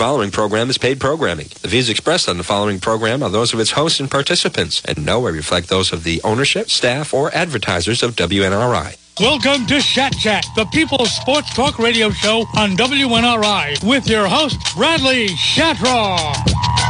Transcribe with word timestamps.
following 0.00 0.30
program 0.30 0.70
is 0.70 0.78
paid 0.78 0.98
programming. 0.98 1.46
The 1.60 1.68
views 1.68 1.90
expressed 1.90 2.26
on 2.26 2.38
the 2.38 2.42
following 2.42 2.80
program 2.80 3.22
are 3.22 3.28
those 3.28 3.52
of 3.52 3.60
its 3.60 3.72
hosts 3.72 4.00
and 4.00 4.10
participants, 4.10 4.80
and 4.86 5.04
no 5.04 5.20
way 5.20 5.30
reflect 5.30 5.68
those 5.68 5.92
of 5.92 6.04
the 6.04 6.22
ownership, 6.24 6.70
staff, 6.70 7.12
or 7.12 7.30
advertisers 7.34 8.02
of 8.02 8.16
WNRI. 8.16 8.96
Welcome 9.20 9.66
to 9.66 9.78
Shat 9.82 10.14
Chat, 10.14 10.46
the 10.56 10.64
People's 10.72 11.14
Sports 11.14 11.54
Talk 11.54 11.78
radio 11.78 12.08
show 12.08 12.46
on 12.56 12.78
WNRI, 12.78 13.86
with 13.86 14.08
your 14.08 14.26
host, 14.26 14.56
Bradley 14.74 15.28
Shatraw. 15.28 16.89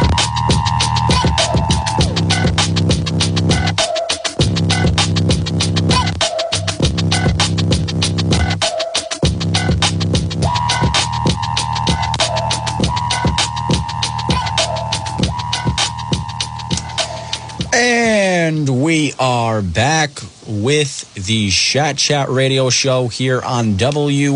And 18.51 18.83
we 18.83 19.15
are 19.17 19.63
back 19.63 20.11
with 20.45 21.15
the 21.15 21.51
Shat 21.51 21.97
Chat 21.97 22.29
radio 22.29 22.69
show 22.69 23.07
here 23.07 23.41
on 23.41 23.75
WNRI. 23.75 24.35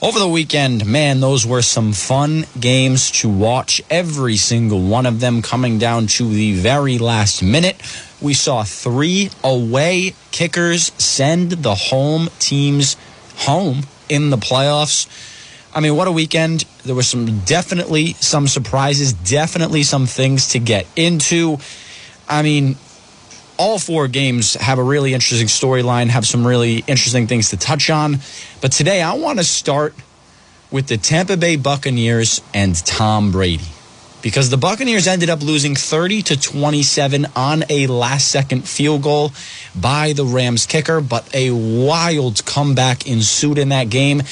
Over 0.00 0.18
the 0.18 0.26
weekend, 0.26 0.86
man, 0.86 1.20
those 1.20 1.46
were 1.46 1.60
some 1.60 1.92
fun 1.92 2.46
games 2.58 3.10
to 3.20 3.28
watch. 3.28 3.82
Every 3.90 4.38
single 4.38 4.80
one 4.80 5.04
of 5.04 5.20
them 5.20 5.42
coming 5.42 5.78
down 5.78 6.06
to 6.16 6.26
the 6.26 6.54
very 6.54 6.96
last 6.96 7.42
minute. 7.42 7.76
We 8.18 8.32
saw 8.32 8.62
three 8.62 9.28
away 9.42 10.14
kickers 10.30 10.90
send 10.96 11.50
the 11.50 11.74
home 11.74 12.30
teams 12.38 12.96
home 13.40 13.82
in 14.08 14.30
the 14.30 14.38
playoffs. 14.38 15.06
I 15.74 15.80
mean, 15.80 15.96
what 15.96 16.06
a 16.06 16.12
weekend. 16.12 16.64
There 16.84 16.94
was 16.94 17.08
some 17.08 17.40
definitely 17.40 18.12
some 18.14 18.46
surprises, 18.46 19.12
definitely 19.12 19.82
some 19.82 20.06
things 20.06 20.48
to 20.50 20.60
get 20.60 20.86
into. 20.94 21.58
I 22.28 22.42
mean, 22.42 22.76
all 23.58 23.80
four 23.80 24.06
games 24.06 24.54
have 24.54 24.78
a 24.78 24.82
really 24.82 25.14
interesting 25.14 25.48
storyline, 25.48 26.08
have 26.08 26.26
some 26.26 26.46
really 26.46 26.84
interesting 26.86 27.26
things 27.26 27.50
to 27.50 27.56
touch 27.56 27.90
on. 27.90 28.20
But 28.60 28.70
today 28.70 29.02
I 29.02 29.14
want 29.14 29.38
to 29.40 29.44
start 29.44 29.94
with 30.70 30.86
the 30.86 30.96
Tampa 30.96 31.36
Bay 31.36 31.56
Buccaneers 31.56 32.40
and 32.52 32.76
Tom 32.86 33.32
Brady. 33.32 33.64
Because 34.22 34.48
the 34.48 34.56
Buccaneers 34.56 35.06
ended 35.06 35.28
up 35.28 35.42
losing 35.42 35.76
30 35.76 36.22
to 36.22 36.40
27 36.40 37.26
on 37.36 37.64
a 37.68 37.86
last 37.88 38.28
second 38.28 38.66
field 38.66 39.02
goal 39.02 39.32
by 39.78 40.14
the 40.14 40.24
Rams 40.24 40.64
kicker, 40.64 41.02
but 41.02 41.28
a 41.34 41.50
wild 41.50 42.42
comeback 42.46 43.06
ensued 43.06 43.58
in 43.58 43.68
that 43.68 43.90
game 43.90 44.22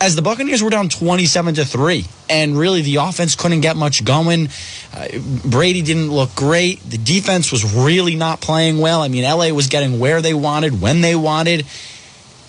as 0.00 0.16
the 0.16 0.22
Buccaneers 0.22 0.62
were 0.62 0.70
down 0.70 0.88
27 0.88 1.56
to 1.56 1.64
3 1.64 2.04
and 2.30 2.58
really 2.58 2.80
the 2.80 2.96
offense 2.96 3.36
couldn't 3.36 3.60
get 3.60 3.76
much 3.76 4.04
going. 4.04 4.48
Uh, 4.94 5.08
Brady 5.44 5.82
didn't 5.82 6.10
look 6.10 6.34
great. 6.34 6.80
The 6.80 6.96
defense 6.96 7.52
was 7.52 7.74
really 7.74 8.16
not 8.16 8.40
playing 8.40 8.78
well. 8.78 9.02
I 9.02 9.08
mean, 9.08 9.24
LA 9.24 9.50
was 9.50 9.66
getting 9.66 9.98
where 9.98 10.22
they 10.22 10.32
wanted, 10.32 10.80
when 10.80 11.02
they 11.02 11.14
wanted, 11.14 11.66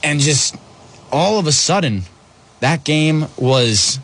and 0.01 0.19
just 0.19 0.55
all 1.11 1.39
of 1.39 1.47
a 1.47 1.51
sudden 1.51 2.03
that 2.61 2.85
game 2.85 3.25
was 3.37 3.99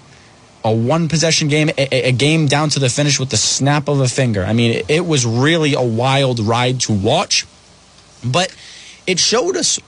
a 0.65 0.71
one 0.71 1.07
possession 1.07 1.47
game, 1.47 1.69
a, 1.77 2.09
a, 2.09 2.11
game 2.11 2.47
down 2.47 2.67
to 2.69 2.79
the 2.79 2.89
finish 2.89 3.19
with 3.19 3.29
the 3.29 3.37
snap 3.37 3.87
of 3.87 4.01
a 4.01 4.07
finger. 4.07 4.43
I 4.43 4.51
mean, 4.51 4.73
it, 4.73 4.85
it 4.89 5.05
was 5.05 5.25
really 5.25 5.73
a 5.73 5.81
wild 5.81 6.41
ride 6.41 6.81
to 6.81 6.93
watch, 6.93 7.45
but 8.25 8.53
it 9.05 9.19
showed 9.19 9.55
us 9.55 9.79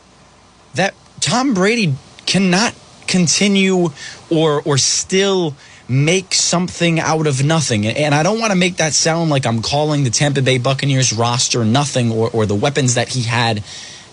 that 0.76 0.94
Tom 1.20 1.54
Brady 1.54 1.96
cannot 2.26 2.74
continue 3.10 3.90
or 4.30 4.62
or 4.64 4.78
still 4.78 5.56
make 5.90 6.34
something 6.36 7.00
out 7.00 7.26
of 7.26 7.44
nothing. 7.44 7.88
And 7.88 8.14
I 8.14 8.22
don't 8.22 8.40
want 8.40 8.52
to 8.52 8.58
make 8.58 8.78
that 8.78 8.94
sound 8.94 9.32
like 9.32 9.46
I'm 9.48 9.62
calling 9.62 10.04
the 10.04 10.12
Tampa 10.12 10.42
Bay 10.44 10.60
Buccaneers 10.60 11.12
roster 11.12 11.66
nothing 11.66 12.12
or, 12.12 12.30
or 12.30 12.46
the 12.46 12.56
weapons 12.56 12.94
that 12.94 13.10
he 13.10 13.24
had 13.24 13.64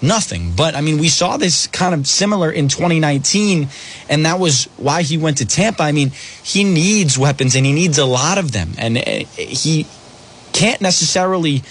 nothing. 0.00 0.52
But 0.56 0.74
I 0.74 0.80
mean, 0.80 0.98
we 0.98 1.08
saw 1.08 1.36
this 1.36 1.66
kind 1.66 1.94
of 1.94 2.06
similar 2.06 2.50
in 2.50 2.68
2019, 2.68 3.68
and 4.08 4.24
that 4.24 4.38
was 4.38 4.64
why 4.78 5.02
he 5.02 5.18
went 5.18 5.38
to 5.38 5.46
Tampa. 5.46 5.82
I 5.82 5.92
mean, 5.92 6.12
he 6.42 6.64
needs 6.64 7.18
weapons 7.18 7.54
and 7.54 7.66
he 7.66 7.72
needs 7.72 7.98
a 7.98 8.06
lot 8.06 8.38
of 8.38 8.52
them. 8.52 8.72
And 8.78 8.96
uh, 8.96 9.02
he 9.36 9.86
can't 10.54 10.80
necessarily 10.80 11.62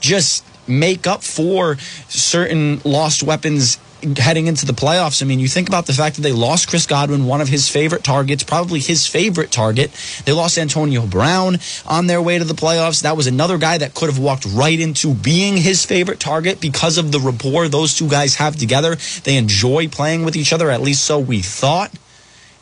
just 0.00 0.44
make 0.66 1.06
up 1.06 1.22
for 1.22 1.76
certain 2.08 2.80
lost 2.84 3.22
weapons 3.22 3.78
heading 4.16 4.46
into 4.46 4.66
the 4.66 4.72
playoffs. 4.72 5.22
I 5.22 5.26
mean, 5.26 5.40
you 5.40 5.48
think 5.48 5.68
about 5.68 5.86
the 5.86 5.92
fact 5.92 6.16
that 6.16 6.22
they 6.22 6.32
lost 6.32 6.68
Chris 6.68 6.86
Godwin, 6.86 7.26
one 7.26 7.40
of 7.40 7.48
his 7.48 7.68
favorite 7.68 8.04
targets, 8.04 8.44
probably 8.44 8.80
his 8.80 9.06
favorite 9.06 9.50
target. 9.50 9.90
They 10.24 10.32
lost 10.32 10.58
Antonio 10.58 11.06
Brown 11.06 11.58
on 11.86 12.06
their 12.06 12.22
way 12.22 12.38
to 12.38 12.44
the 12.44 12.54
playoffs. 12.54 13.02
That 13.02 13.16
was 13.16 13.26
another 13.26 13.58
guy 13.58 13.78
that 13.78 13.94
could 13.94 14.08
have 14.08 14.18
walked 14.18 14.46
right 14.46 14.78
into 14.78 15.14
being 15.14 15.56
his 15.56 15.84
favorite 15.84 16.20
target 16.20 16.60
because 16.60 16.98
of 16.98 17.12
the 17.12 17.20
rapport 17.20 17.68
those 17.68 17.94
two 17.94 18.08
guys 18.08 18.36
have 18.36 18.56
together. 18.56 18.96
They 19.24 19.36
enjoy 19.36 19.88
playing 19.88 20.24
with 20.24 20.36
each 20.36 20.52
other, 20.52 20.70
at 20.70 20.80
least 20.80 21.04
so 21.04 21.18
we 21.18 21.40
thought. 21.40 21.92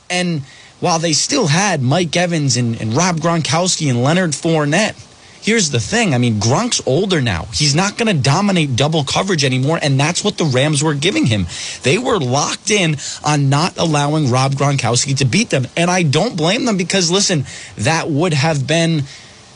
And 0.08 0.42
while 0.80 0.98
they 0.98 1.12
still 1.12 1.46
had 1.46 1.80
Mike 1.80 2.16
Evans 2.16 2.56
and, 2.56 2.80
and 2.80 2.94
Rob 2.94 3.16
Gronkowski 3.16 3.88
and 3.88 4.02
Leonard 4.02 4.32
Fournette, 4.32 4.96
here's 5.42 5.70
the 5.70 5.80
thing. 5.80 6.14
I 6.14 6.18
mean, 6.18 6.40
Gronk's 6.40 6.80
older 6.86 7.20
now. 7.20 7.48
He's 7.52 7.74
not 7.74 7.98
going 7.98 8.14
to 8.14 8.22
dominate 8.22 8.76
double 8.76 9.04
coverage 9.04 9.44
anymore, 9.44 9.78
and 9.82 9.98
that's 9.98 10.24
what 10.24 10.38
the 10.38 10.44
Rams 10.44 10.82
were 10.82 10.94
giving 10.94 11.26
him. 11.26 11.46
They 11.82 11.98
were 11.98 12.18
locked 12.18 12.70
in 12.70 12.96
on 13.24 13.48
not 13.48 13.76
allowing 13.76 14.30
Rob 14.30 14.52
Gronkowski 14.52 15.16
to 15.18 15.24
beat 15.24 15.50
them, 15.50 15.66
and 15.76 15.90
I 15.90 16.02
don't 16.02 16.36
blame 16.36 16.64
them 16.64 16.76
because 16.76 17.10
listen, 17.10 17.44
that 17.76 18.08
would 18.08 18.32
have 18.32 18.66
been 18.66 19.02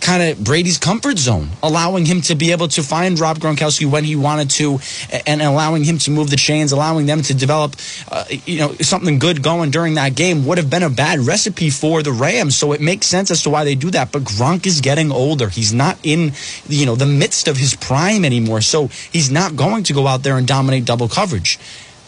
kind 0.01 0.23
of 0.23 0.43
Brady's 0.43 0.79
comfort 0.79 1.19
zone, 1.19 1.51
allowing 1.63 2.07
him 2.07 2.21
to 2.23 2.35
be 2.35 2.53
able 2.53 2.69
to 2.69 2.83
find 2.83 3.19
Rob 3.19 3.39
Gronkowski 3.39 3.91
when 3.91 4.05
he 4.05 4.17
wanted 4.17 4.51
to, 4.51 4.79
and 5.27 5.43
allowing 5.43 5.85
him 5.85 5.99
to 5.99 6.11
move 6.11 6.31
the 6.31 6.37
chains, 6.37 6.73
allowing 6.73 7.07
them 7.07 7.23
to 7.23 7.35
develop, 7.35 7.77
uh, 8.11 8.25
you 8.45 8.59
know, 8.59 8.73
something 8.81 9.19
good 9.19 9.43
going 9.43 9.71
during 9.71 9.95
that 9.95 10.15
game 10.15 10.47
would 10.47 10.59
have 10.59 10.71
been 10.71 10.83
a 10.83 10.91
bad 10.91 11.21
recipe 11.21 11.71
for 11.71 12.03
the 12.03 12.13
Rams. 12.13 12.57
So 12.57 12.73
it 12.73 12.81
makes 12.81 13.07
sense 13.07 13.31
as 13.31 13.43
to 13.43 13.51
why 13.51 13.65
they 13.65 13.75
do 13.75 13.91
that. 13.91 14.13
But 14.13 14.23
Gronk 14.23 14.67
is 14.67 14.81
getting 14.81 15.11
older; 15.11 15.49
he's 15.49 15.73
not 15.73 15.99
in, 16.03 16.33
you 16.69 16.87
know, 16.87 16.95
the 16.95 17.07
midst 17.07 17.49
of 17.49 17.57
his 17.57 17.75
prime 17.75 18.25
anymore. 18.25 18.61
So 18.61 18.89
he's 18.89 19.31
not 19.31 19.57
going 19.57 19.85
to 19.85 19.93
go 19.93 20.07
out 20.07 20.23
there 20.23 20.37
and 20.37 20.47
dominate 20.47 20.85
double 20.85 21.09
coverage. 21.09 21.59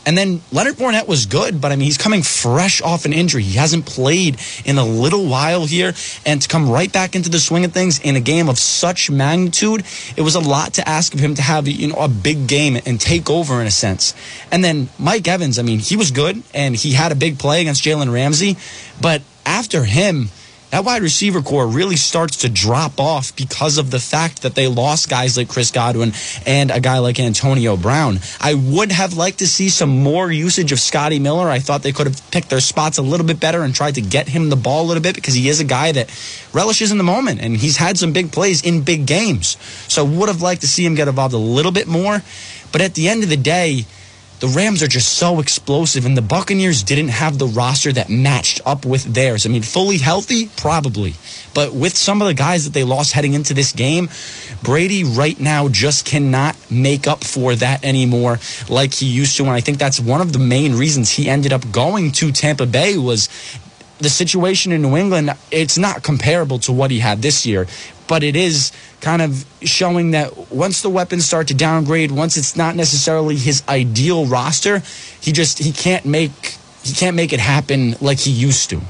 And 0.06 0.16
then 0.16 0.40
Leonard 0.52 0.76
Fournette 0.76 1.06
was 1.06 1.26
good, 1.26 1.60
but 1.60 1.70
I 1.70 1.76
mean, 1.76 1.84
he's 1.84 1.98
coming 1.98 2.22
fresh 2.22 2.80
off 2.80 3.04
an 3.04 3.12
injury. 3.12 3.42
He 3.42 3.58
hasn't 3.58 3.86
played 3.86 4.38
in 4.64 4.78
a 4.78 4.84
little 4.84 5.26
while 5.26 5.66
here. 5.66 5.92
And 6.24 6.40
to 6.40 6.48
come 6.48 6.70
right 6.70 6.90
back 6.90 7.14
into 7.14 7.28
the 7.28 7.38
swing 7.38 7.64
of 7.64 7.72
things 7.72 8.00
in 8.00 8.16
a 8.16 8.20
game 8.20 8.48
of 8.48 8.58
such 8.58 9.10
magnitude, 9.10 9.84
it 10.16 10.22
was 10.22 10.34
a 10.34 10.40
lot 10.40 10.74
to 10.74 10.88
ask 10.88 11.12
of 11.14 11.20
him 11.20 11.34
to 11.34 11.42
have, 11.42 11.68
you 11.68 11.88
know, 11.88 11.98
a 11.98 12.08
big 12.08 12.46
game 12.46 12.78
and 12.86 13.00
take 13.00 13.28
over 13.28 13.60
in 13.60 13.66
a 13.66 13.70
sense. 13.70 14.14
And 14.50 14.64
then 14.64 14.88
Mike 14.98 15.28
Evans, 15.28 15.58
I 15.58 15.62
mean, 15.62 15.78
he 15.78 15.96
was 15.96 16.10
good 16.10 16.42
and 16.54 16.74
he 16.74 16.92
had 16.92 17.12
a 17.12 17.16
big 17.16 17.38
play 17.38 17.60
against 17.60 17.84
Jalen 17.84 18.12
Ramsey. 18.12 18.56
But 19.00 19.22
after 19.44 19.84
him, 19.84 20.30
that 20.70 20.84
wide 20.84 21.02
receiver 21.02 21.40
corps 21.40 21.66
really 21.66 21.96
starts 21.96 22.38
to 22.38 22.48
drop 22.48 23.00
off 23.00 23.34
because 23.34 23.78
of 23.78 23.90
the 23.90 23.98
fact 23.98 24.42
that 24.42 24.54
they 24.54 24.68
lost 24.68 25.08
guys 25.08 25.36
like 25.36 25.48
Chris 25.48 25.70
Godwin 25.70 26.12
and 26.46 26.70
a 26.70 26.78
guy 26.78 26.98
like 26.98 27.18
Antonio 27.18 27.76
Brown. 27.76 28.18
I 28.40 28.54
would 28.54 28.92
have 28.92 29.14
liked 29.14 29.38
to 29.38 29.46
see 29.46 29.70
some 29.70 29.88
more 29.88 30.30
usage 30.30 30.70
of 30.70 30.78
Scotty 30.78 31.18
Miller. 31.18 31.48
I 31.48 31.58
thought 31.58 31.82
they 31.82 31.92
could 31.92 32.06
have 32.06 32.30
picked 32.30 32.50
their 32.50 32.60
spots 32.60 32.98
a 32.98 33.02
little 33.02 33.26
bit 33.26 33.40
better 33.40 33.62
and 33.62 33.74
tried 33.74 33.94
to 33.94 34.02
get 34.02 34.28
him 34.28 34.50
the 34.50 34.56
ball 34.56 34.84
a 34.84 34.88
little 34.88 35.02
bit 35.02 35.14
because 35.14 35.34
he 35.34 35.48
is 35.48 35.58
a 35.58 35.64
guy 35.64 35.92
that 35.92 36.10
relishes 36.52 36.92
in 36.92 36.98
the 36.98 37.04
moment 37.04 37.40
and 37.40 37.56
he's 37.56 37.78
had 37.78 37.96
some 37.96 38.12
big 38.12 38.30
plays 38.30 38.64
in 38.64 38.82
big 38.82 39.06
games. 39.06 39.56
So 39.88 40.04
would 40.04 40.28
have 40.28 40.42
liked 40.42 40.60
to 40.60 40.68
see 40.68 40.84
him 40.84 40.94
get 40.94 41.08
involved 41.08 41.34
a 41.34 41.38
little 41.38 41.72
bit 41.72 41.86
more. 41.86 42.22
But 42.72 42.82
at 42.82 42.94
the 42.94 43.08
end 43.08 43.22
of 43.22 43.30
the 43.30 43.38
day, 43.38 43.86
the 44.40 44.48
Rams 44.48 44.82
are 44.82 44.88
just 44.88 45.14
so 45.14 45.40
explosive, 45.40 46.06
and 46.06 46.16
the 46.16 46.22
Buccaneers 46.22 46.82
didn't 46.82 47.08
have 47.08 47.38
the 47.38 47.46
roster 47.46 47.92
that 47.92 48.08
matched 48.08 48.60
up 48.64 48.84
with 48.84 49.04
theirs. 49.04 49.44
I 49.44 49.48
mean, 49.48 49.62
fully 49.62 49.98
healthy, 49.98 50.48
probably. 50.56 51.14
But 51.54 51.72
with 51.72 51.96
some 51.96 52.22
of 52.22 52.28
the 52.28 52.34
guys 52.34 52.64
that 52.64 52.72
they 52.72 52.84
lost 52.84 53.12
heading 53.12 53.34
into 53.34 53.52
this 53.52 53.72
game, 53.72 54.08
Brady 54.62 55.02
right 55.02 55.38
now 55.40 55.68
just 55.68 56.04
cannot 56.04 56.56
make 56.70 57.08
up 57.08 57.24
for 57.24 57.56
that 57.56 57.84
anymore 57.84 58.38
like 58.68 58.94
he 58.94 59.06
used 59.06 59.36
to. 59.38 59.42
And 59.44 59.52
I 59.52 59.60
think 59.60 59.78
that's 59.78 59.98
one 59.98 60.20
of 60.20 60.32
the 60.32 60.38
main 60.38 60.76
reasons 60.76 61.10
he 61.10 61.28
ended 61.28 61.52
up 61.52 61.70
going 61.72 62.12
to 62.12 62.30
Tampa 62.30 62.66
Bay 62.66 62.96
was 62.96 63.28
the 63.98 64.08
situation 64.08 64.70
in 64.70 64.82
New 64.82 64.96
England, 64.96 65.30
it's 65.50 65.76
not 65.76 66.02
comparable 66.02 66.58
to 66.60 66.72
what 66.72 66.90
he 66.90 67.00
had 67.00 67.20
this 67.20 67.44
year, 67.44 67.66
but 68.08 68.22
it 68.22 68.34
is 68.34 68.72
kind 69.00 69.22
of 69.22 69.44
showing 69.62 70.10
that 70.12 70.50
once 70.50 70.82
the 70.82 70.90
weapons 70.90 71.26
start 71.26 71.48
to 71.48 71.54
downgrade, 71.54 72.10
once 72.10 72.36
it's 72.36 72.56
not 72.56 72.74
necessarily 72.74 73.36
his 73.36 73.62
ideal 73.68 74.26
roster, 74.26 74.82
he 75.20 75.30
just 75.30 75.58
he 75.58 75.70
can't 75.70 76.04
make 76.04 76.56
he 76.82 76.94
can't 76.94 77.14
make 77.14 77.32
it 77.32 77.40
happen 77.40 77.94
like 78.00 78.18
he 78.18 78.30
used 78.30 78.70
to. 78.70 78.80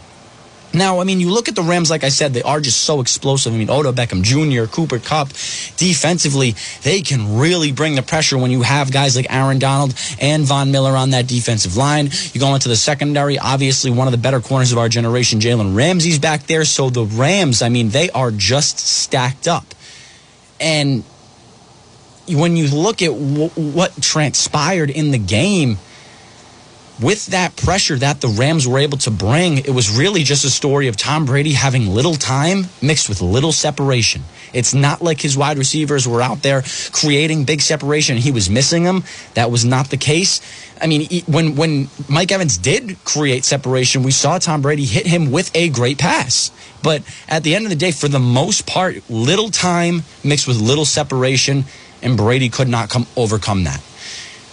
Now, 0.74 1.00
I 1.00 1.04
mean, 1.04 1.18
you 1.18 1.30
look 1.30 1.48
at 1.48 1.54
the 1.54 1.62
Rams, 1.62 1.90
like 1.90 2.04
I 2.04 2.10
said, 2.10 2.34
they 2.34 2.42
are 2.42 2.60
just 2.60 2.82
so 2.82 3.00
explosive. 3.00 3.54
I 3.54 3.56
mean, 3.56 3.70
Odell 3.70 3.92
Beckham 3.92 4.22
Jr., 4.22 4.70
Cooper 4.70 4.98
Kupp, 4.98 5.28
defensively, 5.76 6.54
they 6.82 7.00
can 7.00 7.38
really 7.38 7.72
bring 7.72 7.94
the 7.94 8.02
pressure 8.02 8.36
when 8.36 8.50
you 8.50 8.62
have 8.62 8.92
guys 8.92 9.16
like 9.16 9.26
Aaron 9.30 9.58
Donald 9.58 9.94
and 10.20 10.44
Von 10.44 10.70
Miller 10.70 10.94
on 10.94 11.10
that 11.10 11.26
defensive 11.26 11.76
line. 11.76 12.10
You 12.32 12.40
go 12.40 12.54
into 12.54 12.68
the 12.68 12.76
secondary, 12.76 13.38
obviously, 13.38 13.90
one 13.90 14.08
of 14.08 14.12
the 14.12 14.18
better 14.18 14.40
corners 14.40 14.70
of 14.70 14.78
our 14.78 14.90
generation, 14.90 15.40
Jalen 15.40 15.74
Ramsey's 15.74 16.18
back 16.18 16.42
there. 16.44 16.64
So 16.66 16.90
the 16.90 17.04
Rams, 17.04 17.62
I 17.62 17.70
mean, 17.70 17.88
they 17.88 18.10
are 18.10 18.30
just 18.30 18.78
stacked 18.78 19.48
up. 19.48 19.74
And 20.60 21.02
when 22.28 22.56
you 22.56 22.68
look 22.68 23.00
at 23.00 23.10
w- 23.10 23.48
what 23.48 24.00
transpired 24.02 24.90
in 24.90 25.12
the 25.12 25.18
game, 25.18 25.78
with 27.00 27.26
that 27.26 27.54
pressure 27.56 27.96
that 27.96 28.20
the 28.20 28.28
Rams 28.28 28.66
were 28.66 28.78
able 28.78 28.98
to 28.98 29.10
bring, 29.10 29.58
it 29.58 29.70
was 29.70 29.90
really 29.96 30.24
just 30.24 30.44
a 30.44 30.50
story 30.50 30.88
of 30.88 30.96
Tom 30.96 31.26
Brady 31.26 31.52
having 31.52 31.88
little 31.88 32.14
time 32.14 32.66
mixed 32.82 33.08
with 33.08 33.20
little 33.20 33.52
separation. 33.52 34.22
It's 34.52 34.74
not 34.74 35.00
like 35.00 35.20
his 35.20 35.36
wide 35.36 35.58
receivers 35.58 36.08
were 36.08 36.20
out 36.20 36.42
there 36.42 36.62
creating 36.92 37.44
big 37.44 37.60
separation. 37.60 38.16
He 38.16 38.32
was 38.32 38.50
missing 38.50 38.84
them. 38.84 39.04
That 39.34 39.50
was 39.50 39.64
not 39.64 39.90
the 39.90 39.96
case. 39.96 40.40
I 40.80 40.86
mean, 40.86 41.22
when 41.26 41.54
when 41.56 41.88
Mike 42.08 42.32
Evans 42.32 42.58
did 42.58 42.96
create 43.04 43.44
separation, 43.44 44.02
we 44.02 44.10
saw 44.10 44.38
Tom 44.38 44.62
Brady 44.62 44.84
hit 44.84 45.06
him 45.06 45.30
with 45.30 45.54
a 45.54 45.68
great 45.68 45.98
pass. 45.98 46.50
But 46.82 47.02
at 47.28 47.42
the 47.42 47.54
end 47.54 47.64
of 47.64 47.70
the 47.70 47.76
day, 47.76 47.90
for 47.92 48.08
the 48.08 48.20
most 48.20 48.66
part, 48.66 49.08
little 49.10 49.50
time 49.50 50.02
mixed 50.24 50.46
with 50.46 50.60
little 50.60 50.84
separation, 50.84 51.64
and 52.02 52.16
Brady 52.16 52.48
could 52.48 52.68
not 52.68 52.88
come 52.88 53.06
overcome 53.16 53.64
that. 53.64 53.82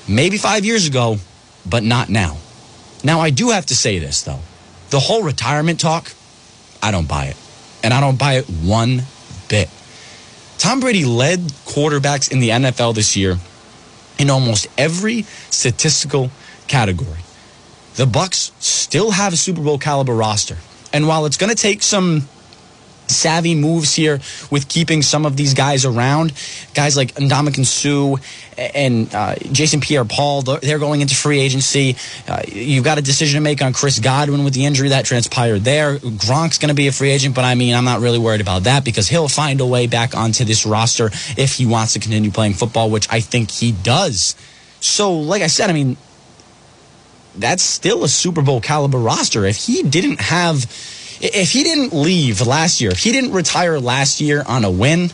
Maybe 0.07 0.37
five 0.37 0.65
years 0.65 0.87
ago, 0.87 1.17
but 1.69 1.83
not 1.83 2.09
now. 2.09 2.37
Now, 3.03 3.19
I 3.19 3.29
do 3.29 3.49
have 3.49 3.67
to 3.67 3.75
say 3.75 3.99
this, 3.99 4.23
though. 4.23 4.39
The 4.89 4.99
whole 4.99 5.23
retirement 5.23 5.79
talk, 5.79 6.11
I 6.81 6.91
don't 6.91 7.07
buy 7.07 7.25
it. 7.25 7.37
And 7.83 7.93
I 7.93 8.01
don't 8.01 8.17
buy 8.17 8.37
it 8.37 8.45
one 8.45 9.03
bit. 9.49 9.69
Tom 10.57 10.79
Brady 10.79 11.05
led 11.05 11.39
quarterbacks 11.39 12.31
in 12.31 12.39
the 12.39 12.49
NFL 12.49 12.95
this 12.95 13.15
year 13.15 13.37
in 14.17 14.29
almost 14.29 14.67
every 14.77 15.23
statistical 15.49 16.31
category. 16.67 17.19
The 17.95 18.05
Bucks 18.05 18.51
still 18.59 19.11
have 19.11 19.33
a 19.33 19.37
Super 19.37 19.61
Bowl 19.61 19.77
caliber 19.77 20.15
roster. 20.15 20.57
And 20.91 21.07
while 21.07 21.25
it's 21.25 21.37
going 21.37 21.53
to 21.53 21.61
take 21.61 21.83
some 21.83 22.27
savvy 23.07 23.55
moves 23.55 23.93
here 23.93 24.19
with 24.51 24.67
keeping 24.67 25.01
some 25.01 25.25
of 25.25 25.37
these 25.37 25.53
guys 25.53 25.85
around. 25.85 26.33
Guys 26.73 26.97
like 26.97 27.13
Ndamukong 27.15 27.65
Suh 27.65 28.21
and 28.57 29.13
uh, 29.13 29.35
Jason 29.51 29.81
Pierre-Paul, 29.81 30.43
they're 30.43 30.79
going 30.79 31.01
into 31.01 31.15
free 31.15 31.39
agency. 31.39 31.95
Uh, 32.27 32.41
you've 32.47 32.83
got 32.83 32.97
a 32.97 33.01
decision 33.01 33.37
to 33.39 33.43
make 33.43 33.61
on 33.61 33.73
Chris 33.73 33.99
Godwin 33.99 34.43
with 34.43 34.53
the 34.53 34.65
injury 34.65 34.89
that 34.89 35.05
transpired 35.05 35.59
there. 35.59 35.97
Gronk's 35.97 36.57
going 36.57 36.69
to 36.69 36.75
be 36.75 36.87
a 36.87 36.91
free 36.91 37.11
agent, 37.11 37.35
but 37.35 37.43
I 37.43 37.55
mean, 37.55 37.75
I'm 37.75 37.85
not 37.85 37.99
really 37.99 38.19
worried 38.19 38.41
about 38.41 38.63
that 38.63 38.85
because 38.85 39.07
he'll 39.07 39.27
find 39.27 39.59
a 39.61 39.65
way 39.65 39.87
back 39.87 40.15
onto 40.15 40.45
this 40.45 40.65
roster 40.65 41.07
if 41.37 41.53
he 41.53 41.65
wants 41.65 41.93
to 41.93 41.99
continue 41.99 42.31
playing 42.31 42.53
football, 42.53 42.89
which 42.89 43.07
I 43.11 43.19
think 43.19 43.51
he 43.51 43.71
does. 43.71 44.35
So, 44.79 45.13
like 45.13 45.41
I 45.41 45.47
said, 45.47 45.69
I 45.69 45.73
mean, 45.73 45.97
that's 47.37 47.63
still 47.63 48.03
a 48.03 48.07
Super 48.07 48.41
Bowl 48.41 48.61
caliber 48.61 48.97
roster. 48.97 49.45
If 49.45 49.57
he 49.57 49.83
didn't 49.83 50.21
have 50.21 50.65
if 51.33 51.51
he 51.51 51.63
didn't 51.63 51.93
leave 51.93 52.45
last 52.45 52.81
year, 52.81 52.91
if 52.91 53.03
he 53.03 53.11
didn't 53.11 53.31
retire 53.31 53.79
last 53.79 54.21
year 54.21 54.43
on 54.45 54.63
a 54.63 54.71
win, 54.71 55.09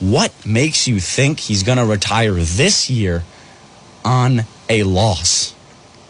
what 0.00 0.32
makes 0.44 0.86
you 0.86 1.00
think 1.00 1.40
he's 1.40 1.62
going 1.62 1.78
to 1.78 1.84
retire 1.84 2.34
this 2.34 2.90
year 2.90 3.22
on 4.04 4.42
a 4.68 4.82
loss? 4.82 5.54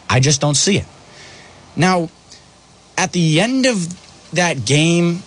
I 0.09 0.19
just 0.19 0.41
don't 0.41 0.55
see 0.55 0.77
it. 0.77 0.85
Now, 1.75 2.09
at 2.97 3.11
the 3.11 3.39
end 3.39 3.65
of 3.65 4.31
that 4.31 4.65
game, 4.65 5.23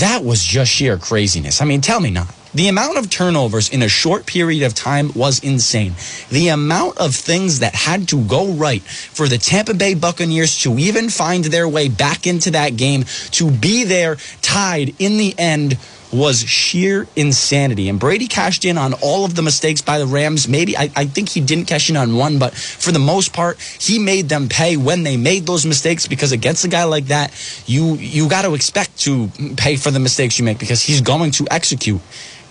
that 0.00 0.24
was 0.24 0.42
just 0.42 0.70
sheer 0.70 0.98
craziness. 0.98 1.60
I 1.60 1.64
mean, 1.64 1.80
tell 1.80 2.00
me 2.00 2.10
not. 2.10 2.34
The 2.54 2.68
amount 2.68 2.98
of 2.98 3.10
turnovers 3.10 3.68
in 3.68 3.82
a 3.82 3.88
short 3.88 4.26
period 4.26 4.64
of 4.64 4.74
time 4.74 5.10
was 5.14 5.42
insane. 5.42 5.94
The 6.30 6.48
amount 6.48 6.98
of 6.98 7.14
things 7.14 7.58
that 7.58 7.74
had 7.74 8.08
to 8.08 8.24
go 8.24 8.52
right 8.52 8.82
for 8.82 9.26
the 9.26 9.38
Tampa 9.38 9.74
Bay 9.74 9.94
Buccaneers 9.94 10.60
to 10.62 10.78
even 10.78 11.08
find 11.08 11.44
their 11.44 11.68
way 11.68 11.88
back 11.88 12.28
into 12.28 12.52
that 12.52 12.76
game, 12.76 13.04
to 13.32 13.50
be 13.50 13.82
there 13.82 14.16
tied 14.40 14.94
in 15.00 15.16
the 15.16 15.34
end 15.36 15.78
was 16.12 16.48
sheer 16.48 17.08
insanity. 17.16 17.88
And 17.88 17.98
Brady 17.98 18.28
cashed 18.28 18.64
in 18.64 18.78
on 18.78 18.92
all 19.02 19.24
of 19.24 19.34
the 19.34 19.42
mistakes 19.42 19.82
by 19.82 19.98
the 19.98 20.06
Rams. 20.06 20.46
Maybe 20.46 20.76
I, 20.76 20.90
I, 20.94 21.06
think 21.06 21.28
he 21.28 21.40
didn't 21.40 21.64
cash 21.64 21.90
in 21.90 21.96
on 21.96 22.14
one, 22.14 22.38
but 22.38 22.54
for 22.54 22.92
the 22.92 23.00
most 23.00 23.32
part, 23.32 23.58
he 23.58 23.98
made 23.98 24.28
them 24.28 24.48
pay 24.48 24.76
when 24.76 25.02
they 25.02 25.16
made 25.16 25.44
those 25.44 25.66
mistakes 25.66 26.06
because 26.06 26.30
against 26.30 26.64
a 26.64 26.68
guy 26.68 26.84
like 26.84 27.06
that, 27.06 27.32
you 27.66 27.94
you 27.94 28.28
got 28.28 28.42
to 28.42 28.54
expect 28.54 28.96
to 29.00 29.28
pay 29.56 29.74
for 29.74 29.90
the 29.90 29.98
mistakes 29.98 30.38
you 30.38 30.44
make 30.44 30.60
because 30.60 30.80
he's 30.80 31.00
going 31.00 31.32
to 31.32 31.46
execute. 31.50 32.00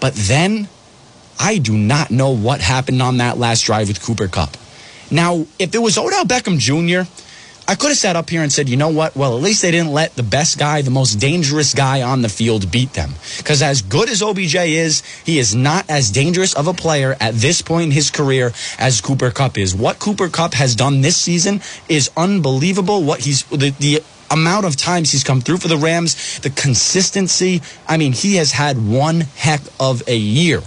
But 0.03 0.15
then 0.15 0.67
I 1.39 1.59
do 1.59 1.77
not 1.77 2.11
know 2.11 2.31
what 2.31 2.59
happened 2.59 3.01
on 3.01 3.19
that 3.19 3.37
last 3.37 3.61
drive 3.61 3.87
with 3.87 4.03
Cooper 4.03 4.27
Kupp. 4.27 4.57
Now, 5.09 5.45
if 5.57 5.73
it 5.73 5.77
was 5.77 5.97
Odell 5.97 6.25
Beckham 6.25 6.59
Jr., 6.59 7.09
I 7.69 7.75
could 7.75 7.87
have 7.87 7.97
sat 7.97 8.17
up 8.17 8.29
here 8.29 8.41
and 8.41 8.51
said, 8.51 8.67
you 8.67 8.75
know 8.75 8.89
what? 8.89 9.15
Well, 9.15 9.37
at 9.37 9.41
least 9.41 9.61
they 9.61 9.71
didn't 9.71 9.93
let 9.93 10.13
the 10.15 10.23
best 10.23 10.59
guy, 10.59 10.81
the 10.81 10.91
most 10.91 11.15
dangerous 11.21 11.73
guy 11.73 12.01
on 12.01 12.21
the 12.21 12.27
field 12.27 12.69
beat 12.69 12.91
them. 12.91 13.13
Because 13.37 13.61
as 13.61 13.81
good 13.81 14.09
as 14.09 14.21
OBJ 14.21 14.55
is, 14.55 15.03
he 15.25 15.39
is 15.39 15.55
not 15.55 15.89
as 15.89 16.11
dangerous 16.11 16.53
of 16.53 16.67
a 16.67 16.73
player 16.73 17.15
at 17.21 17.35
this 17.35 17.61
point 17.61 17.85
in 17.85 17.91
his 17.91 18.11
career 18.11 18.51
as 18.77 18.99
Cooper 18.99 19.31
Kupp 19.31 19.57
is. 19.57 19.73
What 19.73 19.99
Cooper 19.99 20.27
Kupp 20.27 20.53
has 20.55 20.75
done 20.75 20.99
this 20.99 21.15
season 21.15 21.61
is 21.87 22.11
unbelievable. 22.17 23.03
What 23.03 23.21
he's 23.21 23.43
the, 23.45 23.69
the 23.69 24.03
amount 24.33 24.65
of 24.65 24.75
times 24.75 25.11
he's 25.11 25.23
come 25.23 25.39
through 25.39 25.57
for 25.57 25.67
the 25.69 25.77
Rams, 25.77 26.39
the 26.39 26.49
consistency. 26.49 27.61
I 27.87 27.97
mean, 27.97 28.11
he 28.11 28.35
has 28.35 28.51
had 28.51 28.77
one 28.77 29.21
heck 29.21 29.61
of 29.79 30.07
a 30.07 30.17
year. 30.17 30.61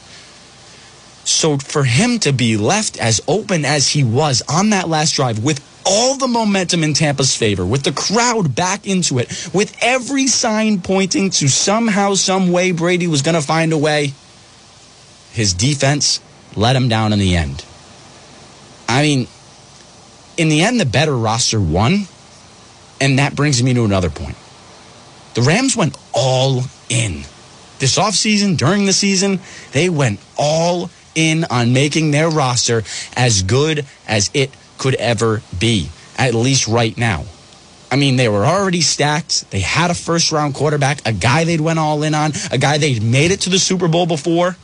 So 1.25 1.59
for 1.59 1.83
him 1.83 2.21
to 2.21 2.33
be 2.33 2.57
left 2.57 2.99
as 2.99 3.21
open 3.27 3.65
as 3.65 3.89
he 3.89 4.05
was 4.05 4.43
on 4.49 4.71
that 4.71 4.89
last 4.89 5.17
drive 5.17 5.43
with 5.43 5.61
all 5.85 6.17
the 6.17 6.29
momentum 6.29 6.85
in 6.85 6.95
Tampa's 6.95 7.37
favor, 7.37 7.67
with 7.67 7.83
the 7.83 7.93
crowd 7.93 8.55
back 8.55 8.87
into 8.87 9.19
it, 9.19 9.51
with 9.53 9.77
every 9.81 10.29
sign 10.29 10.81
pointing 10.81 11.31
to 11.31 11.49
somehow, 11.49 12.15
some 12.15 12.53
way 12.53 12.71
Brady 12.71 13.09
was 13.09 13.23
going 13.23 13.35
to 13.35 13.43
find 13.43 13.73
a 13.73 13.79
way, 13.79 14.13
his 15.33 15.53
defense 15.53 16.21
let 16.55 16.77
him 16.77 16.89
down 16.89 17.13
in 17.13 17.19
the 17.19 17.37
end. 17.37 17.65
I 18.89 19.03
mean, 19.03 19.27
in 20.37 20.49
the 20.49 20.63
end, 20.63 20.81
the 20.81 20.87
better 20.87 21.17
roster 21.17 21.61
won. 21.61 22.07
And 23.01 23.19
that 23.19 23.35
brings 23.37 23.63
me 23.63 23.75
to 23.75 23.85
another 23.85 24.11
point. 24.11 24.37
The 25.35 25.43
Rams 25.43 25.77
went 25.77 25.97
all 26.13 26.63
in. 26.89 27.25
This 27.79 27.99
offseason, 27.99 28.57
during 28.57 28.87
the 28.87 28.93
season, 28.93 29.41
they 29.73 29.91
went 29.91 30.19
all 30.39 30.91
in 31.15 31.45
on 31.45 31.73
making 31.73 32.11
their 32.11 32.31
roster 32.31 32.83
as 33.17 33.43
good 33.43 33.85
as 34.09 34.31
it 34.33 34.51
could 34.79 34.95
ever 34.95 35.43
be, 35.59 35.91
at 36.17 36.35
least 36.35 36.69
right 36.69 36.97
now. 36.97 37.25
I 37.91 37.97
mean, 37.97 38.17
they 38.17 38.29
were 38.29 38.45
already 38.45 38.81
stacked. 38.81 39.51
They 39.51 39.61
had 39.61 39.91
a 39.91 39.95
first 39.95 40.33
round 40.33 40.55
quarterback, 40.55 41.07
a 41.07 41.13
guy 41.13 41.45
they'd 41.45 41.61
went 41.61 41.79
all 41.79 42.03
in 42.03 42.15
on, 42.15 42.33
a 42.51 42.59
guy 42.59 42.79
they'd 42.79 43.03
made 43.03 43.31
it 43.31 43.43
to 43.43 43.51
the 43.51 43.59
Super 43.59 43.89
Bowl 43.89 44.07
before, 44.07 44.57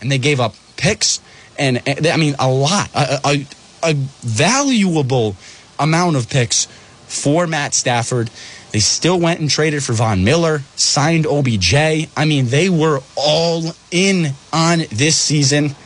and 0.00 0.10
they 0.10 0.18
gave 0.18 0.40
up 0.40 0.54
picks 0.76 1.20
and, 1.58 1.80
eh, 1.86 2.12
I 2.12 2.16
mean, 2.16 2.34
a 2.38 2.48
lot, 2.48 2.90
a, 2.94 3.20
a, 3.24 3.46
a 3.82 3.94
valuable 3.94 5.36
amount 5.78 6.16
of 6.16 6.28
picks 6.28 6.68
for 7.14 7.46
Matt 7.46 7.74
Stafford. 7.74 8.30
They 8.72 8.80
still 8.80 9.20
went 9.20 9.40
and 9.40 9.48
traded 9.48 9.84
for 9.84 9.92
Von 9.92 10.24
Miller, 10.24 10.62
signed 10.74 11.26
OBJ. 11.26 11.74
I 11.74 12.24
mean, 12.26 12.46
they 12.46 12.68
were 12.68 13.00
all 13.14 13.72
in 13.90 14.32
on 14.52 14.80
this 14.90 15.16
season, 15.16 15.76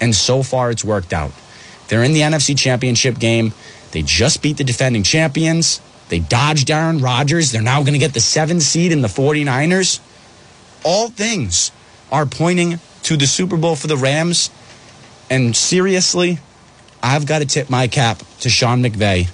and 0.00 0.14
so 0.14 0.42
far 0.42 0.70
it's 0.70 0.84
worked 0.84 1.12
out. 1.12 1.30
They're 1.88 2.02
in 2.02 2.12
the 2.12 2.22
NFC 2.22 2.58
Championship 2.58 3.18
game. 3.18 3.52
They 3.92 4.02
just 4.02 4.42
beat 4.42 4.56
the 4.56 4.64
defending 4.64 5.02
champions. 5.02 5.80
They 6.08 6.18
dodged 6.18 6.70
Aaron 6.70 6.98
Rodgers. 7.00 7.52
They're 7.52 7.62
now 7.62 7.80
going 7.82 7.92
to 7.92 7.98
get 7.98 8.12
the 8.14 8.20
seventh 8.20 8.62
seed 8.62 8.92
in 8.92 9.02
the 9.02 9.08
49ers. 9.08 10.00
All 10.84 11.10
things 11.10 11.70
are 12.10 12.26
pointing 12.26 12.80
to 13.04 13.16
the 13.16 13.26
Super 13.26 13.56
Bowl 13.56 13.76
for 13.76 13.86
the 13.86 13.96
Rams. 13.96 14.50
And 15.30 15.54
seriously, 15.54 16.38
I've 17.02 17.26
got 17.26 17.38
to 17.38 17.46
tip 17.46 17.70
my 17.70 17.88
cap 17.88 18.22
to 18.40 18.50
Sean 18.50 18.82
McVay 18.82 19.30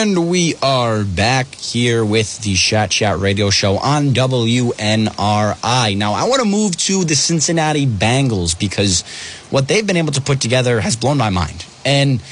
And 0.00 0.30
we 0.30 0.54
are 0.62 1.04
back 1.04 1.54
here 1.54 2.02
with 2.02 2.38
the 2.38 2.54
Shat 2.54 2.90
Chat 2.90 3.19
radio 3.19 3.50
show 3.50 3.76
on 3.76 4.14
WNRI. 4.14 5.97
Now, 5.99 6.14
I 6.14 6.25
want 6.26 6.40
to 6.40 6.49
move 6.49 6.75
to 6.78 7.04
the 7.04 7.14
Cincinnati 7.14 7.87
Bengals 7.87 8.59
because 8.59 9.02
what 9.50 9.69
they've 9.69 9.87
been 9.87 9.99
able 9.99 10.12
to 10.12 10.23
put 10.23 10.40
together 10.40 10.80
has 10.80 10.97
blown 10.97 11.19
my 11.19 11.28
mind. 11.28 11.66
And 11.85 12.23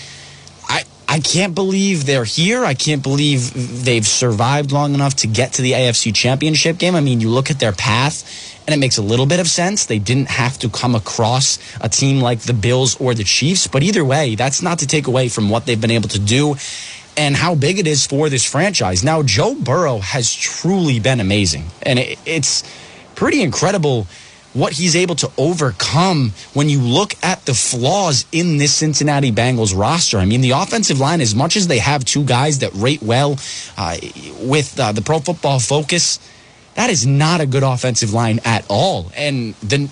I, 0.66 0.84
I 1.06 1.20
can't 1.20 1.54
believe 1.54 2.06
they're 2.06 2.24
here. 2.24 2.64
I 2.64 2.72
can't 2.72 3.02
believe 3.02 3.84
they've 3.84 4.06
survived 4.06 4.72
long 4.72 4.94
enough 4.94 5.16
to 5.16 5.26
get 5.26 5.52
to 5.54 5.62
the 5.62 5.72
AFC 5.72 6.14
Championship 6.14 6.78
game. 6.78 6.94
I 6.94 7.00
mean, 7.00 7.20
you 7.20 7.28
look 7.28 7.50
at 7.50 7.60
their 7.60 7.72
path 7.72 8.56
and 8.66 8.74
it 8.74 8.78
makes 8.78 8.96
a 8.96 9.02
little 9.02 9.26
bit 9.26 9.40
of 9.40 9.46
sense. 9.46 9.84
They 9.84 9.98
didn't 9.98 10.28
have 10.28 10.58
to 10.60 10.70
come 10.70 10.94
across 10.94 11.58
a 11.82 11.90
team 11.90 12.22
like 12.22 12.40
the 12.40 12.54
Bills 12.54 12.98
or 12.98 13.12
the 13.12 13.24
Chiefs, 13.24 13.66
but 13.66 13.82
either 13.82 14.06
way, 14.06 14.36
that's 14.36 14.62
not 14.62 14.78
to 14.78 14.86
take 14.86 15.06
away 15.06 15.28
from 15.28 15.50
what 15.50 15.66
they've 15.66 15.80
been 15.80 15.90
able 15.90 16.08
to 16.08 16.18
do 16.18 16.56
and 17.18 17.34
how 17.34 17.56
big 17.56 17.80
it 17.80 17.86
is 17.86 18.06
for 18.06 18.30
this 18.30 18.44
franchise. 18.44 19.02
Now, 19.02 19.22
Joe 19.22 19.56
Burrow 19.56 19.98
has 19.98 20.32
truly 20.32 21.00
been 21.00 21.18
amazing, 21.18 21.64
and 21.82 21.98
it, 21.98 22.18
it's 22.24 22.62
pretty 23.16 23.42
incredible 23.42 24.06
what 24.54 24.72
he's 24.72 24.96
able 24.96 25.16
to 25.16 25.30
overcome 25.36 26.32
when 26.54 26.68
you 26.68 26.80
look 26.80 27.14
at 27.22 27.44
the 27.44 27.54
flaws 27.54 28.24
in 28.32 28.56
this 28.56 28.72
Cincinnati 28.72 29.32
Bengals 29.32 29.76
roster. 29.76 30.18
I 30.18 30.24
mean, 30.24 30.40
the 30.40 30.52
offensive 30.52 31.00
line, 31.00 31.20
as 31.20 31.34
much 31.34 31.56
as 31.56 31.66
they 31.66 31.78
have 31.78 32.04
two 32.04 32.24
guys 32.24 32.60
that 32.60 32.72
rate 32.74 33.02
well 33.02 33.36
uh, 33.76 33.96
with 34.40 34.78
uh, 34.78 34.92
the 34.92 35.02
pro 35.02 35.18
football 35.18 35.58
focus, 35.58 36.20
that 36.76 36.88
is 36.88 37.04
not 37.04 37.40
a 37.40 37.46
good 37.46 37.64
offensive 37.64 38.12
line 38.12 38.38
at 38.44 38.64
all. 38.70 39.10
And 39.16 39.54
the 39.56 39.90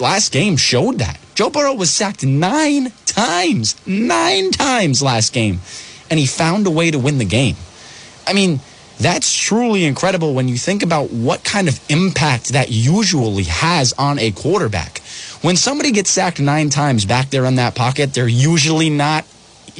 last 0.00 0.32
game 0.32 0.56
showed 0.56 0.98
that. 0.98 1.20
Joe 1.34 1.50
Burrow 1.50 1.74
was 1.74 1.90
sacked 1.90 2.24
nine 2.24 2.92
times, 3.04 3.76
nine 3.86 4.50
times 4.52 5.02
last 5.02 5.34
game 5.34 5.60
and 6.10 6.18
he 6.18 6.26
found 6.26 6.66
a 6.66 6.70
way 6.70 6.90
to 6.90 6.98
win 6.98 7.18
the 7.18 7.24
game. 7.24 7.56
I 8.26 8.32
mean, 8.32 8.60
that's 8.98 9.32
truly 9.32 9.84
incredible 9.84 10.34
when 10.34 10.48
you 10.48 10.56
think 10.56 10.82
about 10.82 11.10
what 11.10 11.44
kind 11.44 11.68
of 11.68 11.78
impact 11.90 12.50
that 12.50 12.70
usually 12.70 13.44
has 13.44 13.92
on 13.94 14.18
a 14.18 14.30
quarterback. 14.32 15.00
When 15.42 15.56
somebody 15.56 15.92
gets 15.92 16.10
sacked 16.10 16.40
nine 16.40 16.70
times 16.70 17.04
back 17.04 17.30
there 17.30 17.44
in 17.44 17.56
that 17.56 17.74
pocket, 17.74 18.14
they're 18.14 18.26
usually 18.26 18.88
not 18.88 19.26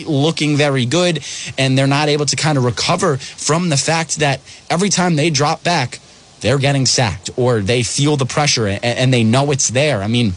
looking 0.06 0.56
very 0.56 0.84
good 0.84 1.24
and 1.56 1.76
they're 1.76 1.86
not 1.86 2.08
able 2.08 2.26
to 2.26 2.36
kind 2.36 2.58
of 2.58 2.64
recover 2.64 3.16
from 3.16 3.70
the 3.70 3.76
fact 3.76 4.16
that 4.16 4.40
every 4.68 4.90
time 4.90 5.16
they 5.16 5.30
drop 5.30 5.64
back, 5.64 5.98
they're 6.40 6.58
getting 6.58 6.84
sacked 6.84 7.30
or 7.36 7.60
they 7.60 7.82
feel 7.82 8.16
the 8.16 8.26
pressure 8.26 8.66
and, 8.66 9.12
they 9.12 9.24
know 9.24 9.50
it's 9.50 9.68
there. 9.70 10.02
I 10.02 10.06
mean, 10.06 10.34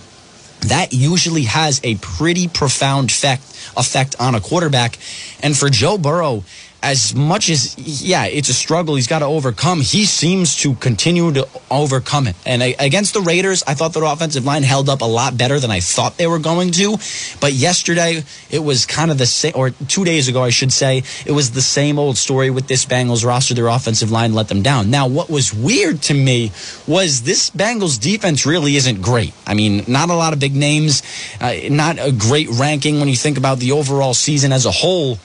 that 0.67 0.93
usually 0.93 1.43
has 1.43 1.79
a 1.83 1.95
pretty 1.95 2.47
profound 2.47 3.09
effect 3.09 3.43
effect 3.77 4.15
on 4.19 4.35
a 4.35 4.41
quarterback. 4.41 4.97
And 5.41 5.57
for 5.57 5.69
Joe 5.69 5.97
Burrow, 5.97 6.43
as 6.81 7.13
much 7.13 7.49
as 7.49 7.77
yeah 7.77 8.25
it's 8.25 8.47
a 8.47 8.53
struggle 8.53 8.95
he's 8.95 9.07
got 9.07 9.19
to 9.19 9.25
overcome 9.25 9.81
he 9.81 10.05
seems 10.05 10.55
to 10.55 10.73
continue 10.75 11.31
to 11.33 11.47
overcome 11.69 12.27
it. 12.27 12.35
And 12.45 12.61
against 12.79 13.13
the 13.13 13.21
raiders 13.21 13.63
i 13.67 13.73
thought 13.73 13.93
their 13.93 14.03
offensive 14.03 14.45
line 14.45 14.63
held 14.63 14.89
up 14.89 15.01
a 15.01 15.05
lot 15.05 15.37
better 15.37 15.59
than 15.59 15.71
i 15.71 15.79
thought 15.79 16.17
they 16.17 16.27
were 16.27 16.39
going 16.39 16.71
to. 16.71 16.97
But 17.41 17.53
yesterday 17.53 18.23
it 18.49 18.59
was 18.59 18.85
kind 18.85 19.11
of 19.11 19.17
the 19.17 19.25
same 19.25 19.53
or 19.55 19.71
two 19.71 20.05
days 20.05 20.27
ago 20.27 20.43
i 20.43 20.49
should 20.49 20.71
say 20.71 21.03
it 21.25 21.31
was 21.31 21.51
the 21.51 21.61
same 21.61 21.99
old 21.99 22.17
story 22.17 22.49
with 22.49 22.67
this 22.67 22.85
bengals 22.85 23.25
roster. 23.25 23.53
Their 23.53 23.67
offensive 23.67 24.11
line 24.11 24.33
let 24.33 24.47
them 24.47 24.61
down. 24.61 24.89
Now 24.89 25.07
what 25.07 25.29
was 25.29 25.53
weird 25.53 26.01
to 26.03 26.13
me 26.13 26.51
was 26.87 27.23
this 27.23 27.49
bengals 27.49 27.99
defense 27.99 28.45
really 28.45 28.75
isn't 28.77 29.01
great. 29.01 29.33
I 29.45 29.53
mean 29.53 29.83
not 29.87 30.09
a 30.09 30.15
lot 30.15 30.33
of 30.33 30.39
big 30.39 30.55
names 30.55 31.03
uh, 31.41 31.53
not 31.69 31.99
a 31.99 32.11
great 32.11 32.49
ranking 32.49 32.99
when 32.99 33.09
you 33.09 33.15
think 33.15 33.37
about 33.37 33.59
the 33.59 33.73
overall 33.73 34.13
season 34.13 34.53
as 34.53 34.65
a 34.65 34.71
whole 34.71 35.19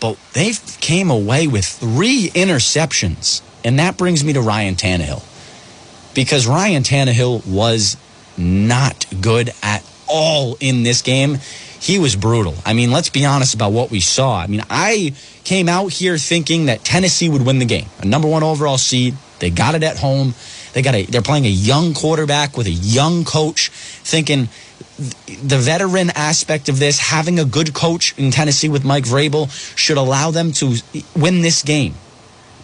but 0.00 0.16
they 0.32 0.52
came 0.80 1.10
away 1.10 1.46
with 1.46 1.64
three 1.64 2.30
interceptions. 2.34 3.42
And 3.64 3.78
that 3.78 3.96
brings 3.96 4.24
me 4.24 4.32
to 4.34 4.40
Ryan 4.40 4.76
Tannehill. 4.76 5.24
Because 6.14 6.46
Ryan 6.46 6.82
Tannehill 6.82 7.46
was 7.46 7.96
not 8.36 9.06
good 9.20 9.50
at 9.62 9.84
all 10.08 10.56
in 10.60 10.82
this 10.82 11.02
game. 11.02 11.38
He 11.80 11.98
was 11.98 12.16
brutal. 12.16 12.54
I 12.64 12.72
mean, 12.72 12.90
let's 12.90 13.08
be 13.08 13.24
honest 13.24 13.54
about 13.54 13.72
what 13.72 13.90
we 13.90 14.00
saw. 14.00 14.38
I 14.38 14.46
mean, 14.46 14.62
I 14.68 15.14
came 15.44 15.68
out 15.68 15.92
here 15.92 16.18
thinking 16.18 16.66
that 16.66 16.84
Tennessee 16.84 17.28
would 17.28 17.44
win 17.44 17.58
the 17.58 17.64
game. 17.64 17.86
A 18.00 18.06
number 18.06 18.28
one 18.28 18.42
overall 18.42 18.78
seed. 18.78 19.16
They 19.38 19.50
got 19.50 19.74
it 19.74 19.82
at 19.82 19.98
home. 19.98 20.34
They 20.72 20.82
got 20.82 20.94
a 20.94 21.04
they're 21.04 21.22
playing 21.22 21.46
a 21.46 21.50
young 21.50 21.94
quarterback 21.94 22.56
with 22.56 22.66
a 22.66 22.72
young 22.72 23.24
coach, 23.24 23.68
thinking 23.70 24.48
the 24.98 25.58
veteran 25.58 26.10
aspect 26.10 26.68
of 26.68 26.78
this, 26.78 26.98
having 26.98 27.38
a 27.38 27.44
good 27.44 27.72
coach 27.72 28.18
in 28.18 28.30
Tennessee 28.30 28.68
with 28.68 28.84
Mike 28.84 29.04
Vrabel, 29.04 29.48
should 29.76 29.96
allow 29.96 30.30
them 30.30 30.52
to 30.52 30.76
win 31.14 31.42
this 31.42 31.62
game. 31.62 31.94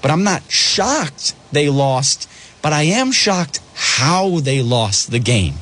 But 0.03 0.11
I'm 0.11 0.25
not 0.25 0.43
shocked 0.50 1.35
they 1.53 1.69
lost, 1.69 2.29
but 2.61 2.73
I 2.73 2.83
am 2.83 3.12
shocked 3.12 3.61
how 3.75 4.41
they 4.41 4.62
lost 4.62 5.11
the 5.11 5.21
game. 5.21 5.55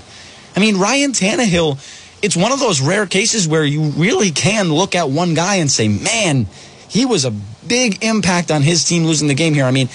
I 0.57 0.61
mean, 0.61 0.79
Ryan 0.79 1.13
Tannehill, 1.13 1.79
it's 2.23 2.37
one 2.37 2.53
of 2.53 2.61
those 2.61 2.81
rare 2.81 3.07
cases 3.07 3.47
where 3.47 3.65
you 3.65 3.83
really 3.83 4.31
can 4.31 4.73
look 4.73 4.95
at 4.95 5.11
one 5.11 5.35
guy 5.35 5.57
and 5.57 5.71
say, 5.71 5.89
man, 5.89 6.47
he 6.89 7.05
was 7.05 7.25
a 7.25 7.31
big 7.67 8.03
impact 8.03 8.51
on 8.51 8.63
his 8.63 8.85
team 8.85 9.05
losing 9.05 9.29
the 9.29 9.35
game 9.35 9.55
here. 9.55 9.65
I 9.65 9.71
mean, 9.71 9.89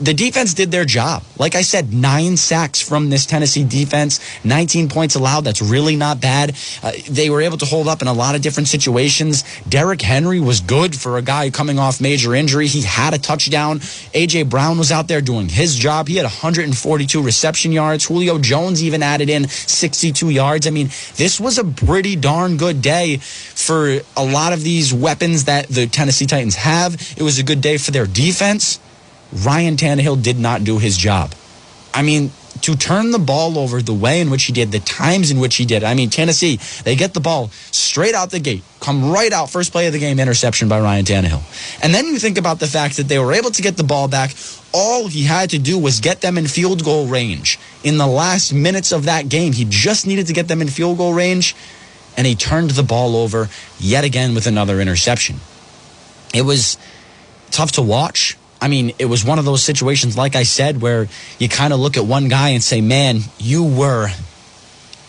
the 0.00 0.14
defense 0.14 0.54
did 0.54 0.70
their 0.70 0.84
job. 0.84 1.22
Like 1.38 1.54
I 1.54 1.62
said, 1.62 1.92
nine 1.92 2.36
sacks 2.36 2.80
from 2.80 3.10
this 3.10 3.26
Tennessee 3.26 3.64
defense, 3.64 4.20
19 4.44 4.88
points 4.88 5.14
allowed. 5.14 5.42
That's 5.42 5.62
really 5.62 5.96
not 5.96 6.20
bad. 6.20 6.56
Uh, 6.82 6.92
they 7.08 7.30
were 7.30 7.40
able 7.40 7.58
to 7.58 7.64
hold 7.64 7.88
up 7.88 8.02
in 8.02 8.08
a 8.08 8.12
lot 8.12 8.34
of 8.34 8.42
different 8.42 8.68
situations. 8.68 9.44
Derrick 9.68 10.02
Henry 10.02 10.40
was 10.40 10.60
good 10.60 10.96
for 10.96 11.16
a 11.16 11.22
guy 11.22 11.50
coming 11.50 11.78
off 11.78 12.00
major 12.00 12.34
injury. 12.34 12.66
He 12.66 12.82
had 12.82 13.14
a 13.14 13.18
touchdown. 13.18 13.80
A.J. 14.14 14.44
Brown 14.44 14.78
was 14.78 14.90
out 14.90 15.08
there 15.08 15.20
doing 15.20 15.48
his 15.48 15.76
job. 15.76 16.08
He 16.08 16.16
had 16.16 16.24
142 16.24 17.22
reception 17.22 17.72
yards. 17.72 18.06
Julio 18.06 18.38
Jones 18.38 18.82
even 18.82 19.02
added 19.02 19.30
in 19.30 19.48
62 19.48 20.30
yards. 20.30 20.66
I 20.66 20.70
mean, 20.70 20.88
this 21.16 21.38
was 21.40 21.58
a 21.58 21.64
pretty 21.64 22.16
darn 22.16 22.56
good 22.56 22.82
day 22.82 23.18
for 23.18 24.00
a 24.16 24.24
lot 24.24 24.52
of 24.52 24.62
these 24.62 24.92
weapons 24.92 25.44
that 25.44 25.68
the 25.68 25.86
Tennessee 25.86 26.26
Titans 26.26 26.56
have. 26.56 26.94
It 27.16 27.22
was 27.22 27.38
a 27.38 27.42
good 27.42 27.60
day 27.60 27.78
for 27.78 27.90
their 27.90 28.06
defense. 28.06 28.80
Ryan 29.34 29.76
Tannehill 29.76 30.22
did 30.22 30.38
not 30.38 30.64
do 30.64 30.78
his 30.78 30.96
job. 30.96 31.34
I 31.92 32.02
mean, 32.02 32.30
to 32.62 32.76
turn 32.76 33.10
the 33.10 33.18
ball 33.18 33.58
over 33.58 33.82
the 33.82 33.92
way 33.92 34.20
in 34.20 34.30
which 34.30 34.44
he 34.44 34.52
did, 34.52 34.72
the 34.72 34.80
times 34.80 35.30
in 35.30 35.38
which 35.38 35.56
he 35.56 35.64
did. 35.64 35.84
I 35.84 35.94
mean, 35.94 36.10
Tennessee, 36.10 36.58
they 36.84 36.96
get 36.96 37.14
the 37.14 37.20
ball 37.20 37.50
straight 37.70 38.14
out 38.14 38.30
the 38.30 38.38
gate, 38.38 38.62
come 38.80 39.10
right 39.10 39.32
out, 39.32 39.50
first 39.50 39.72
play 39.72 39.86
of 39.86 39.92
the 39.92 39.98
game, 39.98 40.18
interception 40.18 40.68
by 40.68 40.80
Ryan 40.80 41.04
Tannehill. 41.04 41.82
And 41.82 41.94
then 41.94 42.06
you 42.06 42.18
think 42.18 42.38
about 42.38 42.60
the 42.60 42.66
fact 42.66 42.96
that 42.96 43.08
they 43.08 43.18
were 43.18 43.32
able 43.32 43.50
to 43.50 43.62
get 43.62 43.76
the 43.76 43.84
ball 43.84 44.08
back. 44.08 44.34
All 44.72 45.08
he 45.08 45.24
had 45.24 45.50
to 45.50 45.58
do 45.58 45.78
was 45.78 46.00
get 46.00 46.20
them 46.20 46.38
in 46.38 46.46
field 46.46 46.84
goal 46.84 47.06
range. 47.06 47.58
In 47.82 47.98
the 47.98 48.06
last 48.06 48.52
minutes 48.52 48.92
of 48.92 49.04
that 49.04 49.28
game, 49.28 49.52
he 49.52 49.64
just 49.68 50.06
needed 50.06 50.26
to 50.28 50.32
get 50.32 50.48
them 50.48 50.60
in 50.60 50.68
field 50.68 50.98
goal 50.98 51.12
range, 51.12 51.54
and 52.16 52.26
he 52.26 52.34
turned 52.34 52.70
the 52.70 52.82
ball 52.82 53.16
over 53.16 53.48
yet 53.78 54.04
again 54.04 54.34
with 54.34 54.46
another 54.46 54.80
interception. 54.80 55.36
It 56.32 56.42
was 56.42 56.78
tough 57.50 57.72
to 57.72 57.82
watch. 57.82 58.36
I 58.64 58.68
mean, 58.68 58.94
it 58.98 59.04
was 59.04 59.26
one 59.26 59.38
of 59.38 59.44
those 59.44 59.62
situations, 59.62 60.16
like 60.16 60.36
I 60.36 60.44
said, 60.44 60.80
where 60.80 61.06
you 61.38 61.50
kind 61.50 61.74
of 61.74 61.80
look 61.80 61.98
at 61.98 62.06
one 62.06 62.28
guy 62.28 62.48
and 62.48 62.62
say, 62.62 62.80
man, 62.80 63.18
you 63.36 63.62
were, 63.62 64.08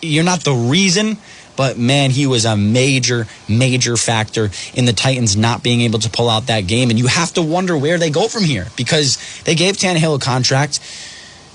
you're 0.02 0.24
not 0.24 0.44
the 0.44 0.52
reason, 0.52 1.16
but 1.56 1.78
man, 1.78 2.10
he 2.10 2.26
was 2.26 2.44
a 2.44 2.54
major, 2.54 3.26
major 3.48 3.96
factor 3.96 4.50
in 4.74 4.84
the 4.84 4.92
Titans 4.92 5.38
not 5.38 5.62
being 5.62 5.80
able 5.80 5.98
to 6.00 6.10
pull 6.10 6.28
out 6.28 6.48
that 6.48 6.66
game. 6.66 6.90
And 6.90 6.98
you 6.98 7.06
have 7.06 7.32
to 7.32 7.40
wonder 7.40 7.78
where 7.78 7.96
they 7.96 8.10
go 8.10 8.28
from 8.28 8.44
here 8.44 8.66
because 8.76 9.16
they 9.44 9.54
gave 9.54 9.78
Tannehill 9.78 10.16
a 10.16 10.18
contract, 10.18 10.78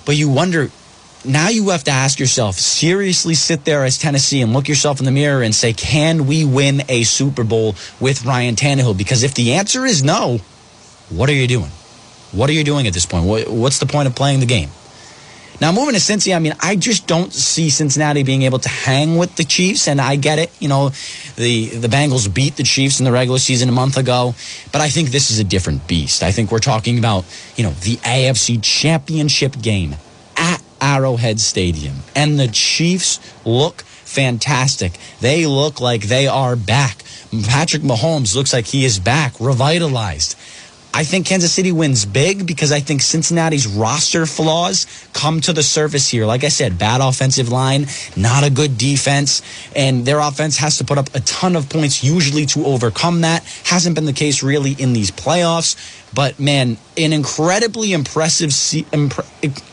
but 0.07 0.15
you 0.15 0.27
wonder, 0.27 0.71
now 1.23 1.49
you 1.49 1.69
have 1.69 1.83
to 1.83 1.91
ask 1.91 2.19
yourself, 2.19 2.55
seriously 2.55 3.35
sit 3.35 3.63
there 3.63 3.85
as 3.85 3.99
Tennessee 3.99 4.41
and 4.41 4.53
look 4.53 4.67
yourself 4.67 4.97
in 4.97 5.05
the 5.05 5.11
mirror 5.11 5.43
and 5.43 5.53
say, 5.53 5.71
can 5.71 6.25
we 6.25 6.45
win 6.45 6.81
a 6.89 7.03
Super 7.03 7.43
Bowl 7.43 7.75
with 7.99 8.25
Ryan 8.25 8.55
Tannehill? 8.55 8.97
Because 8.97 9.21
if 9.21 9.35
the 9.35 9.53
answer 9.53 9.85
is 9.85 10.03
no, 10.03 10.39
what 11.11 11.29
are 11.29 11.33
you 11.33 11.45
doing? 11.45 11.69
What 12.31 12.49
are 12.49 12.53
you 12.53 12.63
doing 12.63 12.87
at 12.87 12.93
this 12.93 13.05
point? 13.05 13.25
What's 13.49 13.79
the 13.79 13.85
point 13.85 14.07
of 14.07 14.15
playing 14.15 14.39
the 14.39 14.45
game? 14.45 14.69
Now, 15.61 15.71
moving 15.71 15.93
to 15.93 15.99
Cincy, 15.99 16.35
I 16.35 16.39
mean, 16.39 16.55
I 16.59 16.75
just 16.75 17.05
don't 17.05 17.31
see 17.31 17.69
Cincinnati 17.69 18.23
being 18.23 18.41
able 18.41 18.57
to 18.57 18.69
hang 18.69 19.17
with 19.17 19.35
the 19.35 19.43
Chiefs, 19.43 19.87
and 19.87 20.01
I 20.01 20.15
get 20.15 20.39
it. 20.39 20.49
You 20.59 20.67
know, 20.67 20.89
the 21.35 21.67
the 21.69 21.87
Bengals 21.87 22.33
beat 22.33 22.55
the 22.55 22.63
Chiefs 22.63 22.99
in 22.99 23.05
the 23.05 23.11
regular 23.11 23.37
season 23.37 23.69
a 23.69 23.71
month 23.71 23.95
ago, 23.95 24.33
but 24.71 24.81
I 24.81 24.89
think 24.89 25.11
this 25.11 25.29
is 25.29 25.37
a 25.37 25.43
different 25.43 25.87
beast. 25.87 26.23
I 26.23 26.31
think 26.31 26.51
we're 26.51 26.59
talking 26.59 26.97
about, 26.97 27.25
you 27.55 27.63
know, 27.63 27.71
the 27.71 27.97
AFC 27.97 28.59
Championship 28.63 29.61
game 29.61 29.97
at 30.35 30.63
Arrowhead 30.81 31.39
Stadium, 31.39 31.97
and 32.15 32.39
the 32.39 32.47
Chiefs 32.47 33.19
look 33.45 33.83
fantastic. 33.83 34.93
They 35.19 35.45
look 35.45 35.79
like 35.79 36.03
they 36.03 36.25
are 36.27 36.55
back. 36.55 37.03
Patrick 37.45 37.83
Mahomes 37.83 38.35
looks 38.35 38.51
like 38.51 38.65
he 38.65 38.83
is 38.83 38.97
back, 38.97 39.39
revitalized. 39.39 40.35
I 40.93 41.05
think 41.05 41.25
Kansas 41.25 41.53
City 41.53 41.71
wins 41.71 42.05
big 42.05 42.45
because 42.45 42.71
I 42.73 42.81
think 42.81 43.01
Cincinnati's 43.01 43.65
roster 43.65 44.25
flaws 44.25 44.85
come 45.13 45.39
to 45.41 45.53
the 45.53 45.63
surface 45.63 46.09
here. 46.09 46.25
Like 46.25 46.43
I 46.43 46.49
said, 46.49 46.77
bad 46.77 46.99
offensive 46.99 47.49
line, 47.49 47.87
not 48.17 48.43
a 48.43 48.49
good 48.49 48.77
defense, 48.77 49.41
and 49.73 50.05
their 50.05 50.19
offense 50.19 50.57
has 50.57 50.77
to 50.79 50.83
put 50.83 50.97
up 50.97 51.13
a 51.15 51.21
ton 51.21 51.55
of 51.55 51.69
points 51.69 52.03
usually 52.03 52.45
to 52.47 52.65
overcome 52.65 53.21
that. 53.21 53.43
Hasn't 53.65 53.95
been 53.95 54.05
the 54.05 54.13
case 54.13 54.43
really 54.43 54.73
in 54.73 54.91
these 54.91 55.11
playoffs, 55.11 55.77
but 56.13 56.39
man, 56.39 56.75
an 56.97 57.13
incredibly 57.13 57.93
impressive 57.93 58.51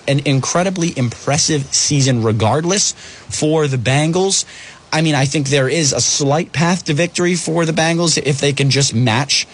an 0.07 0.21
incredibly 0.25 0.97
impressive 0.97 1.63
season 1.75 2.23
regardless 2.23 2.93
for 2.93 3.67
the 3.67 3.77
Bengals. 3.77 4.45
I 4.93 5.03
mean, 5.03 5.17
I 5.17 5.27
think 5.27 5.49
there 5.49 5.69
is 5.69 5.93
a 5.93 6.01
slight 6.01 6.53
path 6.53 6.85
to 6.85 6.95
victory 6.95 7.35
for 7.35 7.67
the 7.67 7.73
Bengals 7.73 8.17
if 8.17 8.41
they 8.41 8.53
can 8.53 8.71
just 8.71 8.95
match 8.95 9.47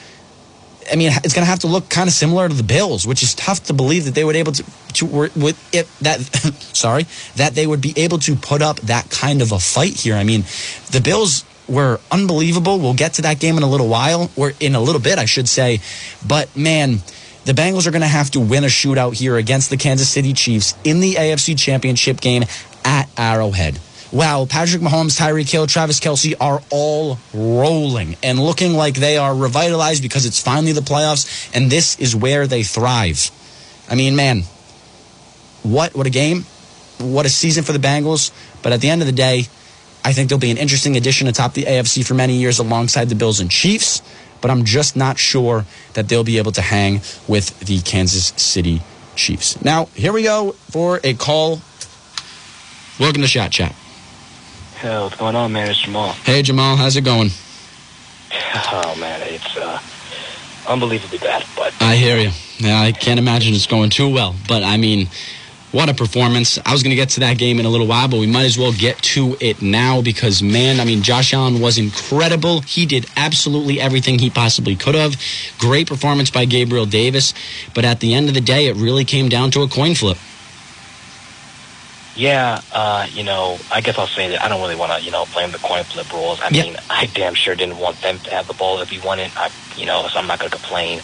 I 0.92 0.96
mean, 0.96 1.12
it's 1.24 1.34
going 1.34 1.44
to 1.44 1.50
have 1.50 1.60
to 1.60 1.66
look 1.66 1.88
kind 1.88 2.08
of 2.08 2.14
similar 2.14 2.48
to 2.48 2.54
the 2.54 2.62
Bills, 2.62 3.06
which 3.06 3.22
is 3.22 3.34
tough 3.34 3.64
to 3.64 3.72
believe 3.72 4.04
that 4.04 4.14
they 4.14 4.24
would 4.24 4.36
able 4.36 4.52
to, 4.52 4.64
to 4.94 5.06
with 5.06 5.74
it 5.74 5.88
that 6.00 6.20
sorry 6.74 7.06
that 7.36 7.54
they 7.54 7.66
would 7.66 7.80
be 7.80 7.94
able 7.96 8.18
to 8.18 8.36
put 8.36 8.62
up 8.62 8.80
that 8.80 9.10
kind 9.10 9.42
of 9.42 9.52
a 9.52 9.58
fight 9.58 9.94
here. 9.94 10.14
I 10.14 10.24
mean, 10.24 10.44
the 10.90 11.00
Bills 11.02 11.44
were 11.68 12.00
unbelievable. 12.10 12.78
We'll 12.78 12.94
get 12.94 13.14
to 13.14 13.22
that 13.22 13.40
game 13.40 13.56
in 13.56 13.62
a 13.62 13.70
little 13.70 13.88
while, 13.88 14.30
or 14.36 14.52
in 14.60 14.74
a 14.74 14.80
little 14.80 15.00
bit, 15.00 15.18
I 15.18 15.24
should 15.24 15.48
say. 15.48 15.80
But 16.26 16.54
man, 16.56 16.98
the 17.44 17.52
Bengals 17.52 17.86
are 17.86 17.90
going 17.90 18.02
to 18.02 18.08
have 18.08 18.30
to 18.32 18.40
win 18.40 18.64
a 18.64 18.68
shootout 18.68 19.14
here 19.14 19.36
against 19.36 19.70
the 19.70 19.76
Kansas 19.76 20.08
City 20.08 20.32
Chiefs 20.32 20.74
in 20.84 21.00
the 21.00 21.14
AFC 21.14 21.58
Championship 21.58 22.20
game 22.20 22.44
at 22.84 23.08
Arrowhead 23.16 23.78
wow, 24.14 24.46
Patrick 24.48 24.80
Mahomes, 24.80 25.18
Tyreek 25.18 25.50
Hill, 25.50 25.66
Travis 25.66 25.98
Kelce 25.98 26.34
are 26.40 26.62
all 26.70 27.18
rolling 27.34 28.16
and 28.22 28.38
looking 28.38 28.74
like 28.74 28.94
they 28.94 29.18
are 29.18 29.34
revitalized 29.34 30.02
because 30.02 30.24
it's 30.24 30.40
finally 30.40 30.72
the 30.72 30.80
playoffs, 30.80 31.50
and 31.54 31.70
this 31.70 31.98
is 31.98 32.14
where 32.14 32.46
they 32.46 32.62
thrive. 32.62 33.30
I 33.90 33.96
mean, 33.96 34.16
man, 34.16 34.44
what 35.62 35.94
what 35.94 36.06
a 36.06 36.10
game, 36.10 36.44
what 36.98 37.26
a 37.26 37.28
season 37.28 37.64
for 37.64 37.72
the 37.72 37.78
Bengals. 37.78 38.30
But 38.62 38.72
at 38.72 38.80
the 38.80 38.88
end 38.88 39.02
of 39.02 39.06
the 39.06 39.12
day, 39.12 39.46
I 40.04 40.12
think 40.12 40.30
they'll 40.30 40.38
be 40.38 40.50
an 40.50 40.58
interesting 40.58 40.96
addition 40.96 41.26
atop 41.26 41.54
the 41.54 41.64
AFC 41.64 42.06
for 42.06 42.14
many 42.14 42.36
years 42.36 42.58
alongside 42.58 43.08
the 43.08 43.14
Bills 43.14 43.40
and 43.40 43.50
Chiefs. 43.50 44.00
But 44.40 44.50
I'm 44.50 44.64
just 44.64 44.94
not 44.94 45.18
sure 45.18 45.64
that 45.94 46.08
they'll 46.08 46.24
be 46.24 46.38
able 46.38 46.52
to 46.52 46.62
hang 46.62 47.00
with 47.26 47.58
the 47.60 47.80
Kansas 47.80 48.26
City 48.36 48.82
Chiefs. 49.16 49.62
Now, 49.64 49.86
here 49.94 50.12
we 50.12 50.22
go 50.22 50.52
for 50.70 51.00
a 51.02 51.14
call. 51.14 51.60
Welcome 53.00 53.22
to 53.22 53.28
Shat 53.28 53.50
Chat. 53.50 53.74
Hey, 54.84 55.00
what's 55.00 55.16
going 55.16 55.34
on, 55.34 55.50
man? 55.50 55.70
It's 55.70 55.80
Jamal. 55.80 56.12
Hey, 56.12 56.42
Jamal. 56.42 56.76
How's 56.76 56.94
it 56.94 57.06
going? 57.06 57.30
Oh, 58.54 58.94
man, 59.00 59.22
it's 59.24 59.56
uh, 59.56 59.80
unbelievably 60.68 61.16
bad. 61.20 61.42
But 61.56 61.72
I 61.80 61.96
hear 61.96 62.18
you. 62.18 62.32
Yeah, 62.58 62.82
I 62.82 62.92
can't 62.92 63.18
imagine 63.18 63.54
it's 63.54 63.66
going 63.66 63.88
too 63.88 64.12
well. 64.12 64.34
But 64.46 64.62
I 64.62 64.76
mean, 64.76 65.08
what 65.72 65.88
a 65.88 65.94
performance. 65.94 66.58
I 66.66 66.72
was 66.72 66.82
going 66.82 66.90
to 66.90 66.96
get 66.96 67.08
to 67.10 67.20
that 67.20 67.38
game 67.38 67.58
in 67.60 67.64
a 67.64 67.70
little 67.70 67.86
while, 67.86 68.08
but 68.08 68.20
we 68.20 68.26
might 68.26 68.44
as 68.44 68.58
well 68.58 68.74
get 68.74 68.98
to 69.14 69.38
it 69.40 69.62
now 69.62 70.02
because, 70.02 70.42
man, 70.42 70.80
I 70.80 70.84
mean, 70.84 71.02
Josh 71.02 71.32
Allen 71.32 71.62
was 71.62 71.78
incredible. 71.78 72.60
He 72.60 72.84
did 72.84 73.06
absolutely 73.16 73.80
everything 73.80 74.18
he 74.18 74.28
possibly 74.28 74.76
could 74.76 74.96
have. 74.96 75.16
Great 75.58 75.88
performance 75.88 76.30
by 76.30 76.44
Gabriel 76.44 76.84
Davis. 76.84 77.32
But 77.74 77.86
at 77.86 78.00
the 78.00 78.12
end 78.12 78.28
of 78.28 78.34
the 78.34 78.42
day, 78.42 78.66
it 78.66 78.76
really 78.76 79.06
came 79.06 79.30
down 79.30 79.50
to 79.52 79.62
a 79.62 79.66
coin 79.66 79.94
flip. 79.94 80.18
Yeah, 82.16 82.60
uh, 82.70 83.06
you 83.10 83.24
know, 83.24 83.58
I 83.70 83.80
guess 83.80 83.96
I'll 83.98 84.06
say 84.06 84.30
that 84.30 84.44
I 84.44 84.48
don't 84.48 84.60
really 84.60 84.76
want 84.76 84.92
to, 84.92 85.04
you 85.04 85.10
know, 85.10 85.26
blame 85.26 85.50
the 85.50 85.58
coin 85.58 85.84
flip 85.84 86.12
rules. 86.12 86.38
I 86.42 86.50
mean, 86.50 86.76
I 86.88 87.06
damn 87.06 87.34
sure 87.34 87.56
didn't 87.56 87.76
want 87.76 88.00
them 88.02 88.20
to 88.20 88.30
have 88.30 88.46
the 88.46 88.54
ball 88.54 88.80
if 88.82 88.88
he 88.88 89.00
wanted. 89.00 89.32
I, 89.36 89.50
you 89.76 89.86
know, 89.86 90.06
so 90.12 90.20
I'm 90.20 90.26
not 90.28 90.38
going 90.38 90.50
to 90.50 90.56
complain 90.56 91.02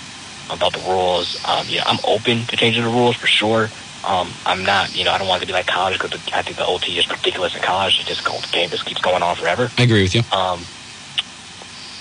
about 0.49 0.73
the 0.73 0.81
rules. 0.81 1.37
Um, 1.45 1.67
you 1.69 1.79
know, 1.79 1.85
I'm 1.87 1.99
open 2.05 2.47
to 2.47 2.57
changing 2.57 2.85
the 2.85 2.91
rules 2.91 3.17
for 3.17 3.27
sure. 3.27 3.71
Um, 4.05 4.33
I'm 4.47 4.65
not, 4.65 4.95
you 4.95 5.05
know, 5.05 5.13
I 5.13 5.19
don't 5.19 5.29
want 5.29 5.43
it 5.43 5.47
to 5.47 5.53
be 5.53 5.53
like 5.53 5.67
college 5.67 5.99
because 5.99 6.21
I 6.33 6.43
think 6.43 6.57
the 6.57 6.67
OT 6.67 6.97
is 6.99 7.09
ridiculous 7.11 7.55
in 7.55 7.63
college. 7.63 7.99
It 8.01 8.07
just 8.07 8.25
the 8.25 8.49
game 8.53 8.71
just 8.71 8.85
keeps 8.85 9.01
going 9.01 9.23
on 9.23 9.37
forever. 9.37 9.71
I 9.77 9.83
agree 9.83 10.03
with 10.03 10.15
you. 10.15 10.23
Um, 10.33 10.65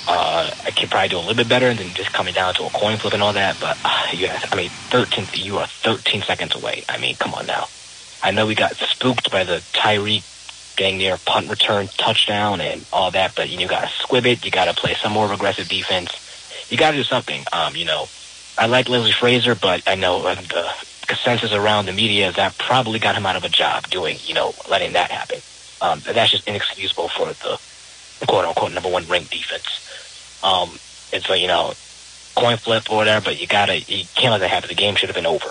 uh, 0.08 0.52
I 0.66 0.72
could 0.72 0.90
probably 0.90 1.10
do 1.10 1.18
a 1.18 1.20
little 1.20 1.36
bit 1.36 1.50
better 1.50 1.74
than 1.74 1.94
just 1.94 2.14
coming 2.14 2.34
down 2.34 2.54
to 2.56 2.64
a 2.64 2.70
coin 2.70 2.98
flip 2.98 3.14
and 3.14 3.22
all 3.22 3.34
that. 3.34 3.60
But 3.60 3.78
uh, 3.84 4.08
yeah, 4.14 4.40
I 4.52 4.56
mean, 4.56 4.70
13, 4.92 5.28
you 5.34 5.58
are 5.58 5.68
13 5.84 6.24
seconds 6.24 6.56
away. 6.56 6.86
I 6.88 6.98
mean, 7.00 7.16
come 7.18 7.34
on 7.34 7.48
now. 7.48 7.70
I 8.22 8.32
know 8.32 8.48
we 8.48 8.56
got 8.56 8.76
spooked 8.76 9.32
by 9.32 9.44
the 9.44 9.58
Tyreek 9.74 10.24
dang 10.76 10.98
near 10.98 11.18
punt 11.18 11.50
return 11.50 11.88
touchdown 11.98 12.62
and 12.62 12.86
all 12.94 13.12
that, 13.12 13.36
but 13.36 13.50
you, 13.50 13.58
know, 13.58 13.64
you 13.64 13.68
got 13.68 13.82
to 13.82 13.90
squib 13.90 14.26
it. 14.26 14.46
You 14.46 14.52
got 14.52 14.66
to 14.66 14.74
play 14.74 14.96
some 14.96 15.12
more 15.12 15.32
aggressive 15.32 15.68
defense. 15.68 16.68
You 16.72 16.78
got 16.78 16.92
to 16.92 16.98
do 16.98 17.04
something. 17.04 17.44
Um, 17.52 17.76
you 17.76 17.86
know, 17.86 18.08
I 18.58 18.68
like 18.68 18.88
Leslie 18.88 19.12
Frazier, 19.12 19.56
but 19.56 19.84
I 19.88 19.96
know 19.96 20.22
the 20.22 20.70
consensus 21.08 21.52
around 21.52 21.88
the 21.88 21.92
media 21.92 22.30
is 22.30 22.36
that 22.36 22.58
probably 22.58 23.00
got 23.00 23.16
him 23.16 23.26
out 23.26 23.36
of 23.36 23.44
a 23.44 23.50
job 23.50 23.90
doing, 23.90 24.18
you 24.26 24.34
know, 24.34 24.54
letting 24.70 24.94
that 24.94 25.12
happen. 25.12 25.40
Um, 25.82 26.02
that's 26.06 26.32
just 26.32 26.48
inexcusable 26.48 27.10
for 27.10 27.28
the 27.28 27.60
quote 28.26 28.46
unquote 28.46 28.74
number 28.74 28.90
one 28.90 29.06
ranked 29.08 29.32
defense. 29.32 30.40
Um, 30.44 30.70
and 31.12 31.24
so, 31.24 31.34
you 31.34 31.48
know, 31.48 31.74
coin 32.36 32.58
flip 32.58 32.90
or 32.90 32.98
whatever, 32.98 33.26
but 33.26 33.42
you 33.42 33.48
gotta, 33.48 33.80
you 33.80 34.06
can't 34.16 34.32
let 34.32 34.40
that 34.40 34.50
happen. 34.50 34.70
The 34.70 34.76
game 34.76 34.96
should 34.96 35.10
have 35.10 35.16
been 35.16 35.26
over. 35.26 35.50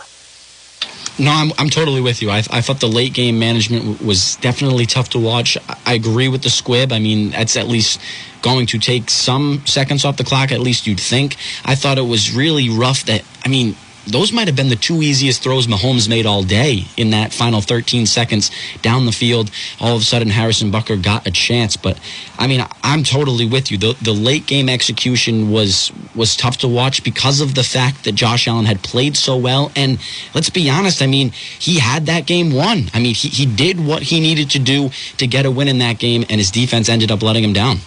No, 1.19 1.33
I'm, 1.33 1.53
I'm 1.59 1.69
totally 1.69 2.01
with 2.01 2.23
you. 2.23 2.31
I, 2.31 2.39
I 2.51 2.61
thought 2.61 2.79
the 2.79 2.87
late 2.87 3.13
game 3.13 3.41
management 3.41 4.01
was 4.01 4.37
definitely 4.37 4.87
tough 4.87 5.09
to 5.11 5.19
watch. 5.19 5.59
I 5.85 5.95
agree 5.95 6.29
with 6.29 6.43
the 6.43 6.51
squib. 6.51 6.93
I 6.93 7.01
mean, 7.01 7.31
that's 7.31 7.57
at 7.57 7.67
least 7.67 8.01
going 8.41 8.67
to 8.67 8.79
take 8.79 9.11
some 9.11 9.67
seconds 9.67 10.05
off 10.05 10.17
the 10.17 10.23
clock, 10.23 10.53
at 10.53 10.61
least 10.61 10.87
you'd 10.87 11.01
think. 11.01 11.37
I 11.65 11.75
thought 11.75 11.99
it 11.99 12.03
was 12.03 12.37
really 12.37 12.69
rough 12.69 13.05
that, 13.07 13.25
I 13.45 13.49
mean, 13.49 13.75
those 14.09 14.33
might 14.33 14.49
have 14.49 14.57
been 14.57 14.69
the 14.69 14.77
two 14.77 15.03
easiest 15.03 15.43
throws 15.43 15.67
Mahomes 15.67 16.09
made 16.09 16.27
all 16.27 16.43
day 16.43 16.85
in 16.97 17.11
that 17.11 17.33
final 17.33 17.61
13 17.61 18.07
seconds 18.07 18.51
down 18.83 19.07
the 19.07 19.13
field. 19.13 19.51
All 19.81 19.97
of 19.97 20.03
a 20.03 20.05
sudden, 20.05 20.29
Harrison 20.29 20.73
Butker 20.73 21.03
got 21.03 21.27
a 21.27 21.31
chance. 21.31 21.77
But 21.77 21.99
I 22.39 22.47
mean, 22.47 22.65
I'm 22.83 23.05
totally 23.05 23.47
with 23.47 23.71
you. 23.71 23.79
The, 23.79 23.97
the 24.03 24.13
late 24.13 24.47
game 24.47 24.69
execution 24.69 25.51
was 25.51 25.93
was 26.15 26.37
tough 26.37 26.59
to 26.59 26.69
watch 26.69 27.05
because 27.05 27.41
of 27.41 27.55
the 27.55 27.63
fact 27.63 28.05
that 28.05 28.13
Josh 28.13 28.49
Allen 28.49 28.65
had 28.65 28.83
played 28.83 29.17
so 29.17 29.37
well. 29.37 29.71
And 29.77 29.99
let's 30.35 30.51
be 30.51 30.71
honest, 30.71 31.03
I 31.03 31.07
mean, 31.07 31.31
he 31.59 31.79
had 31.79 32.07
that 32.07 32.27
game 32.27 32.53
won. 32.53 32.91
I 32.95 33.01
mean, 33.01 33.15
he, 33.15 33.29
he 33.29 33.47
did 33.47 33.85
what 33.85 34.03
he 34.03 34.21
needed 34.21 34.51
to 34.51 34.59
do 34.59 34.91
to 35.19 35.27
get 35.27 35.47
a 35.47 35.51
win 35.51 35.69
in 35.69 35.79
that 35.79 35.99
game, 35.99 36.25
and 36.29 36.39
his 36.39 36.51
defense 36.51 36.89
ended 36.89 37.11
up 37.11 37.23
letting 37.23 37.45
him 37.45 37.53
down. 37.53 37.79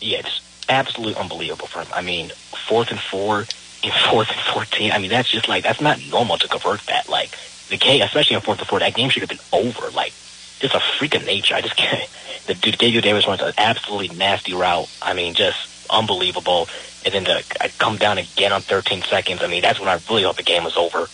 Yeah, 0.00 0.18
it's 0.18 0.40
absolutely 0.68 1.16
unbelievable 1.16 1.66
for 1.66 1.80
him. 1.80 1.88
I 1.94 2.02
mean, 2.02 2.30
fourth 2.68 2.90
and 2.90 3.00
four 3.00 3.46
in 3.84 3.92
fourth 4.10 4.30
and 4.30 4.40
14. 4.40 4.92
I 4.92 4.98
mean, 4.98 5.10
that's 5.10 5.28
just 5.28 5.48
like, 5.48 5.64
that's 5.64 5.80
not 5.80 6.00
normal 6.10 6.38
to 6.38 6.48
convert 6.48 6.80
that. 6.86 7.08
Like, 7.08 7.30
the 7.68 7.76
game, 7.76 8.02
especially 8.02 8.36
in 8.36 8.42
fourth 8.42 8.58
to 8.58 8.64
four, 8.64 8.80
that 8.80 8.94
game 8.94 9.10
should 9.10 9.22
have 9.22 9.30
been 9.30 9.38
over. 9.52 9.90
Like, 9.90 10.12
just 10.60 10.74
a 10.74 10.80
freak 10.98 11.14
of 11.14 11.24
nature. 11.24 11.54
I 11.54 11.60
just 11.60 11.76
can't. 11.76 12.08
The 12.46 12.52
dude, 12.52 12.76
Gabriel 12.76 13.00
Davis 13.00 13.26
runs 13.26 13.40
an 13.40 13.54
absolutely 13.56 14.14
nasty 14.18 14.52
route. 14.52 14.86
I 15.00 15.14
mean, 15.14 15.32
just 15.32 15.88
unbelievable. 15.88 16.68
And 17.06 17.14
then 17.14 17.24
to 17.24 17.42
come 17.78 17.96
down 17.96 18.18
again 18.18 18.52
on 18.52 18.60
13 18.60 19.00
seconds. 19.00 19.42
I 19.42 19.46
mean, 19.46 19.62
that's 19.62 19.80
when 19.80 19.88
I 19.88 19.98
really 20.10 20.24
thought 20.24 20.36
the 20.36 20.42
game 20.42 20.62
was 20.62 20.76
over. 20.76 21.08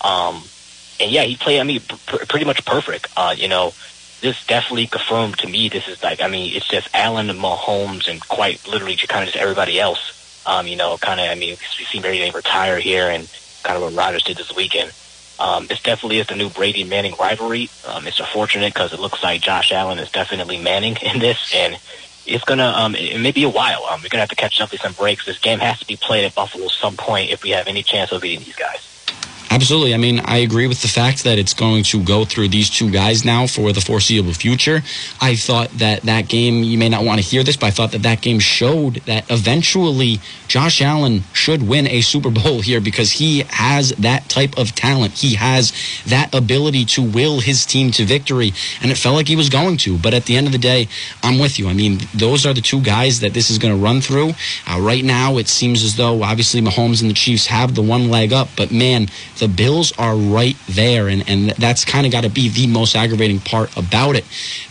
Um, 0.00 0.42
and 0.98 1.10
yeah, 1.10 1.24
he 1.24 1.36
played. 1.36 1.60
I 1.60 1.64
mean, 1.64 1.80
pr- 2.06 2.24
pretty 2.26 2.46
much 2.46 2.64
perfect. 2.64 3.08
Uh, 3.14 3.34
you 3.36 3.48
know, 3.48 3.74
this 4.20 4.44
definitely 4.46 4.86
confirmed 4.86 5.38
to 5.38 5.48
me. 5.48 5.68
This 5.68 5.88
is 5.88 6.02
like, 6.02 6.20
I 6.20 6.28
mean, 6.28 6.54
it's 6.54 6.68
just 6.68 6.88
Allen 6.94 7.30
and 7.30 7.38
Mahomes 7.38 8.08
and 8.08 8.26
quite 8.26 8.66
literally 8.68 8.96
just 8.96 9.08
kind 9.08 9.22
of 9.22 9.32
just 9.32 9.42
everybody 9.42 9.80
else. 9.80 10.19
Um, 10.46 10.66
you 10.66 10.76
know, 10.76 10.96
kind 10.96 11.20
of. 11.20 11.28
I 11.28 11.34
mean, 11.34 11.56
we 11.78 11.84
see 11.84 12.00
Brady 12.00 12.30
retire 12.30 12.78
here, 12.78 13.08
and 13.08 13.28
kind 13.62 13.76
of 13.76 13.82
what 13.82 13.94
Rodgers 13.94 14.22
did 14.22 14.36
this 14.36 14.54
weekend. 14.54 14.92
Um, 15.38 15.66
this 15.66 15.82
definitely 15.82 16.18
is 16.18 16.26
the 16.26 16.36
new 16.36 16.50
Brady 16.50 16.84
Manning 16.84 17.14
rivalry. 17.18 17.70
Um, 17.86 18.06
it's 18.06 18.20
unfortunate 18.20 18.74
because 18.74 18.92
it 18.92 19.00
looks 19.00 19.22
like 19.22 19.40
Josh 19.40 19.72
Allen 19.72 19.98
is 19.98 20.10
definitely 20.10 20.58
Manning 20.58 20.96
in 21.02 21.18
this, 21.18 21.52
and 21.54 21.78
it's 22.26 22.44
gonna 22.44 22.72
um, 22.76 22.94
it, 22.94 23.20
may 23.20 23.32
be 23.32 23.44
a 23.44 23.48
while. 23.48 23.84
Um, 23.90 24.02
we're 24.02 24.08
gonna 24.08 24.20
have 24.20 24.28
to 24.30 24.36
catch 24.36 24.60
up 24.60 24.72
with 24.72 24.80
some 24.80 24.92
breaks. 24.92 25.24
This 25.24 25.38
game 25.38 25.58
has 25.60 25.78
to 25.80 25.86
be 25.86 25.96
played 25.96 26.24
at 26.24 26.34
Buffalo 26.34 26.68
some 26.68 26.96
point 26.96 27.30
if 27.30 27.42
we 27.42 27.50
have 27.50 27.66
any 27.66 27.82
chance 27.82 28.12
of 28.12 28.22
beating 28.22 28.44
these 28.44 28.56
guys. 28.56 28.89
Absolutely. 29.52 29.94
I 29.94 29.96
mean, 29.96 30.20
I 30.20 30.38
agree 30.38 30.68
with 30.68 30.80
the 30.80 30.86
fact 30.86 31.24
that 31.24 31.36
it's 31.36 31.54
going 31.54 31.82
to 31.84 32.00
go 32.04 32.24
through 32.24 32.48
these 32.50 32.70
two 32.70 32.88
guys 32.88 33.24
now 33.24 33.48
for 33.48 33.72
the 33.72 33.80
foreseeable 33.80 34.32
future. 34.32 34.82
I 35.20 35.34
thought 35.34 35.70
that 35.78 36.02
that 36.02 36.28
game, 36.28 36.62
you 36.62 36.78
may 36.78 36.88
not 36.88 37.02
want 37.02 37.20
to 37.20 37.26
hear 37.26 37.42
this, 37.42 37.56
but 37.56 37.66
I 37.66 37.70
thought 37.72 37.90
that 37.90 38.02
that 38.02 38.20
game 38.20 38.38
showed 38.38 38.96
that 39.06 39.28
eventually 39.28 40.20
Josh 40.46 40.80
Allen 40.80 41.24
should 41.32 41.66
win 41.66 41.88
a 41.88 42.00
Super 42.00 42.30
Bowl 42.30 42.60
here 42.60 42.80
because 42.80 43.10
he 43.10 43.40
has 43.48 43.90
that 43.90 44.28
type 44.28 44.56
of 44.56 44.76
talent. 44.76 45.14
He 45.14 45.34
has 45.34 45.72
that 46.06 46.32
ability 46.32 46.84
to 46.84 47.02
will 47.02 47.40
his 47.40 47.66
team 47.66 47.90
to 47.92 48.04
victory, 48.04 48.52
and 48.80 48.92
it 48.92 48.98
felt 48.98 49.16
like 49.16 49.26
he 49.26 49.36
was 49.36 49.48
going 49.48 49.78
to. 49.78 49.98
But 49.98 50.14
at 50.14 50.26
the 50.26 50.36
end 50.36 50.46
of 50.46 50.52
the 50.52 50.58
day, 50.58 50.86
I'm 51.24 51.40
with 51.40 51.58
you. 51.58 51.68
I 51.68 51.72
mean, 51.72 51.98
those 52.14 52.46
are 52.46 52.54
the 52.54 52.60
two 52.60 52.80
guys 52.80 53.18
that 53.18 53.34
this 53.34 53.50
is 53.50 53.58
going 53.58 53.74
to 53.74 53.82
run 53.82 54.00
through. 54.00 54.34
Uh, 54.68 54.80
right 54.80 55.04
now, 55.04 55.38
it 55.38 55.48
seems 55.48 55.82
as 55.82 55.96
though 55.96 56.22
obviously 56.22 56.60
Mahomes 56.60 57.00
and 57.00 57.10
the 57.10 57.14
Chiefs 57.14 57.46
have 57.46 57.74
the 57.74 57.82
one 57.82 58.10
leg 58.10 58.32
up, 58.32 58.48
but 58.56 58.70
man, 58.70 59.08
the 59.40 59.48
Bills 59.48 59.92
are 59.98 60.14
right 60.14 60.56
there, 60.68 61.08
and, 61.08 61.28
and 61.28 61.50
that's 61.50 61.84
kind 61.84 62.06
of 62.06 62.12
got 62.12 62.22
to 62.22 62.30
be 62.30 62.48
the 62.48 62.66
most 62.68 62.94
aggravating 62.94 63.40
part 63.40 63.76
about 63.76 64.14
it. 64.14 64.24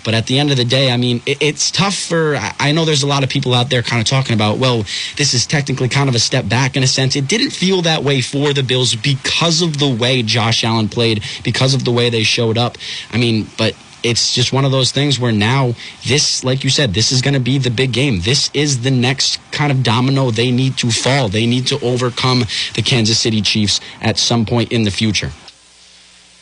But 0.05 0.13
at 0.13 0.27
the 0.27 0.39
end 0.39 0.51
of 0.51 0.57
the 0.57 0.63
day, 0.63 0.91
I 0.91 0.97
mean, 0.97 1.21
it, 1.25 1.41
it's 1.41 1.69
tough 1.71 1.95
for. 1.95 2.37
I 2.59 2.71
know 2.71 2.85
there's 2.85 3.03
a 3.03 3.07
lot 3.07 3.23
of 3.23 3.29
people 3.29 3.53
out 3.53 3.69
there 3.69 3.81
kind 3.81 4.01
of 4.01 4.07
talking 4.07 4.33
about, 4.33 4.57
well, 4.57 4.83
this 5.17 5.33
is 5.33 5.45
technically 5.45 5.89
kind 5.89 6.07
of 6.07 6.15
a 6.15 6.19
step 6.19 6.47
back 6.47 6.77
in 6.77 6.83
a 6.83 6.87
sense. 6.87 7.15
It 7.15 7.27
didn't 7.27 7.51
feel 7.51 7.81
that 7.81 8.03
way 8.03 8.21
for 8.21 8.53
the 8.53 8.63
Bills 8.63 8.95
because 8.95 9.61
of 9.61 9.79
the 9.79 9.89
way 9.89 10.23
Josh 10.23 10.63
Allen 10.63 10.87
played, 10.87 11.23
because 11.43 11.73
of 11.73 11.83
the 11.83 11.91
way 11.91 12.09
they 12.09 12.23
showed 12.23 12.57
up. 12.57 12.77
I 13.11 13.17
mean, 13.17 13.47
but 13.57 13.75
it's 14.03 14.33
just 14.33 14.53
one 14.53 14.65
of 14.65 14.71
those 14.71 14.91
things 14.91 15.19
where 15.19 15.31
now 15.31 15.73
this, 16.05 16.43
like 16.43 16.63
you 16.63 16.69
said, 16.69 16.93
this 16.93 17.11
is 17.11 17.21
going 17.21 17.33
to 17.33 17.39
be 17.39 17.57
the 17.57 17.71
big 17.71 17.91
game. 17.91 18.21
This 18.21 18.49
is 18.53 18.81
the 18.81 18.91
next 18.91 19.39
kind 19.51 19.71
of 19.71 19.83
domino 19.83 20.31
they 20.31 20.51
need 20.51 20.77
to 20.77 20.91
fall. 20.91 21.29
They 21.29 21.45
need 21.45 21.67
to 21.67 21.79
overcome 21.81 22.45
the 22.75 22.81
Kansas 22.81 23.19
City 23.19 23.41
Chiefs 23.41 23.79
at 24.01 24.17
some 24.17 24.45
point 24.45 24.71
in 24.71 24.83
the 24.83 24.91
future. 24.91 25.31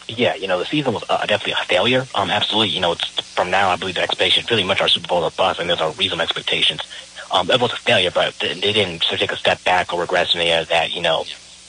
Yeah, 0.08 0.36
you 0.36 0.48
know, 0.48 0.58
the 0.58 0.65
season 0.65 0.93
was 0.93 1.04
uh, 1.10 1.26
definitely 1.26 1.54
a 1.54 1.65
failure. 1.65 2.06
Um, 2.15 2.30
absolutely. 2.30 2.70
You 2.70 2.80
know, 2.80 2.96
from 2.96 3.52
now, 3.52 3.70
I 3.70 3.76
believe 3.76 3.96
the 3.96 4.02
expectation 4.02 4.46
pretty 4.46 4.63
much 4.63 4.80
our 4.80 4.88
Super 4.88 5.08
Bowl 5.08 5.24
or 5.24 5.32
bust, 5.32 5.60
and 5.60 5.70
there's 5.70 5.82
our 5.82 5.91
reasonable 5.91 6.24
expectations. 6.24 6.82
Um, 7.30 7.52
it 7.52 7.60
was 7.60 7.74
a 7.74 7.76
failure, 7.76 8.12
but 8.12 8.34
they 8.39 8.54
didn't 8.54 9.04
sort 9.04 9.15
of 9.15 9.20
take 9.20 9.32
a 9.34 9.38
step 9.38 9.62
back 9.65 9.93
or 9.93 10.00
regress 10.00 10.34
in 10.34 10.39
the 10.39 10.46
air 10.46 10.63
that, 10.63 10.93
you 10.93 11.02
know, 11.02 11.26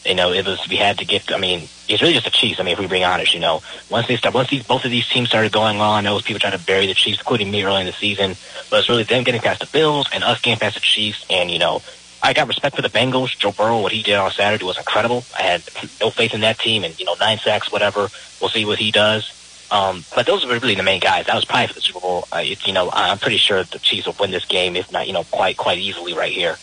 you 0.08 0.14
know, 0.14 0.32
it 0.32 0.46
was 0.46 0.66
we 0.68 0.76
had 0.76 0.98
to 0.98 1.04
get. 1.04 1.30
I 1.32 1.38
mean, 1.38 1.68
it's 1.88 2.00
really 2.00 2.14
just 2.14 2.24
the 2.24 2.30
Chiefs. 2.30 2.58
I 2.58 2.62
mean, 2.62 2.72
if 2.72 2.78
we're 2.78 2.88
being 2.88 3.04
honest, 3.04 3.34
you 3.34 3.40
know, 3.40 3.62
once 3.90 4.08
they 4.08 4.16
start, 4.16 4.34
once 4.34 4.50
these 4.50 4.66
both 4.66 4.84
of 4.84 4.90
these 4.90 5.08
teams 5.08 5.28
started 5.28 5.52
going 5.52 5.80
on, 5.80 6.04
was 6.04 6.22
people 6.22 6.40
trying 6.40 6.58
to 6.58 6.64
bury 6.64 6.86
the 6.86 6.94
Chiefs, 6.94 7.18
including 7.18 7.50
me 7.50 7.62
early 7.62 7.80
in 7.80 7.86
the 7.86 7.92
season. 7.92 8.34
But 8.70 8.80
it's 8.80 8.88
really 8.88 9.02
them 9.02 9.24
getting 9.24 9.40
past 9.40 9.60
the 9.60 9.66
Bills 9.66 10.08
and 10.12 10.24
us 10.24 10.40
getting 10.40 10.58
past 10.58 10.74
the 10.74 10.80
Chiefs. 10.80 11.26
And 11.28 11.50
you 11.50 11.58
know, 11.58 11.82
I 12.22 12.32
got 12.32 12.48
respect 12.48 12.76
for 12.76 12.82
the 12.82 12.88
Bengals. 12.88 13.36
Joe 13.38 13.52
Burrow, 13.52 13.80
what 13.80 13.92
he 13.92 14.02
did 14.02 14.16
on 14.16 14.30
Saturday 14.30 14.64
was 14.64 14.78
incredible. 14.78 15.24
I 15.38 15.42
had 15.42 15.62
no 16.00 16.10
faith 16.10 16.34
in 16.34 16.40
that 16.40 16.58
team, 16.58 16.84
and 16.84 16.98
you 16.98 17.04
know, 17.04 17.14
nine 17.20 17.38
sacks, 17.38 17.70
whatever. 17.70 18.08
We'll 18.40 18.50
see 18.50 18.64
what 18.64 18.78
he 18.78 18.90
does. 18.90 19.34
Um, 19.70 20.04
but 20.14 20.24
those 20.24 20.46
were 20.46 20.58
really 20.58 20.74
the 20.74 20.82
main 20.82 21.00
guys. 21.00 21.26
That 21.26 21.34
was 21.34 21.44
probably 21.44 21.66
for 21.66 21.74
the 21.74 21.80
Super 21.82 22.00
Bowl. 22.00 22.26
Uh, 22.32 22.40
it's 22.42 22.66
you 22.66 22.72
know, 22.72 22.88
I'm 22.90 23.18
pretty 23.18 23.36
sure 23.36 23.62
the 23.64 23.78
Chiefs 23.78 24.06
will 24.06 24.16
win 24.18 24.30
this 24.30 24.46
game, 24.46 24.76
if 24.76 24.90
not 24.90 25.06
you 25.06 25.12
know, 25.12 25.24
quite 25.24 25.56
quite 25.56 25.78
easily 25.78 26.14
right 26.14 26.32
here. 26.32 26.56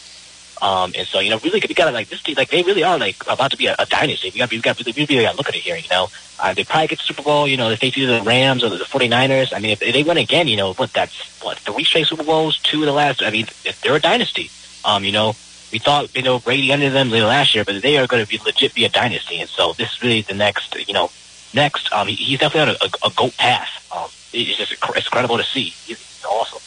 Um, 0.61 0.93
and 0.95 1.07
so, 1.07 1.19
you 1.19 1.29
know, 1.29 1.39
really, 1.43 1.61
we 1.67 1.75
gotta 1.75 1.91
like 1.91 2.09
this 2.09 2.21
team, 2.21 2.35
like 2.37 2.49
they 2.49 2.63
really 2.63 2.83
are 2.83 2.97
like 2.97 3.17
about 3.27 3.51
to 3.51 3.57
be 3.57 3.67
a, 3.67 3.75
a 3.77 3.85
dynasty. 3.85 4.31
We 4.33 4.39
got, 4.39 4.51
we 4.51 4.59
got, 4.61 4.77
we 4.85 4.91
really 4.93 5.23
gotta 5.23 5.37
look 5.37 5.49
at 5.49 5.55
it 5.55 5.61
here. 5.61 5.75
You 5.75 5.89
know, 5.89 6.07
uh, 6.39 6.53
they 6.53 6.63
probably 6.63 6.87
get 6.87 6.99
the 6.99 7.05
Super 7.05 7.23
Bowl. 7.23 7.47
You 7.47 7.57
know, 7.57 7.69
if 7.69 7.79
they 7.79 7.89
do 7.89 8.07
the 8.07 8.21
Rams 8.21 8.63
or 8.63 8.69
the 8.69 8.77
49ers. 8.77 9.53
I 9.53 9.59
mean, 9.59 9.71
if, 9.71 9.79
they 9.79 10.03
win 10.03 10.17
again, 10.17 10.47
you 10.47 10.57
know, 10.57 10.73
what 10.73 10.93
that's 10.93 11.41
what 11.43 11.57
three 11.59 11.83
straight 11.83 12.07
Super 12.07 12.23
Bowls, 12.23 12.57
two 12.59 12.81
of 12.81 12.85
the 12.85 12.93
last. 12.93 13.21
I 13.23 13.31
mean, 13.31 13.47
if 13.65 13.81
they're 13.81 13.95
a 13.95 13.99
dynasty. 13.99 14.49
Um, 14.83 15.03
you 15.03 15.11
know, 15.11 15.35
we 15.71 15.79
thought 15.79 16.15
you 16.15 16.21
know 16.21 16.39
Brady 16.39 16.71
under 16.71 16.89
them 16.89 17.09
last 17.09 17.55
year, 17.55 17.65
but 17.65 17.81
they 17.81 17.97
are 17.97 18.07
going 18.07 18.23
to 18.23 18.29
be 18.29 18.37
legit 18.45 18.73
be 18.73 18.85
a 18.85 18.89
dynasty. 18.89 19.39
And 19.39 19.49
so 19.49 19.73
this 19.73 19.93
is 19.93 20.01
really 20.01 20.21
the 20.21 20.33
next. 20.33 20.75
You 20.87 20.93
know, 20.93 21.11
next. 21.53 21.91
Um, 21.91 22.07
he, 22.07 22.15
he's 22.15 22.39
definitely 22.39 22.73
on 22.73 22.77
a, 22.81 22.85
a, 22.85 23.09
a 23.09 23.13
goat 23.15 23.35
path. 23.37 23.91
Um, 23.95 24.09
it's 24.33 24.57
just 24.57 24.71
it's 24.71 25.05
incredible 25.07 25.37
to 25.37 25.43
see. 25.43 25.73
He's 25.85 26.23
awesome. 26.29 26.59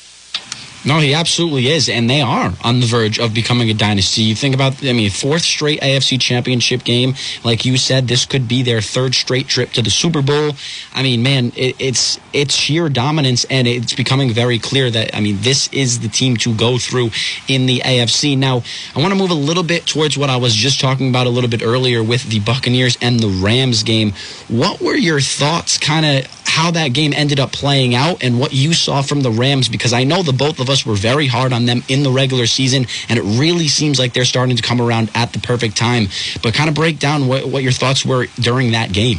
No, 0.89 1.01
he 1.01 1.13
absolutely 1.13 1.69
is, 1.69 1.91
and 1.91 2.09
they 2.09 2.23
are 2.23 2.55
on 2.65 2.81
the 2.81 2.87
verge 2.87 3.19
of 3.19 3.35
becoming 3.35 3.69
a 3.69 3.75
dynasty. 3.75 4.23
You 4.23 4.35
think 4.35 4.55
about, 4.55 4.83
I 4.83 4.95
mean, 4.95 5.11
fourth 5.11 5.43
straight 5.43 5.83
AFC 5.83 6.19
Championship 6.19 6.83
game, 6.83 7.15
like 7.45 7.67
you 7.67 7.77
said, 7.77 8.09
this 8.09 8.25
could 8.25 8.49
be 8.49 8.63
their 8.63 8.81
third 8.81 9.15
straight 9.15 9.49
trip 9.49 9.73
to 9.73 9.83
the 9.83 9.91
Super 9.91 10.23
Bowl. 10.23 10.53
I 10.95 11.03
mean, 11.03 11.23
man, 11.23 11.53
it, 11.57 11.77
it's 11.79 12.19
it's 12.33 12.55
sheer 12.55 12.89
dominance, 12.89 13.45
and 13.51 13.69
it's 13.69 13.93
becoming 13.93 14.31
very 14.31 14.59
clear 14.59 14.91
that 14.91 15.15
I 15.15 15.21
mean, 15.21 15.37
this 15.43 15.69
is 15.75 16.01
the 16.01 16.09
team 16.09 16.39
to 16.39 16.55
go 16.55 16.79
through 16.79 17.11
in 17.49 17.67
the 17.67 17.81
AFC. 17.81 18.39
Now, 18.39 18.63
I 18.97 19.01
want 19.01 19.13
to 19.13 19.19
move 19.19 19.31
a 19.31 19.35
little 19.35 19.65
bit 19.65 19.85
towards 19.87 20.17
what 20.17 20.31
I 20.31 20.39
was 20.39 20.55
just 20.55 20.81
talking 20.81 21.11
about 21.11 21.27
a 21.27 21.31
little 21.31 21.51
bit 21.51 21.63
earlier 21.63 22.03
with 22.03 22.31
the 22.31 22.41
Buccaneers 22.41 22.97
and 23.03 23.21
the 23.21 23.29
Rams 23.29 23.83
game. 23.83 24.15
What 24.49 24.81
were 24.81 24.97
your 24.97 25.21
thoughts, 25.21 25.77
kind 25.77 26.07
of? 26.07 26.38
How 26.59 26.73
that 26.73 26.89
game 26.89 27.13
ended 27.15 27.39
up 27.39 27.53
playing 27.53 27.95
out 27.95 28.25
and 28.25 28.41
what 28.41 28.53
you 28.53 28.75
saw 28.75 29.01
from 29.01 29.21
the 29.21 29.31
Rams 29.31 29.69
because 29.69 29.93
I 29.93 30.03
know 30.03 30.25
the 30.25 30.33
both 30.33 30.59
of 30.59 30.69
us 30.69 30.85
were 30.85 30.97
very 30.97 31.29
hard 31.29 31.53
on 31.53 31.67
them 31.67 31.85
in 31.89 32.03
the 32.03 32.11
regular 32.11 32.47
season 32.47 32.87
and 33.09 33.17
it 33.17 33.23
really 33.23 33.69
seems 33.69 34.01
like 34.01 34.13
they're 34.13 34.25
starting 34.25 34.57
to 34.57 34.63
come 34.63 34.81
around 34.81 35.13
at 35.15 35.33
the 35.33 35.39
perfect 35.39 35.77
time. 35.77 36.09
But 36.43 36.55
kind 36.55 36.69
of 36.69 36.75
break 36.75 36.99
down 36.99 37.29
what, 37.29 37.47
what 37.47 37.63
your 37.63 37.71
thoughts 37.71 38.05
were 38.05 38.27
during 38.41 38.73
that 38.73 38.93
game. 38.93 39.19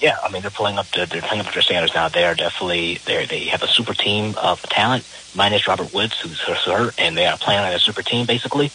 Yeah, 0.00 0.18
I 0.22 0.30
mean 0.30 0.42
they're 0.42 0.50
playing 0.50 0.78
up 0.78 0.86
they're 0.90 1.06
playing 1.06 1.40
up 1.40 1.50
their 1.52 1.62
standards 1.62 1.94
now. 1.94 2.10
They 2.10 2.24
are 2.24 2.34
definitely 2.34 2.98
they 3.06 3.24
they 3.24 3.44
have 3.46 3.62
a 3.62 3.66
super 3.66 3.94
team 3.94 4.34
of 4.36 4.60
talent 4.64 5.08
minus 5.34 5.66
Robert 5.66 5.94
Woods 5.94 6.20
who's 6.20 6.38
hurt 6.40 6.94
and 6.98 7.16
they 7.16 7.24
are 7.24 7.38
playing 7.38 7.60
on 7.60 7.72
a 7.72 7.78
super 7.78 8.02
team 8.02 8.26
basically. 8.26 8.70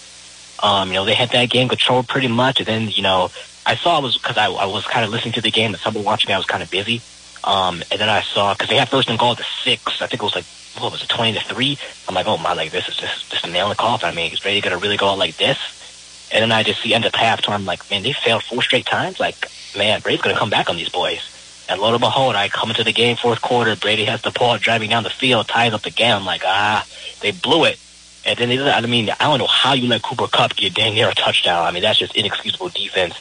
Um, 0.63 0.87
you 0.87 0.95
know 0.95 1.05
they 1.05 1.13
had 1.13 1.29
that 1.29 1.51
game 1.51 1.69
controlled 1.69 2.07
pretty 2.07 2.29
much, 2.29 2.59
and 2.61 2.67
then 2.67 2.89
you 2.89 3.03
know 3.03 3.29
I 3.63 3.75
saw 3.75 3.99
it 3.99 4.01
was 4.01 4.17
because 4.17 4.37
I, 4.37 4.47
I 4.47 4.65
was 4.65 4.87
kind 4.87 5.05
of 5.05 5.11
listening 5.11 5.35
to 5.35 5.41
the 5.41 5.51
game 5.51 5.71
and 5.71 5.79
someone 5.79 6.03
watching 6.03 6.29
me. 6.29 6.33
I 6.33 6.37
was 6.37 6.47
kind 6.47 6.63
of 6.63 6.71
busy, 6.71 7.01
um, 7.43 7.83
and 7.91 7.99
then 7.99 8.09
I 8.09 8.21
saw 8.21 8.53
because 8.53 8.69
they 8.69 8.77
had 8.77 8.89
first 8.89 9.09
and 9.09 9.19
goal 9.19 9.31
at 9.31 9.37
the 9.37 9.45
six. 9.63 10.01
I 10.01 10.07
think 10.07 10.21
it 10.21 10.25
was 10.25 10.35
like 10.35 10.45
what 10.79 10.91
was 10.91 11.03
it, 11.03 11.09
twenty 11.09 11.33
to 11.33 11.43
three? 11.43 11.77
I'm 12.07 12.15
like, 12.15 12.27
oh 12.27 12.37
my, 12.37 12.53
like 12.53 12.71
this 12.71 12.87
is 12.87 12.95
just 12.95 13.31
just 13.31 13.45
a 13.45 13.49
nail 13.49 13.65
in 13.65 13.69
the 13.69 13.75
coffin. 13.75 14.09
I 14.09 14.13
mean, 14.13 14.31
is 14.31 14.39
Brady 14.39 14.61
gonna 14.61 14.77
really 14.77 14.97
go 14.97 15.09
out 15.09 15.17
like 15.17 15.37
this? 15.37 16.29
And 16.31 16.41
then 16.41 16.51
I 16.51 16.63
just 16.63 16.81
see 16.81 16.93
end 16.93 17.05
of 17.05 17.11
halftime. 17.11 17.53
I'm 17.53 17.65
like, 17.65 17.89
man, 17.91 18.03
they 18.03 18.13
failed 18.13 18.43
four 18.43 18.61
straight 18.61 18.85
times. 18.85 19.19
Like, 19.19 19.35
man, 19.77 20.01
Brady's 20.01 20.21
gonna 20.21 20.37
come 20.37 20.49
back 20.49 20.69
on 20.69 20.77
these 20.77 20.89
boys. 20.89 21.29
And 21.69 21.79
lo 21.79 21.91
and 21.91 21.99
behold, 21.99 22.35
I 22.35 22.49
come 22.49 22.69
into 22.69 22.83
the 22.83 22.91
game 22.91 23.15
fourth 23.15 23.41
quarter. 23.41 23.75
Brady 23.75 24.05
has 24.05 24.21
the 24.21 24.31
ball 24.31 24.57
driving 24.57 24.89
down 24.89 25.03
the 25.03 25.09
field, 25.09 25.47
ties 25.47 25.73
up 25.73 25.81
the 25.81 25.91
game. 25.91 26.15
I'm 26.15 26.25
like, 26.25 26.43
ah, 26.45 26.85
they 27.21 27.31
blew 27.31 27.65
it. 27.65 27.79
And 28.25 28.37
then 28.37 28.49
they, 28.49 28.59
I 28.59 28.81
mean, 28.81 29.09
I 29.09 29.25
don't 29.25 29.39
know 29.39 29.47
how 29.47 29.73
you 29.73 29.87
let 29.87 30.01
Cooper 30.01 30.27
Kupp 30.27 30.55
get 30.55 30.73
dang 30.73 30.93
near 30.93 31.09
a 31.09 31.13
touchdown. 31.13 31.65
I 31.65 31.71
mean, 31.71 31.83
that's 31.83 31.99
just 31.99 32.15
inexcusable 32.15 32.69
defense. 32.69 33.15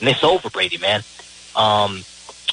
And 0.00 0.16
sold 0.16 0.42
for 0.42 0.50
Brady, 0.50 0.78
man. 0.78 1.02
Um, 1.56 2.02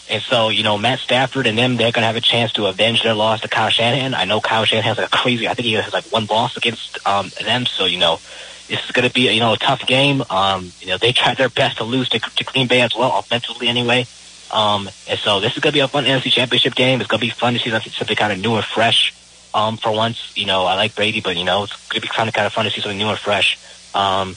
and 0.10 0.22
so, 0.22 0.50
you 0.50 0.64
know, 0.64 0.78
Matt 0.78 1.00
Stafford 1.00 1.48
and 1.48 1.58
them, 1.58 1.78
they're 1.78 1.92
going 1.92 2.04
to 2.04 2.08
have 2.08 2.16
a 2.16 2.22
chance 2.22 2.54
to 2.54 2.68
avenge 2.68 3.02
their 3.02 3.16
loss 3.16 3.42
to 3.42 3.48
Kyle 3.48 3.70
Shanahan. 3.70 4.14
I 4.14 4.26
know 4.26 4.40
Kyle 4.40 4.64
Shanahan 4.64 4.90
has 4.90 4.98
like 4.98 5.08
a 5.08 5.18
crazy, 5.18 5.48
I 5.48 5.56
think 5.56 5.66
he 5.66 5.74
has 5.74 5.94
like 5.94 6.06
one 6.06 6.26
loss 6.26 6.58
against 6.58 7.06
um, 7.08 7.32
them. 7.44 7.66
So, 7.66 7.86
you 7.86 7.98
know, 7.98 8.20
this 8.68 8.84
is 8.86 8.92
going 8.92 9.08
to 9.08 9.14
be, 9.14 9.32
you 9.34 9.40
know, 9.40 9.54
a 9.54 9.58
tough 9.58 9.86
game. 9.88 10.24
Um, 10.30 10.72
you 10.80 10.88
know, 10.88 10.98
they 10.98 11.12
tried 11.12 11.38
their 11.38 11.50
best 11.50 11.78
to 11.78 11.84
lose 11.84 12.10
to, 12.10 12.20
to 12.20 12.44
Green 12.44 12.68
Bay 12.68 12.82
as 12.82 12.96
well, 12.96 13.18
offensively 13.18 13.68
anyway. 13.68 14.06
Um, 14.52 14.90
and 15.08 15.20
so 15.20 15.40
this 15.40 15.54
is 15.54 15.60
going 15.60 15.72
to 15.72 15.78
be 15.78 15.80
a 15.80 15.88
fun 15.88 16.06
NFC 16.06 16.32
Championship 16.32 16.76
game. 16.76 17.02
It's 17.02 17.10
going 17.10 17.20
to 17.20 17.26
be 17.26 17.32
fun 17.32 17.54
to 17.54 17.60
see 17.60 17.72
something 17.72 18.16
kind 18.16 18.32
of 18.32 18.40
new 18.40 18.56
and 18.56 18.66
fresh. 18.66 19.14
Um, 19.56 19.78
for 19.78 19.92
once, 19.92 20.34
you 20.36 20.46
know, 20.46 20.66
I 20.66 20.76
like 20.76 20.96
Brady, 20.96 21.22
but 21.22 21.38
you 21.38 21.46
know, 21.46 21.64
it's 21.64 21.88
going 21.90 22.02
to 22.02 22.08
be 22.08 22.10
kind 22.10 22.28
of 22.28 22.36
kind 22.36 22.46
of 22.46 22.54
fun 22.54 22.66
to 22.66 22.72
see 22.72 22.82
something 22.82 22.98
new 22.98 23.08
and 23.08 23.18
fresh. 23.18 23.58
Um, 23.96 24.36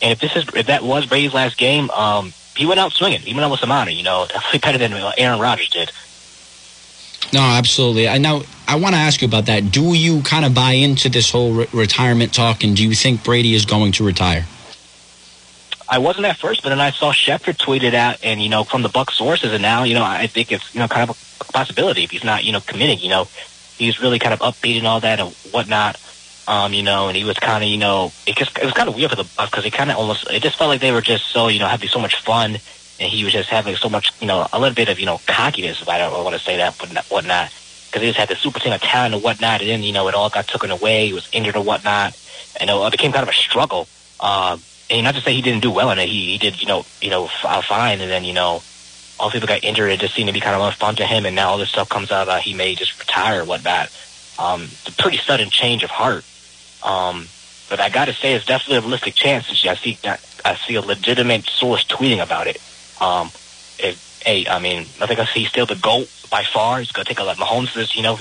and 0.00 0.12
if 0.12 0.20
this 0.20 0.36
is 0.36 0.44
if 0.54 0.66
that 0.66 0.82
was 0.82 1.06
Brady's 1.06 1.34
last 1.34 1.58
game, 1.58 1.90
um, 1.90 2.32
he 2.60 2.66
went 2.66 2.78
out 2.78 2.92
swinging. 2.92 3.20
He 3.20 3.32
went 3.32 3.42
out 3.42 3.50
with 3.50 3.60
some 3.60 3.72
honor. 3.72 3.90
You 3.90 4.02
know, 4.02 4.26
definitely 4.28 4.58
better 4.58 4.76
than 4.76 4.92
uh, 4.92 5.12
Aaron 5.16 5.40
Rodgers 5.40 5.70
did. 5.70 5.90
No, 7.32 7.40
absolutely. 7.40 8.06
I 8.06 8.18
know. 8.18 8.42
I 8.68 8.76
want 8.76 8.94
to 8.94 9.00
ask 9.00 9.22
you 9.22 9.28
about 9.28 9.46
that. 9.46 9.72
Do 9.72 9.94
you 9.94 10.20
kind 10.22 10.44
of 10.44 10.54
buy 10.54 10.72
into 10.72 11.08
this 11.08 11.30
whole 11.30 11.54
re- 11.54 11.66
retirement 11.72 12.34
talk, 12.34 12.62
and 12.62 12.76
do 12.76 12.86
you 12.86 12.94
think 12.94 13.24
Brady 13.24 13.54
is 13.54 13.64
going 13.64 13.92
to 13.92 14.04
retire? 14.04 14.44
I 15.88 15.98
wasn't 15.98 16.26
at 16.26 16.36
first, 16.36 16.62
but 16.62 16.68
then 16.68 16.80
I 16.80 16.90
saw 16.90 17.12
Schefter 17.12 17.56
tweet 17.56 17.82
it 17.82 17.94
out, 17.94 18.18
and 18.22 18.42
you 18.42 18.50
know, 18.50 18.62
from 18.62 18.82
the 18.82 18.90
Buck 18.90 19.10
sources, 19.10 19.54
and 19.54 19.62
now 19.62 19.84
you 19.84 19.94
know, 19.94 20.04
I 20.04 20.26
think 20.26 20.52
it's 20.52 20.74
you 20.74 20.80
know 20.80 20.88
kind 20.88 21.08
of 21.08 21.16
a 21.40 21.52
possibility 21.52 22.04
if 22.04 22.10
he's 22.10 22.24
not 22.24 22.44
you 22.44 22.52
know 22.52 22.60
committing. 22.60 22.98
You 22.98 23.08
know, 23.08 23.28
he's 23.78 24.02
really 24.02 24.18
kind 24.18 24.34
of 24.34 24.40
upbeat 24.40 24.76
and 24.76 24.86
all 24.86 25.00
that 25.00 25.18
and 25.18 25.30
whatnot. 25.50 25.96
Um, 26.46 26.72
you 26.72 26.82
know, 26.82 27.08
and 27.08 27.16
he 27.16 27.24
was 27.24 27.38
kind 27.38 27.62
of, 27.62 27.70
you 27.70 27.78
know, 27.78 28.12
it 28.26 28.36
just 28.36 28.56
it 28.58 28.64
was 28.64 28.72
kind 28.72 28.88
of 28.88 28.94
weird 28.96 29.10
for 29.10 29.16
the 29.16 29.28
Bucks 29.36 29.50
because 29.50 29.64
it 29.64 29.72
kind 29.72 29.90
of 29.90 29.96
almost 29.96 30.28
it 30.30 30.42
just 30.42 30.58
felt 30.58 30.68
like 30.68 30.80
they 30.80 30.90
were 30.90 31.00
just 31.00 31.30
so, 31.32 31.48
you 31.48 31.58
know, 31.60 31.68
having 31.68 31.88
so 31.88 32.00
much 32.00 32.16
fun, 32.22 32.58
and 32.98 33.12
he 33.12 33.22
was 33.24 33.32
just 33.32 33.48
having 33.48 33.76
so 33.76 33.88
much, 33.88 34.10
you 34.20 34.26
know, 34.26 34.46
a 34.52 34.58
little 34.58 34.74
bit 34.74 34.88
of, 34.88 34.98
you 34.98 35.06
know, 35.06 35.20
cockiness. 35.26 35.80
If 35.80 35.88
I 35.88 35.98
don't 35.98 36.24
want 36.24 36.36
to 36.36 36.42
say 36.42 36.56
that, 36.56 36.76
but 36.78 36.92
not, 36.92 37.06
whatnot, 37.08 37.52
because 37.86 38.02
he 38.02 38.08
just 38.08 38.18
had 38.18 38.28
the 38.28 38.36
super 38.36 38.58
team 38.58 38.72
of 38.72 38.80
talent 38.80 39.14
and 39.14 39.22
whatnot, 39.22 39.60
and 39.60 39.70
then 39.70 39.82
you 39.82 39.92
know 39.92 40.08
it 40.08 40.14
all 40.14 40.30
got 40.30 40.48
taken 40.48 40.70
away. 40.70 41.06
He 41.06 41.12
was 41.12 41.28
injured 41.32 41.56
or 41.56 41.62
whatnot, 41.62 42.16
and 42.60 42.68
it 42.68 42.90
became 42.90 43.12
kind 43.12 43.22
of 43.22 43.28
a 43.28 43.32
struggle. 43.32 43.86
Um, 44.18 44.60
and 44.90 45.04
not 45.04 45.14
to 45.14 45.20
say 45.20 45.34
he 45.34 45.42
didn't 45.42 45.62
do 45.62 45.70
well 45.70 45.90
in 45.92 45.98
it, 45.98 46.08
he, 46.08 46.32
he 46.32 46.38
did, 46.38 46.60
you 46.60 46.66
know, 46.66 46.84
you 47.00 47.10
know, 47.10 47.26
f- 47.26 47.64
fine, 47.64 48.00
and 48.00 48.10
then 48.10 48.24
you 48.24 48.32
know, 48.32 48.60
all 49.18 49.30
people 49.30 49.46
got 49.46 49.62
injured. 49.62 49.90
It 49.90 50.00
just 50.00 50.14
seemed 50.14 50.28
to 50.28 50.32
be 50.32 50.40
kind 50.40 50.60
of 50.60 50.74
unfun 50.74 50.96
to 50.96 51.06
him, 51.06 51.26
and 51.26 51.36
now 51.36 51.50
all 51.50 51.58
this 51.58 51.68
stuff 51.68 51.88
comes 51.88 52.10
out 52.10 52.24
about 52.24 52.42
he 52.42 52.54
may 52.54 52.74
just 52.74 52.98
retire 52.98 53.42
or 53.42 53.44
whatnot. 53.44 53.90
Um, 54.40 54.62
it's 54.62 54.88
a 54.88 54.92
pretty 54.92 55.18
sudden 55.18 55.50
change 55.50 55.82
of 55.82 55.90
heart. 55.90 56.24
Um, 56.82 57.28
but 57.68 57.78
I 57.78 57.90
got 57.90 58.06
to 58.06 58.14
say, 58.14 58.32
it's 58.32 58.46
definitely 58.46 58.78
a 58.78 58.80
realistic 58.80 59.14
chance. 59.14 59.50
I 59.66 59.74
see, 59.74 59.98
I 60.44 60.56
see 60.66 60.74
a 60.74 60.80
legitimate 60.80 61.46
source 61.46 61.84
tweeting 61.84 62.22
about 62.22 62.46
it. 62.46 62.60
Um, 63.00 63.30
hey, 64.24 64.46
I 64.48 64.58
mean, 64.58 64.86
I 65.00 65.06
think 65.06 65.20
I 65.20 65.26
see 65.26 65.44
still 65.44 65.66
the 65.66 65.76
GOAT 65.76 66.08
by 66.30 66.44
far. 66.44 66.78
He's 66.78 66.92
going 66.92 67.04
to 67.04 67.08
take 67.08 67.20
a 67.20 67.24
lot. 67.24 67.36
Mahomes 67.36 67.76
is, 67.76 67.94
you 67.94 68.02
know, 68.02 68.16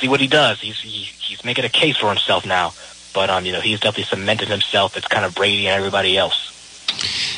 see 0.00 0.08
what 0.08 0.20
he 0.20 0.26
does. 0.26 0.60
He's 0.60 0.80
he, 0.80 0.88
he's 0.88 1.44
making 1.44 1.64
a 1.64 1.68
case 1.68 1.96
for 1.96 2.08
himself 2.08 2.46
now. 2.46 2.72
But 3.14 3.30
um, 3.30 3.44
you 3.44 3.52
know, 3.52 3.60
he's 3.60 3.80
definitely 3.80 4.04
cemented 4.04 4.48
himself 4.48 4.96
It's 4.96 5.06
kind 5.06 5.24
of 5.24 5.34
Brady 5.34 5.66
and 5.68 5.76
everybody 5.76 6.16
else. 6.16 6.48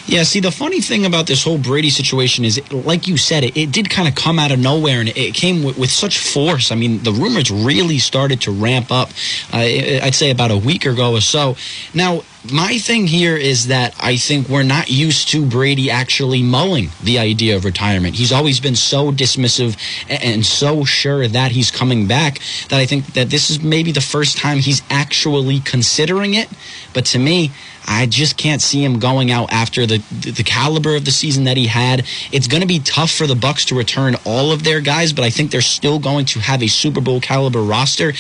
Yeah, 0.07 0.23
see, 0.25 0.41
the 0.41 0.51
funny 0.51 0.83
thing 0.83 1.07
about 1.07 1.27
this 1.27 1.45
whole 1.45 1.57
Brady 1.57 1.89
situation 1.89 2.45
is, 2.45 2.61
like 2.71 3.09
you 3.09 3.17
said, 3.17 3.43
it, 3.43 3.57
it 3.57 3.73
did 3.73 3.89
kind 3.89 4.07
of 4.07 4.15
come 4.15 4.39
out 4.39 4.53
of 4.53 4.59
nowhere 4.59 5.01
and 5.01 5.09
it 5.09 5.35
came 5.35 5.63
with, 5.63 5.79
with, 5.79 5.91
such 5.91 6.19
force. 6.19 6.71
I 6.71 6.75
mean, 6.75 7.03
the 7.03 7.13
rumors 7.13 7.51
really 7.51 7.99
started 7.99 8.43
to 8.43 8.51
ramp 8.51 8.93
up, 8.93 9.09
uh, 9.53 9.59
I'd 9.59 10.15
say 10.15 10.31
about 10.31 10.51
a 10.51 10.59
week 10.59 10.85
ago 10.85 11.13
or 11.13 11.23
so. 11.23 11.57
Now, 11.95 12.23
my 12.53 12.77
thing 12.77 13.07
here 13.07 13.37
is 13.37 13.69
that 13.69 13.95
I 13.99 14.17
think 14.17 14.51
we're 14.51 14.63
not 14.63 14.91
used 14.91 15.29
to 15.29 15.47
Brady 15.47 15.91
actually 15.91 16.43
mulling 16.43 16.91
the 17.03 17.19
idea 17.19 17.57
of 17.57 17.65
retirement. 17.65 18.17
He's 18.17 18.33
always 18.33 18.61
been 18.61 18.77
so 18.77 19.11
dismissive 19.11 19.79
and 20.11 20.45
so 20.45 20.85
sure 20.85 21.27
that 21.27 21.53
he's 21.53 21.71
coming 21.71 22.07
back 22.07 22.41
that 22.69 22.79
I 22.79 22.85
think 22.85 23.07
that 23.15 23.31
this 23.31 23.49
is 23.49 23.63
maybe 23.63 23.93
the 23.93 24.03
first 24.03 24.37
time 24.37 24.59
he's 24.59 24.83
actually 24.91 25.61
considering 25.61 26.35
it. 26.35 26.51
But 26.93 27.07
to 27.07 27.19
me, 27.19 27.51
I 27.87 28.07
just 28.07 28.37
can't 28.37 28.63
see 28.63 28.83
him 28.83 28.99
going 28.99 29.31
out 29.31 29.53
after 29.53 29.87
the 29.87 29.99
the 29.99 30.43
caliber 30.45 30.97
of 30.97 31.05
the 31.05 31.11
season 31.11 31.45
that 31.45 31.57
he 31.57 31.67
had. 31.67 32.07
It's 32.33 32.47
going 32.47 32.63
to 32.63 32.67
be 32.67 32.79
tough 32.79 33.11
for 33.11 33.27
the 33.27 33.35
Bucks 33.35 33.67
to 33.67 33.75
return 33.75 34.17
all 34.25 34.53
of 34.53 34.65
their 34.65 34.81
guys, 34.81 35.13
but 35.13 35.25
I 35.25 35.31
think 35.31 35.51
they're 35.51 35.61
still 35.61 35.99
going 35.99 36.27
to 36.27 36.41
have 36.41 36.63
a 36.63 36.67
Super 36.67 37.01
Bowl 37.01 37.21
caliber 37.21 37.63
roster 37.63 38.13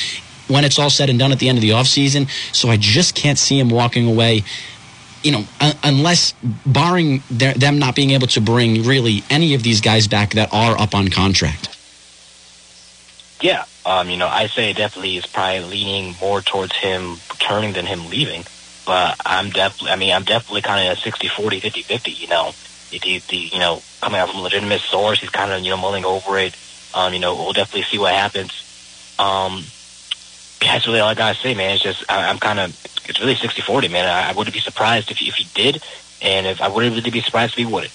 when 0.49 0.65
it's 0.65 0.79
all 0.79 0.91
said 0.91 1.09
and 1.09 1.19
done 1.19 1.33
at 1.33 1.39
the 1.39 1.49
end 1.49 1.59
of 1.59 1.63
the 1.63 1.71
offseason. 1.71 2.29
So 2.55 2.69
I 2.69 2.77
just 2.77 3.15
can't 3.15 3.39
see 3.39 3.59
him 3.59 3.71
walking 3.71 4.07
away. 4.07 4.45
You 5.23 5.33
know, 5.33 5.45
unless 5.83 6.35
barring 6.67 7.23
their, 7.31 7.55
them 7.55 7.79
not 7.79 7.95
being 7.95 8.11
able 8.11 8.27
to 8.27 8.43
bring 8.43 8.83
really 8.83 9.23
any 9.31 9.55
of 9.55 9.63
these 9.63 9.81
guys 9.81 10.07
back 10.07 10.35
that 10.35 10.53
are 10.53 10.79
up 10.79 10.95
on 10.95 11.09
contract. 11.09 11.71
Yeah, 13.41 13.65
um, 13.87 14.11
you 14.11 14.19
know, 14.19 14.29
I 14.29 14.47
say 14.47 14.73
definitely 14.75 15.17
is 15.17 15.27
probably 15.27 15.61
leaning 15.61 16.15
more 16.21 16.41
towards 16.41 16.77
him 16.77 17.17
returning 17.31 17.73
than 17.73 17.87
him 17.87 18.09
leaving. 18.11 18.45
But 18.87 19.21
I'm 19.25 19.51
definitely, 19.51 19.91
I 19.93 19.97
mean, 19.97 20.13
I'm 20.13 20.25
definitely 20.25 20.63
kind 20.63 20.89
of 20.89 20.99
a 20.99 21.01
60, 21.01 21.29
40, 21.29 21.61
50, 21.61 21.83
50, 21.83 22.11
you 22.11 22.29
know. 22.29 22.53
The, 22.91 22.99
the, 23.29 23.37
you 23.37 23.59
know, 23.59 23.83
coming 24.01 24.21
out 24.21 24.31
from 24.31 24.41
a 24.41 24.43
legitimate 24.43 24.81
source, 24.81 25.21
he's 25.21 25.31
kind 25.31 25.51
of, 25.51 25.63
you 25.63 25.71
know, 25.71 25.77
mulling 25.77 26.05
over 26.05 26.39
it. 26.39 26.57
Um, 26.95 27.13
you 27.13 27.19
know, 27.19 27.35
we'll 27.35 27.53
definitely 27.53 27.83
see 27.83 27.99
what 27.99 28.15
happens. 28.15 28.53
Um, 29.19 29.65
that's 30.61 30.87
really 30.87 31.01
all 31.01 31.09
I 31.09 31.15
gotta 31.15 31.39
say, 31.39 31.55
man. 31.55 31.75
It's 31.75 31.83
just, 31.83 32.05
I, 32.11 32.29
I'm 32.29 32.39
kind 32.39 32.61
of, 32.61 32.71
it's 33.09 33.21
really 33.21 33.35
60, 33.35 33.63
40, 33.63 33.89
man. 33.89 34.07
I, 34.07 34.31
I 34.31 34.33
wouldn't 34.33 34.55
be 34.55 34.61
surprised 34.61 35.11
if, 35.11 35.21
if 35.21 35.35
he 35.35 35.47
did. 35.55 35.83
And 36.23 36.47
if 36.47 36.61
I 36.63 36.69
wouldn't 36.69 36.95
really 36.95 37.11
be 37.11 37.21
surprised 37.21 37.53
if 37.53 37.59
he 37.59 37.67
wouldn't. 37.67 37.93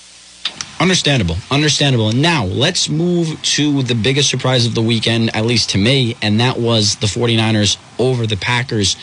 Understandable, 0.79 1.35
understandable. 1.51 2.09
And 2.09 2.21
now 2.21 2.45
let's 2.45 2.87
move 2.87 3.41
to 3.41 3.83
the 3.83 3.95
biggest 3.95 4.29
surprise 4.29 4.65
of 4.65 4.75
the 4.75 4.81
weekend, 4.81 5.35
at 5.35 5.45
least 5.45 5.71
to 5.71 5.77
me, 5.77 6.15
and 6.21 6.39
that 6.39 6.57
was 6.57 6.95
the 6.97 7.07
49ers 7.07 7.77
over 7.97 8.25
the 8.25 8.37
Packers. 8.37 8.95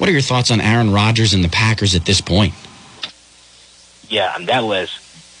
What 0.00 0.08
are 0.08 0.12
your 0.12 0.22
thoughts 0.22 0.50
on 0.50 0.62
Aaron 0.62 0.94
Rodgers 0.94 1.34
and 1.34 1.44
the 1.44 1.50
Packers 1.50 1.94
at 1.94 2.06
this 2.06 2.22
point? 2.22 2.54
Yeah, 4.08 4.34
that 4.46 4.64
was 4.64 4.88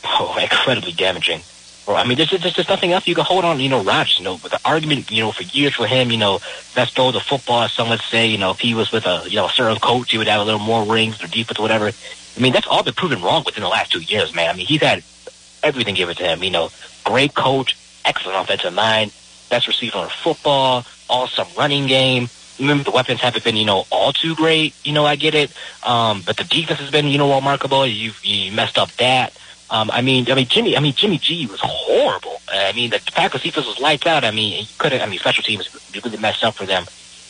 oh, 0.04 0.36
incredibly 0.38 0.92
damaging. 0.92 1.40
I 1.88 2.06
mean, 2.06 2.18
there's, 2.18 2.30
there's 2.30 2.52
just 2.52 2.68
nothing 2.68 2.92
else 2.92 3.06
you 3.08 3.14
can 3.14 3.24
hold 3.24 3.46
on. 3.46 3.58
You 3.58 3.70
know, 3.70 3.82
Rodgers. 3.82 4.18
You 4.18 4.24
know, 4.24 4.36
the 4.36 4.60
argument, 4.66 5.10
you 5.10 5.22
know, 5.22 5.32
for 5.32 5.44
years 5.44 5.74
for 5.74 5.86
him, 5.86 6.10
you 6.10 6.18
know, 6.18 6.40
let's 6.76 6.92
throw 6.92 7.10
the 7.10 7.20
football. 7.20 7.68
Some 7.68 7.88
would 7.88 8.02
say, 8.02 8.26
you 8.26 8.36
know, 8.36 8.50
if 8.50 8.60
he 8.60 8.74
was 8.74 8.92
with 8.92 9.06
a 9.06 9.22
you 9.26 9.36
know 9.36 9.46
a 9.46 9.50
certain 9.50 9.78
coach, 9.78 10.10
he 10.10 10.18
would 10.18 10.28
have 10.28 10.42
a 10.42 10.44
little 10.44 10.60
more 10.60 10.84
rings 10.84 11.24
or 11.24 11.26
defense 11.26 11.58
or 11.58 11.62
whatever. 11.62 11.86
I 11.86 12.40
mean, 12.40 12.52
that's 12.52 12.66
all 12.66 12.82
been 12.82 12.92
proven 12.92 13.22
wrong 13.22 13.44
within 13.46 13.62
the 13.62 13.68
last 13.68 13.92
two 13.92 14.02
years, 14.02 14.34
man. 14.34 14.50
I 14.50 14.56
mean, 14.58 14.66
he's 14.66 14.82
had 14.82 15.02
everything 15.62 15.94
given 15.94 16.14
to 16.16 16.22
him. 16.22 16.44
You 16.44 16.50
know, 16.50 16.68
great 17.04 17.34
coach, 17.34 17.78
excellent 18.04 18.38
offensive 18.38 18.74
mind, 18.74 19.10
best 19.48 19.68
receiver 19.68 20.00
in 20.00 20.10
football, 20.10 20.84
awesome 21.08 21.48
running 21.56 21.86
game 21.86 22.28
the 22.66 22.90
weapons 22.92 23.20
haven't 23.20 23.44
been, 23.44 23.56
you 23.56 23.64
know, 23.64 23.86
all 23.90 24.12
too 24.12 24.34
great. 24.34 24.74
You 24.84 24.92
know, 24.92 25.06
I 25.06 25.16
get 25.16 25.34
it. 25.34 25.52
Um, 25.84 26.22
but 26.24 26.36
the 26.36 26.44
defense 26.44 26.80
has 26.80 26.90
been, 26.90 27.06
you 27.06 27.18
know, 27.18 27.34
remarkable. 27.34 27.86
You 27.86 28.12
you 28.22 28.52
messed 28.52 28.78
up 28.78 28.90
that. 28.92 29.36
Um, 29.70 29.90
I 29.92 30.02
mean, 30.02 30.30
I 30.30 30.34
mean, 30.34 30.46
Jimmy, 30.46 30.76
I 30.76 30.80
mean, 30.80 30.94
Jimmy 30.94 31.18
G 31.18 31.46
was 31.46 31.60
horrible. 31.62 32.40
I 32.52 32.72
mean, 32.72 32.90
the 32.90 33.00
Packers 33.14 33.42
defense 33.42 33.66
was 33.66 33.78
lights 33.80 34.06
out. 34.06 34.24
I 34.24 34.32
mean, 34.32 34.60
you 34.62 34.66
could 34.78 34.92
have, 34.92 35.02
I 35.02 35.06
mean, 35.06 35.20
special 35.20 35.44
teams 35.44 35.68
really 35.94 36.16
messed 36.18 36.42
up 36.42 36.54
for 36.54 36.66
them. 36.66 36.86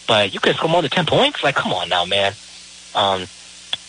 But 0.09 0.33
you 0.33 0.41
could 0.41 0.57
score 0.57 0.71
more 0.71 0.81
than 0.81 0.91
10 0.91 1.07
points? 1.07 1.45
Like, 1.45 1.55
come 1.55 1.73
on 1.73 1.91
now, 1.91 2.07
man. 2.07 2.33
Um, 2.95 3.27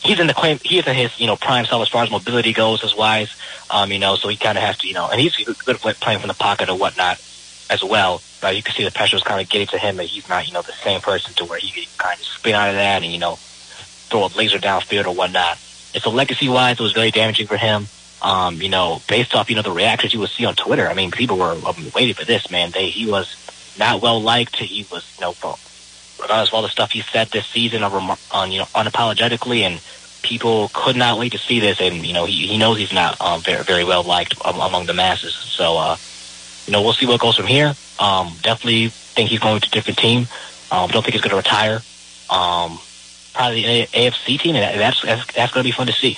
he's 0.03 0.19
in 0.19 0.27
the 0.27 0.33
claim, 0.33 0.59
he 0.63 0.79
is 0.79 0.85
in 0.85 0.95
his, 0.95 1.17
you 1.19 1.27
know, 1.27 1.37
prime 1.37 1.65
self 1.65 1.81
as 1.81 1.87
far 1.87 2.03
as 2.03 2.11
mobility 2.11 2.51
goes, 2.51 2.83
as 2.83 2.95
wise. 2.95 3.33
Um, 3.69 3.91
you 3.91 3.99
know, 3.99 4.15
so 4.15 4.27
he 4.27 4.35
kind 4.35 4.57
of 4.57 4.63
has 4.63 4.77
to, 4.79 4.87
you 4.87 4.93
know, 4.93 5.09
and 5.09 5.21
he's 5.21 5.35
good 5.35 5.77
at 5.83 5.99
playing 6.01 6.19
from 6.19 6.27
the 6.27 6.33
pocket 6.33 6.69
or 6.69 6.77
whatnot 6.77 7.19
as 7.69 7.83
well. 7.83 8.21
But 8.41 8.55
you 8.55 8.63
can 8.63 8.73
see 8.73 8.83
the 8.83 8.91
pressure 8.91 9.15
was 9.15 9.23
kind 9.23 9.39
of 9.39 9.47
getting 9.47 9.67
to 9.67 9.77
him, 9.77 9.97
but 9.97 10.07
he's 10.07 10.27
not, 10.27 10.47
you 10.47 10.53
know, 10.53 10.63
the 10.63 10.73
same 10.73 10.99
person 10.99 11.33
to 11.35 11.45
where 11.45 11.59
he 11.59 11.69
can 11.69 11.83
kind 11.97 12.19
of 12.19 12.25
spin 12.25 12.55
out 12.55 12.69
of 12.69 12.75
that 12.75 13.03
and, 13.03 13.11
you 13.11 13.19
know, 13.19 13.35
throw 13.35 14.25
a 14.25 14.29
laser 14.35 14.57
downfield 14.57 15.05
or 15.05 15.13
whatnot. 15.13 15.57
It's 15.93 16.05
a 16.05 16.09
legacy-wise, 16.09 16.79
it 16.79 16.83
was 16.83 16.93
very 16.93 17.11
damaging 17.11 17.47
for 17.47 17.57
him. 17.57 17.87
Um, 18.23 18.61
you 18.61 18.69
know, 18.69 19.01
based 19.07 19.33
off, 19.33 19.49
you 19.49 19.55
know, 19.55 19.61
the 19.63 19.71
reactions 19.71 20.13
you 20.13 20.19
would 20.19 20.29
see 20.29 20.45
on 20.45 20.55
Twitter. 20.55 20.87
I 20.87 20.93
mean, 20.93 21.09
people 21.09 21.37
were 21.37 21.57
um, 21.65 21.75
waiting 21.95 22.13
for 22.13 22.25
this, 22.25 22.51
man. 22.51 22.69
They, 22.71 22.89
he 22.89 23.09
was 23.09 23.35
not 23.79 24.01
well 24.01 24.21
liked. 24.21 24.57
He 24.57 24.85
was, 24.91 25.11
you 25.17 25.21
know, 25.21 25.33
regardless 26.21 26.49
of 26.49 26.53
all 26.53 26.61
the 26.61 26.69
stuff 26.69 26.91
he 26.91 27.01
said 27.01 27.29
this 27.29 27.47
season 27.47 27.83
on, 27.83 28.17
on 28.31 28.51
you 28.51 28.59
know, 28.59 28.65
unapologetically 28.75 29.61
and 29.61 29.81
people 30.21 30.69
could 30.73 30.95
not 30.95 31.17
wait 31.17 31.31
to 31.31 31.39
see 31.39 31.59
this. 31.59 31.81
And, 31.81 32.05
you 32.05 32.13
know, 32.13 32.25
he, 32.25 32.45
he 32.47 32.57
knows 32.57 32.77
he's 32.77 32.93
not 32.93 33.19
um, 33.19 33.41
very, 33.41 33.63
very 33.63 33.83
well 33.83 34.03
liked 34.03 34.35
among 34.45 34.85
the 34.85 34.93
masses. 34.93 35.33
So, 35.33 35.77
uh, 35.77 35.97
you 36.71 36.77
know, 36.77 36.83
we'll 36.83 36.93
see 36.93 37.05
what 37.05 37.19
goes 37.19 37.35
from 37.35 37.47
here. 37.47 37.75
Um, 37.99 38.31
definitely 38.43 38.87
think 38.87 39.29
he's 39.29 39.39
going 39.39 39.59
to 39.59 39.67
a 39.67 39.71
different 39.71 39.99
team. 39.99 40.25
Um, 40.71 40.89
don't 40.89 41.03
think 41.03 41.11
he's 41.11 41.21
going 41.21 41.31
to 41.31 41.35
retire. 41.35 41.81
Um, 42.29 42.79
probably 43.33 43.63
the 43.63 43.87
AFC 43.87 44.39
team, 44.39 44.55
and 44.55 44.79
that's 44.79 45.01
that's, 45.01 45.33
that's 45.33 45.51
going 45.51 45.65
to 45.65 45.67
be 45.67 45.73
fun 45.73 45.87
to 45.87 45.91
see. 45.91 46.17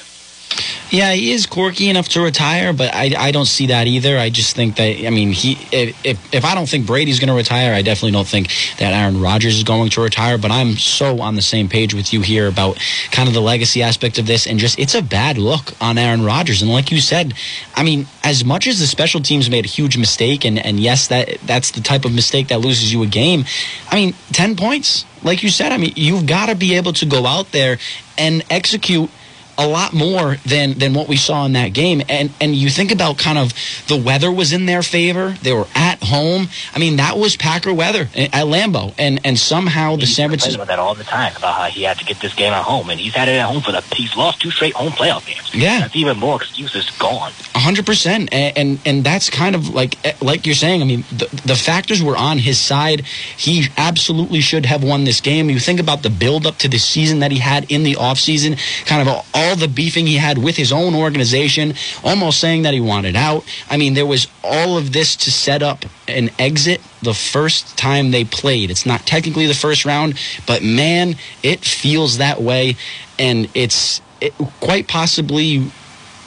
Yeah, 0.93 1.12
he 1.13 1.32
is 1.32 1.47
quirky 1.47 1.89
enough 1.89 2.10
to 2.10 2.21
retire, 2.21 2.71
but 2.71 2.93
I, 2.93 3.15
I 3.17 3.32
don't 3.32 3.47
see 3.47 3.65
that 3.65 3.88
either. 3.88 4.15
I 4.15 4.29
just 4.29 4.56
think 4.56 4.75
that 4.75 5.03
I 5.03 5.10
mean 5.10 5.32
he 5.32 5.53
if 5.71 6.32
if 6.32 6.45
I 6.45 6.53
don't 6.53 6.69
think 6.69 6.86
Brady's 6.86 7.19
going 7.19 7.29
to 7.29 7.34
retire, 7.34 7.73
I 7.73 7.82
definitely 7.82 8.12
don't 8.12 8.27
think 8.27 8.49
that 8.77 8.93
Aaron 8.93 9.19
Rodgers 9.19 9.58
is 9.58 9.63
going 9.63 9.89
to 9.89 10.03
retire. 10.03 10.38
But 10.38 10.51
I'm 10.51 10.73
so 10.73 11.19
on 11.19 11.34
the 11.34 11.41
same 11.41 11.67
page 11.67 11.95
with 11.95 12.13
you 12.13 12.21
here 12.21 12.47
about 12.47 12.77
kind 13.10 13.27
of 13.27 13.34
the 13.34 13.41
legacy 13.41 13.82
aspect 13.82 14.19
of 14.19 14.27
this, 14.27 14.45
and 14.45 14.60
just 14.60 14.77
it's 14.77 14.93
a 14.93 15.01
bad 15.01 15.39
look 15.39 15.73
on 15.82 15.97
Aaron 15.97 16.23
Rodgers. 16.23 16.62
And 16.62 16.69
like 16.69 16.91
you 16.91 17.01
said, 17.01 17.34
I 17.73 17.82
mean, 17.82 18.06
as 18.23 18.45
much 18.45 18.67
as 18.67 18.77
the 18.77 18.86
special 18.86 19.19
teams 19.19 19.49
made 19.49 19.65
a 19.65 19.69
huge 19.69 19.97
mistake, 19.97 20.45
and 20.45 20.63
and 20.63 20.79
yes, 20.79 21.08
that 21.08 21.39
that's 21.43 21.71
the 21.71 21.82
type 21.82 22.06
of 22.06 22.13
mistake 22.13 22.49
that 22.49 22.60
loses 22.60 22.93
you 22.93 23.01
a 23.01 23.08
game. 23.08 23.45
I 23.89 23.95
mean, 23.95 24.13
ten 24.32 24.56
points, 24.56 25.06
like 25.23 25.41
you 25.41 25.49
said. 25.49 25.71
I 25.71 25.77
mean, 25.77 25.93
you've 25.95 26.27
got 26.27 26.49
to 26.49 26.56
be 26.56 26.75
able 26.75 26.93
to 26.93 27.08
go 27.08 27.25
out 27.25 27.51
there 27.51 27.79
and 28.15 28.43
execute 28.51 29.10
a 29.58 29.68
lot 29.68 29.94
more 29.94 30.38
than 30.46 30.78
than 30.78 30.94
what 30.94 31.08
we 31.08 31.16
saw 31.16 31.46
in 31.46 31.54
that 31.54 31.74
game. 31.74 32.02
And 32.10 32.32
and 32.42 32.56
you 32.56 32.70
think 32.70 32.92
about 32.92 33.18
kind 33.18 33.38
of 33.38 33.54
the 33.88 33.98
weather 33.98 34.32
was 34.32 34.54
in 34.54 34.66
their 34.66 34.84
favor. 34.84 35.36
They 35.42 35.54
were 35.54 35.68
at 35.76 36.02
home. 36.04 36.48
I 36.74 36.80
mean, 36.80 36.98
that 36.98 37.18
was 37.18 37.36
Packer 37.36 37.74
weather 37.74 38.10
at 38.16 38.46
Lambeau, 38.46 38.94
and 38.98 39.20
and 39.24 39.38
somehow 39.38 39.96
the 39.96 40.06
San 40.06 40.30
Francisco 40.30 40.62
about 40.62 40.68
that 40.68 40.80
all 40.80 40.96
the 40.96 41.04
time 41.04 41.36
about 41.36 41.56
how 41.56 41.66
he 41.66 41.84
had 41.84 41.98
to 42.00 42.06
get 42.06 42.20
this 42.20 42.34
game 42.34 42.54
at 42.54 42.63
home, 42.63 42.89
and 42.89 43.00
he's 43.00 43.13
had 43.13 43.28
it 43.28 43.34
at 43.34 43.46
home 43.46 43.62
for 43.62 43.72
the 43.72 43.82
he's 43.96 44.16
lost 44.16 44.42
two 44.42 44.52
straight 44.52 44.74
home 44.74 44.92
playoff 44.92 45.26
games. 45.26 45.54
Yeah, 45.54 45.82
that's 45.82 45.96
even 45.96 46.18
more 46.18 46.38
excuses 46.38 46.89
gone. 46.92 47.32
hundred 47.56 47.86
percent, 47.86 48.30
and 48.34 48.80
and 48.86 49.04
that's 49.04 49.30
kind 49.30 49.56
of 49.56 49.70
like 49.70 50.04
eh, 50.06 50.13
like 50.22 50.46
you're 50.46 50.56
saying. 50.56 50.82
I 50.82 50.86
mean, 50.86 51.04
the, 51.12 51.28
the 51.46 51.56
factors 51.56 52.02
were 52.02 52.18
on 52.18 52.38
his 52.38 52.60
side. 52.60 53.02
He 53.38 53.68
absolutely 53.78 54.42
should 54.42 54.66
have 54.66 54.84
won 54.84 55.04
this 55.04 55.22
game. 55.22 55.50
You 55.50 55.60
think 55.60 55.80
about 55.80 56.04
the 56.04 56.10
build 56.10 56.46
up 56.46 56.58
to 56.60 56.68
the 56.68 56.80
season 56.80 57.20
that 57.20 57.32
he 57.32 57.39
had 57.39 57.72
in 57.72 57.84
the 57.84 57.96
offseason, 57.96 58.58
kind 58.86 59.08
of 59.08 59.08
all 59.08 59.26
the 59.56 59.67
beefing 59.67 60.08
he 60.08 60.15
had 60.15 60.38
with 60.38 60.56
his 60.58 60.71
own 60.71 60.95
organization, 60.95 61.73
almost 62.03 62.39
saying 62.39 62.63
that 62.63 62.73
he 62.73 62.82
wanted 62.82 63.15
out. 63.15 63.43
I 63.69 63.77
mean, 63.77 63.93
there 63.93 64.06
was 64.06 64.27
all 64.43 64.77
of 64.77 64.93
this 64.93 65.15
to 65.17 65.32
set 65.32 65.62
up 65.62 65.86
an 66.08 66.29
exit 66.39 66.82
the 67.01 67.13
first 67.13 67.77
time 67.77 68.12
they 68.12 68.25
played. 68.25 68.71
It's 68.71 68.86
not 68.86 69.06
technically 69.06 69.47
the 69.47 69.53
first 69.53 69.86
round, 69.86 70.19
but 70.47 70.63
man, 70.63 71.15
it 71.43 71.60
feels 71.60 72.17
that 72.17 72.41
way, 72.41 72.75
and 73.19 73.49
it's 73.53 74.01
it, 74.21 74.34
quite 74.60 74.88
possibly 74.88 75.71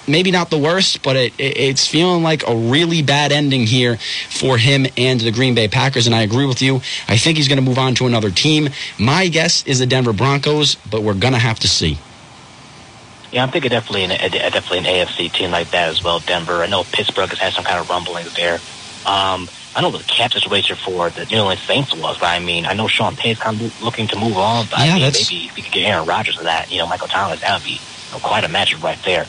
maybe 0.08 0.30
not 0.30 0.50
the 0.50 0.58
worst, 0.58 1.02
but 1.02 1.16
it, 1.16 1.32
it, 1.38 1.56
it's 1.56 1.86
feeling 1.86 2.22
like 2.22 2.46
a 2.46 2.54
really 2.54 3.02
bad 3.02 3.32
ending 3.32 3.66
here 3.66 3.96
for 4.28 4.58
him 4.58 4.86
and 4.96 5.20
the 5.20 5.32
Green 5.32 5.54
Bay 5.54 5.68
Packers. 5.68 6.06
And 6.06 6.14
I 6.14 6.22
agree 6.22 6.46
with 6.46 6.62
you. 6.62 6.76
I 7.08 7.16
think 7.16 7.36
he's 7.36 7.48
going 7.48 7.58
to 7.58 7.64
move 7.64 7.78
on 7.78 7.94
to 7.96 8.06
another 8.06 8.30
team. 8.30 8.68
My 8.98 9.28
guess 9.28 9.66
is 9.66 9.78
the 9.80 9.86
Denver 9.86 10.12
Broncos, 10.12 10.76
but 10.90 11.02
we're 11.02 11.14
going 11.14 11.34
to 11.34 11.38
have 11.38 11.58
to 11.60 11.68
see. 11.68 11.98
Yeah, 13.36 13.42
I'm 13.42 13.50
thinking 13.50 13.68
definitely 13.68 14.04
an, 14.04 14.30
definitely 14.30 14.78
an 14.78 14.84
AFC 14.86 15.30
team 15.30 15.50
like 15.50 15.70
that 15.72 15.90
as 15.90 16.02
well. 16.02 16.20
Denver. 16.20 16.62
I 16.62 16.68
know 16.68 16.84
Pittsburgh 16.84 17.28
has 17.28 17.38
had 17.38 17.52
some 17.52 17.64
kind 17.64 17.78
of 17.78 17.90
rumblings 17.90 18.34
there. 18.34 18.54
Um, 19.04 19.46
I 19.74 19.82
know 19.82 19.90
the 19.90 20.02
cap 20.04 20.32
situation 20.32 20.78
for 20.82 21.10
the 21.10 21.26
New 21.26 21.40
Orleans 21.40 21.60
Saints 21.60 21.94
was, 21.94 22.16
but 22.16 22.28
I 22.28 22.38
mean, 22.38 22.64
I 22.64 22.72
know 22.72 22.88
Sean 22.88 23.14
Payton's 23.14 23.38
kind 23.38 23.60
of 23.60 23.82
looking 23.82 24.06
to 24.08 24.18
move 24.18 24.38
on. 24.38 24.64
But 24.70 24.78
yeah, 24.78 24.94
I 24.94 24.94
mean, 24.94 25.12
maybe 25.12 25.44
if 25.44 25.54
we 25.54 25.60
could 25.60 25.70
get 25.70 25.84
Aaron 25.84 26.06
Rodgers 26.06 26.38
of 26.38 26.44
that, 26.44 26.72
you 26.72 26.78
know, 26.78 26.86
Michael 26.86 27.08
Thomas, 27.08 27.42
that 27.42 27.60
would 27.60 27.64
be 27.66 27.72
you 27.72 27.78
know, 28.12 28.20
quite 28.20 28.42
a 28.44 28.48
matchup 28.48 28.82
right 28.82 28.98
there. 29.04 29.26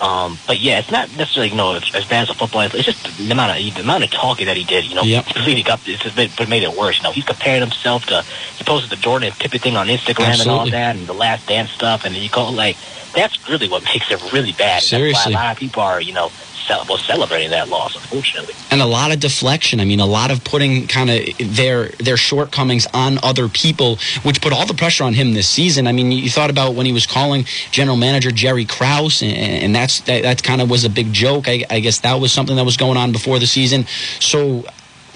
Um, 0.00 0.38
but 0.46 0.58
yeah, 0.58 0.78
it's 0.78 0.90
not 0.90 1.14
necessarily 1.16 1.50
you 1.50 1.56
know 1.56 1.74
as, 1.74 1.94
as 1.94 2.04
bad 2.06 2.22
as 2.22 2.30
a 2.30 2.34
football. 2.34 2.62
It's 2.62 2.84
just 2.84 3.18
the 3.18 3.30
amount 3.30 3.58
of 3.58 3.74
the 3.74 3.82
amount 3.82 4.04
of 4.04 4.10
talking 4.10 4.46
that 4.46 4.56
he 4.56 4.64
did. 4.64 4.84
You 4.84 4.94
know, 4.94 5.02
yep. 5.02 5.26
he 5.26 5.62
got 5.62 5.84
this, 5.84 6.02
but 6.14 6.48
made 6.48 6.62
it 6.62 6.76
worse. 6.76 6.98
You 6.98 7.04
know, 7.04 7.12
he's 7.12 7.24
comparing 7.24 7.60
himself 7.60 8.06
to 8.06 8.22
he 8.56 8.64
posted 8.64 8.90
the 8.90 8.96
Jordan 8.96 9.28
and 9.28 9.38
Pippen 9.38 9.60
thing 9.60 9.76
on 9.76 9.88
Instagram 9.88 10.28
Absolutely. 10.28 10.42
and 10.42 10.50
all 10.50 10.70
that, 10.70 10.96
and 10.96 11.06
the 11.06 11.12
Last 11.12 11.46
Dance 11.46 11.70
stuff, 11.70 12.04
and 12.04 12.14
you 12.14 12.30
go 12.30 12.50
like 12.50 12.76
that's 13.14 13.48
really 13.48 13.68
what 13.68 13.84
makes 13.84 14.10
it 14.10 14.32
really 14.32 14.52
bad. 14.52 14.82
Seriously, 14.82 15.12
that's 15.12 15.26
why 15.26 15.32
a 15.32 15.44
lot 15.44 15.52
of 15.52 15.58
people 15.58 15.82
are 15.82 16.00
you 16.00 16.14
know 16.14 16.30
well, 16.68 16.98
celebrating 16.98 17.50
that 17.50 17.68
loss, 17.68 17.94
unfortunately. 17.94 18.54
And 18.70 18.80
a 18.80 18.86
lot 18.86 19.12
of 19.12 19.20
deflection. 19.20 19.80
I 19.80 19.84
mean, 19.84 20.00
a 20.00 20.06
lot 20.06 20.30
of 20.30 20.42
putting 20.44 20.86
kind 20.86 21.10
of 21.10 21.56
their 21.56 21.88
their 21.98 22.16
shortcomings 22.16 22.86
on 22.94 23.18
other 23.22 23.48
people, 23.48 23.98
which 24.22 24.40
put 24.40 24.52
all 24.52 24.66
the 24.66 24.74
pressure 24.74 25.04
on 25.04 25.14
him 25.14 25.34
this 25.34 25.48
season. 25.48 25.86
I 25.86 25.92
mean, 25.92 26.12
you 26.12 26.30
thought 26.30 26.50
about 26.50 26.74
when 26.74 26.86
he 26.86 26.92
was 26.92 27.06
calling 27.06 27.44
general 27.70 27.96
manager 27.96 28.30
Jerry 28.30 28.64
Krause, 28.64 29.22
and, 29.22 29.32
and 29.32 29.74
that's 29.74 30.00
that, 30.02 30.22
that 30.22 30.42
kind 30.42 30.60
of 30.60 30.70
was 30.70 30.84
a 30.84 30.90
big 30.90 31.12
joke. 31.12 31.48
I, 31.48 31.64
I 31.70 31.80
guess 31.80 32.00
that 32.00 32.14
was 32.14 32.32
something 32.32 32.56
that 32.56 32.64
was 32.64 32.76
going 32.76 32.96
on 32.96 33.12
before 33.12 33.38
the 33.38 33.46
season. 33.46 33.86
So, 34.20 34.64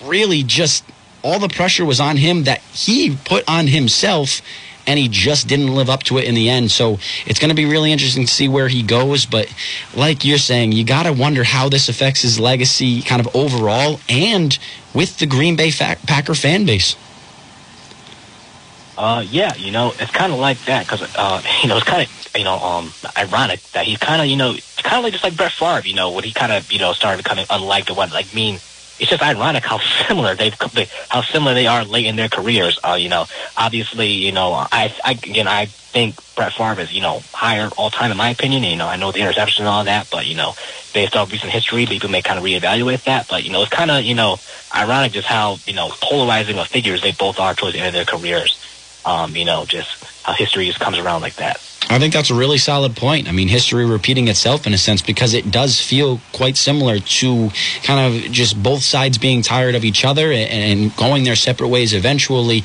really, 0.04 0.42
just 0.42 0.85
all 1.22 1.38
the 1.38 1.48
pressure 1.48 1.85
was 1.85 2.00
on 2.00 2.16
him 2.16 2.44
that 2.44 2.61
he 2.72 3.16
put 3.24 3.48
on 3.48 3.66
himself 3.66 4.40
and 4.87 4.99
he 4.99 5.09
just 5.09 5.49
didn't 5.49 5.75
live 5.75 5.90
up 5.90 6.03
to 6.05 6.18
it 6.18 6.25
in 6.25 6.35
the 6.35 6.49
end. 6.49 6.70
So 6.70 6.99
it's 7.27 7.38
going 7.38 7.51
to 7.51 7.55
be 7.55 7.66
really 7.66 7.92
interesting 7.92 8.25
to 8.25 8.33
see 8.33 8.49
where 8.49 8.68
he 8.68 8.83
goes. 8.83 9.27
But 9.27 9.53
like 9.94 10.25
you're 10.25 10.38
saying, 10.38 10.72
you 10.72 10.85
got 10.85 11.05
to 11.05 11.12
wonder 11.12 11.44
how 11.44 11.68
this 11.68 11.88
affects 11.88 12.22
his 12.22 12.38
legacy 12.38 13.03
kind 13.03 13.25
of 13.25 13.35
overall 13.35 14.01
and 14.09 14.59
with 14.94 15.18
the 15.18 15.27
Green 15.27 15.57
Bay 15.57 15.70
Packer 15.70 16.35
fan 16.35 16.64
base. 16.64 16.96
Uh, 18.99 19.22
yeah, 19.29 19.55
you 19.57 19.70
know, 19.70 19.92
it's 19.99 20.11
kind 20.11 20.33
of 20.33 20.38
like 20.38 20.59
that 20.64 20.87
because, 20.87 21.03
uh, 21.16 21.42
you 21.62 21.68
know, 21.68 21.77
it's 21.77 21.87
kind 21.87 22.03
of, 22.03 22.37
you 22.37 22.44
know, 22.44 22.57
um, 22.59 22.90
ironic 23.16 23.61
that 23.72 23.85
he's 23.85 23.99
kind 23.99 24.22
of, 24.22 24.29
you 24.29 24.37
know, 24.37 24.57
kind 24.79 24.96
of 24.96 25.05
like 25.05 25.12
just 25.12 25.25
like 25.25 25.37
Brett 25.37 25.53
Favre, 25.53 25.87
you 25.87 25.94
know, 25.94 26.12
when 26.12 26.25
he 26.25 26.33
kind 26.33 26.53
of, 26.53 26.70
you 26.72 26.79
know, 26.79 26.92
started 26.92 27.22
becoming 27.22 27.44
unliked 27.51 27.88
and 27.88 27.96
what, 27.96 28.11
like, 28.12 28.33
mean 28.35 28.59
it's 28.98 29.11
just 29.11 29.22
ironic 29.22 29.64
how 29.64 29.78
similar 30.09 30.35
they've 30.35 30.54
how 31.09 31.22
similar 31.22 31.54
they 31.54 31.66
are 31.66 31.85
late 31.85 32.06
in 32.06 32.16
their 32.16 32.28
careers. 32.28 32.78
Uh, 32.82 32.94
you 32.94 33.09
know, 33.09 33.26
obviously, 33.56 34.09
you 34.11 34.32
know, 34.32 34.52
I, 34.52 34.94
I 35.04 35.12
again, 35.12 35.48
I 35.48 35.66
think 35.66 36.16
Brett 36.35 36.52
Favre 36.52 36.80
is 36.80 36.92
you 36.92 37.02
know 37.02 37.20
higher 37.32 37.68
all 37.76 37.90
time 37.90 38.11
in 38.11 38.16
my 38.16 38.30
opinion. 38.30 38.62
You 38.62 38.76
know, 38.76 38.87
I 38.87 38.96
know 38.96 39.12
the 39.12 39.20
interception 39.20 39.64
and 39.64 39.68
all 39.68 39.85
that, 39.85 40.09
but 40.11 40.26
you 40.26 40.35
know, 40.35 40.54
based 40.94 41.16
off 41.16 41.30
recent 41.30 41.52
history, 41.52 41.87
people 41.87 42.11
may 42.11 42.22
kind 42.22 42.38
of 42.38 42.44
reevaluate 42.44 43.04
that. 43.04 43.28
But 43.28 43.44
you 43.44 43.52
know, 43.52 43.62
it's 43.62 43.70
kind 43.70 43.90
of 43.90 44.04
you 44.04 44.14
know 44.14 44.38
ironic 44.74 45.12
just 45.12 45.28
how 45.28 45.59
you 45.66 45.74
know 45.74 45.90
polarizing 46.00 46.59
of 46.59 46.68
figures 46.68 47.02
they 47.02 47.12
both 47.12 47.38
are 47.38 47.54
towards 47.54 47.74
the 47.74 47.80
end 47.80 47.88
of 47.88 47.94
their 47.94 48.04
careers. 48.04 48.62
Um, 49.04 49.37
you 49.37 49.44
know, 49.44 49.64
just 49.64 50.04
how 50.24 50.32
history 50.32 50.66
just 50.66 50.80
comes 50.80 50.98
around 50.98 51.20
like 51.20 51.37
that. 51.37 51.61
I 51.89 51.99
think 51.99 52.12
that's 52.12 52.31
a 52.31 52.35
really 52.35 52.59
solid 52.59 52.97
point. 52.97 53.29
I 53.29 53.33
mean, 53.33 53.49
history 53.49 53.85
repeating 53.87 54.27
itself 54.29 54.67
in 54.67 54.75
a 54.75 54.79
sense 54.79 55.03
because 55.03 55.35
it 55.35 55.51
does 55.51 55.81
feel 55.81 56.21
quite 56.33 56.57
similar 56.57 56.99
to 56.99 57.51
kind 57.85 58.15
of 58.15 58.33
just 58.33 58.61
both 58.61 58.83
sides 58.83 59.19
being 59.19 59.43
tired 59.43 59.77
of 59.77 59.85
each 59.85 60.05
other 60.05 60.33
and 60.33 60.95
going 60.97 61.23
their 61.23 61.37
separate 61.37 61.69
ways 61.69 61.95
eventually. 61.95 62.65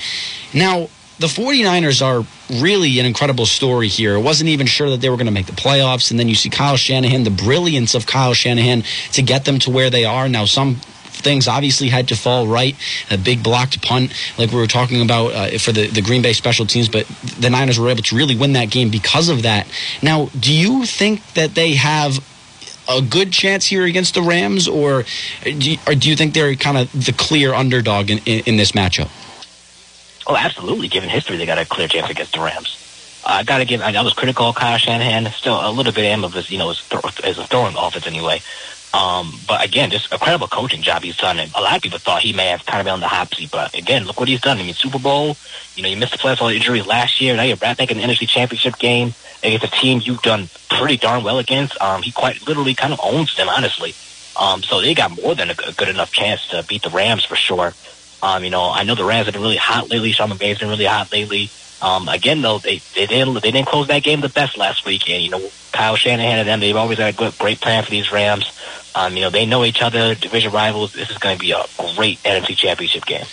Now, 0.54 0.90
the 1.20 1.28
49ers 1.28 2.04
are 2.04 2.26
really 2.62 3.00
an 3.00 3.06
incredible 3.06 3.46
story 3.46 3.88
here. 3.88 4.16
It 4.16 4.22
wasn't 4.22 4.50
even 4.50 4.66
sure 4.66 4.90
that 4.90 5.02
they 5.02 5.10
were 5.10 5.18
going 5.18 5.28
to 5.28 5.32
make 5.32 5.46
the 5.46 5.52
playoffs. 5.52 6.10
And 6.10 6.20
then 6.20 6.28
you 6.28 6.34
see 6.34 6.50
Kyle 6.50 6.78
Shanahan, 6.78 7.24
the 7.24 7.30
brilliance 7.30 7.94
of 7.94 8.08
Kyle 8.08 8.34
Shanahan 8.34 8.84
to 9.12 9.22
get 9.22 9.46
them 9.46 9.60
to 9.60 9.70
where 9.70 9.92
they 9.92 10.04
are. 10.04 10.28
Now, 10.28 10.46
some 10.46 10.82
things 11.22 11.48
obviously 11.48 11.90
had 11.90 12.08
to 12.10 12.16
fall 12.16 12.48
right. 12.48 12.76
A 13.10 13.18
big 13.18 13.44
blocked 13.44 13.82
punt, 13.82 14.14
like 14.38 14.52
we 14.52 14.58
were 14.58 14.68
talking 14.68 15.02
about 15.02 15.34
uh, 15.34 15.58
for 15.58 15.72
the, 15.72 15.88
the 15.88 16.02
Green 16.02 16.22
Bay 16.22 16.34
special 16.34 16.66
teams, 16.66 16.90
but 16.90 17.06
the 17.40 17.50
Niners 17.50 17.80
were 17.80 17.90
able 17.90 18.04
to 18.04 18.16
really 18.16 18.36
win 18.36 18.54
that 18.54 18.70
game 18.70 18.90
because 18.90 19.30
of 19.30 19.44
that. 19.44 19.68
Now, 20.02 20.28
do 20.40 20.54
you 20.54 20.86
think 20.86 21.26
that 21.34 21.56
they 21.56 21.74
have 21.74 22.20
a 22.90 23.02
good 23.02 23.32
chance 23.32 23.66
here 23.66 23.86
against 23.86 24.16
the 24.16 24.22
Rams, 24.22 24.68
or 24.68 25.06
do 25.44 25.72
you, 25.72 25.78
or 25.88 25.96
do 25.96 26.10
you 26.10 26.16
think 26.16 26.34
they're 26.34 26.56
kind 26.56 26.78
of 26.78 26.92
the 26.92 27.14
clear 27.14 27.54
underdog 27.54 28.10
in, 28.10 28.20
in, 28.26 28.44
in, 28.46 28.58
this 28.58 28.72
matchup? 28.72 29.10
Oh, 30.28 30.36
absolutely. 30.36 30.88
Given 30.88 31.10
history, 31.10 31.38
they 31.38 31.46
got 31.46 31.58
a 31.58 31.66
clear 31.66 31.88
chance 31.88 32.10
against 32.10 32.34
the 32.34 32.40
Rams. 32.40 32.78
I 33.26 33.44
got 33.44 33.60
to 33.60 33.66
give. 33.66 33.82
I, 33.82 33.94
I 33.94 34.02
was 34.02 34.14
critical 34.14 34.48
of 34.48 34.56
Kyle 34.56 34.78
Shanahan. 34.78 35.32
Still 35.32 35.60
a 35.62 35.72
little 35.72 35.94
bit 35.94 36.06
am 36.06 36.24
of 36.24 36.34
his, 36.34 36.50
you 36.50 36.58
know, 36.58 36.70
his, 36.70 36.88
th- 36.90 37.22
his 37.24 37.38
throwing 37.48 37.76
offense 37.78 38.08
anyway. 38.08 38.42
Um, 38.94 39.34
but 39.48 39.64
again, 39.64 39.90
just 39.90 40.12
a 40.12 40.18
credible 40.18 40.48
coaching 40.48 40.82
job 40.82 41.04
he's 41.04 41.18
done. 41.18 41.40
And 41.40 41.52
a 41.56 41.62
lot 41.62 41.78
of 41.78 41.82
people 41.82 42.00
thought 42.00 42.22
he 42.22 42.34
may 42.34 42.48
have 42.48 42.66
kind 42.66 42.82
of 42.82 42.86
been 42.86 42.94
on 42.94 43.00
the 43.00 43.08
hot 43.08 43.34
seat, 43.34 43.50
but 43.52 43.74
again, 43.78 44.06
look 44.06 44.20
what 44.20 44.28
he's 44.28 44.42
done. 44.42 44.58
I 44.58 44.64
mean, 44.64 44.74
Super 44.74 45.00
Bowl, 45.00 45.38
you 45.76 45.84
know, 45.84 45.90
you 45.90 45.98
missed 45.98 46.12
the 46.12 46.18
playoffs 46.18 46.40
the 46.40 46.56
injuries 46.56 46.86
last 46.86 47.22
year. 47.22 47.36
Now 47.36 47.44
you're 47.44 47.56
right 47.58 47.78
back 47.78 47.92
in 47.92 47.98
the 47.98 48.04
NFC 48.04 48.28
Championship 48.28 48.78
game 48.78 49.14
against 49.44 49.66
a 49.66 49.72
team 49.72 50.02
you've 50.04 50.22
done 50.22 50.50
pretty 50.70 50.98
darn 50.98 51.24
well 51.24 51.40
against. 51.40 51.80
Um, 51.82 52.02
he 52.02 52.12
quite 52.12 52.46
literally 52.48 52.74
kind 52.74 52.94
of 52.94 53.00
owns 53.02 53.36
them, 53.38 53.48
honestly. 53.48 53.94
Um, 54.40 54.64
so 54.64 54.82
they 54.82 54.94
got 54.94 55.12
more 55.22 55.36
than 55.36 55.50
a, 55.50 55.56
a 55.68 55.72
good 55.74 55.90
enough 55.90 56.12
chance 56.12 56.48
to 56.50 56.64
beat 56.68 56.84
the 56.84 56.90
Rams 56.90 57.24
for 57.24 57.36
sure. 57.36 57.74
Um, 58.24 58.44
you 58.44 58.50
know, 58.50 58.72
I 58.72 58.84
know 58.84 58.96
the 58.96 59.04
Rams 59.04 59.26
have 59.26 59.34
been 59.34 59.42
really 59.42 59.58
hot 59.58 59.90
lately. 59.90 60.12
Sean 60.12 60.30
McVay's 60.30 60.60
been 60.60 60.70
really 60.70 60.86
hot 60.86 61.12
lately. 61.12 61.50
Um, 61.82 62.08
again, 62.08 62.42
though, 62.42 62.60
they, 62.60 62.78
they 62.96 63.08
didn't 63.08 63.42
they 63.42 63.52
didn't 63.52 63.68
close 63.68 63.88
that 63.88 64.04
game 64.04 64.22
the 64.22 64.30
best 64.30 64.58
last 64.58 64.86
week, 64.86 65.10
and 65.10 65.24
you 65.24 65.30
know 65.30 65.50
Kyle 65.72 65.96
Shanahan 65.96 66.40
and 66.40 66.48
them 66.48 66.60
they've 66.60 66.76
always 66.76 67.00
had 67.00 67.14
a 67.14 67.18
good 67.18 67.38
great 67.40 67.60
plan 67.60 67.84
for 67.84 67.90
these 67.90 68.12
Rams. 68.12 68.46
Um, 68.94 69.16
you 69.16 69.22
know 69.22 69.30
they 69.30 69.46
know 69.46 69.66
each 69.66 69.82
other, 69.82 70.14
division 70.16 70.52
rivals. 70.52 70.94
This 70.94 71.10
is 71.10 71.18
going 71.18 71.38
to 71.38 71.40
be 71.40 71.52
a 71.52 71.64
great 71.96 72.20
NFC 72.24 72.56
Championship 72.56 73.06
game. 73.06 73.26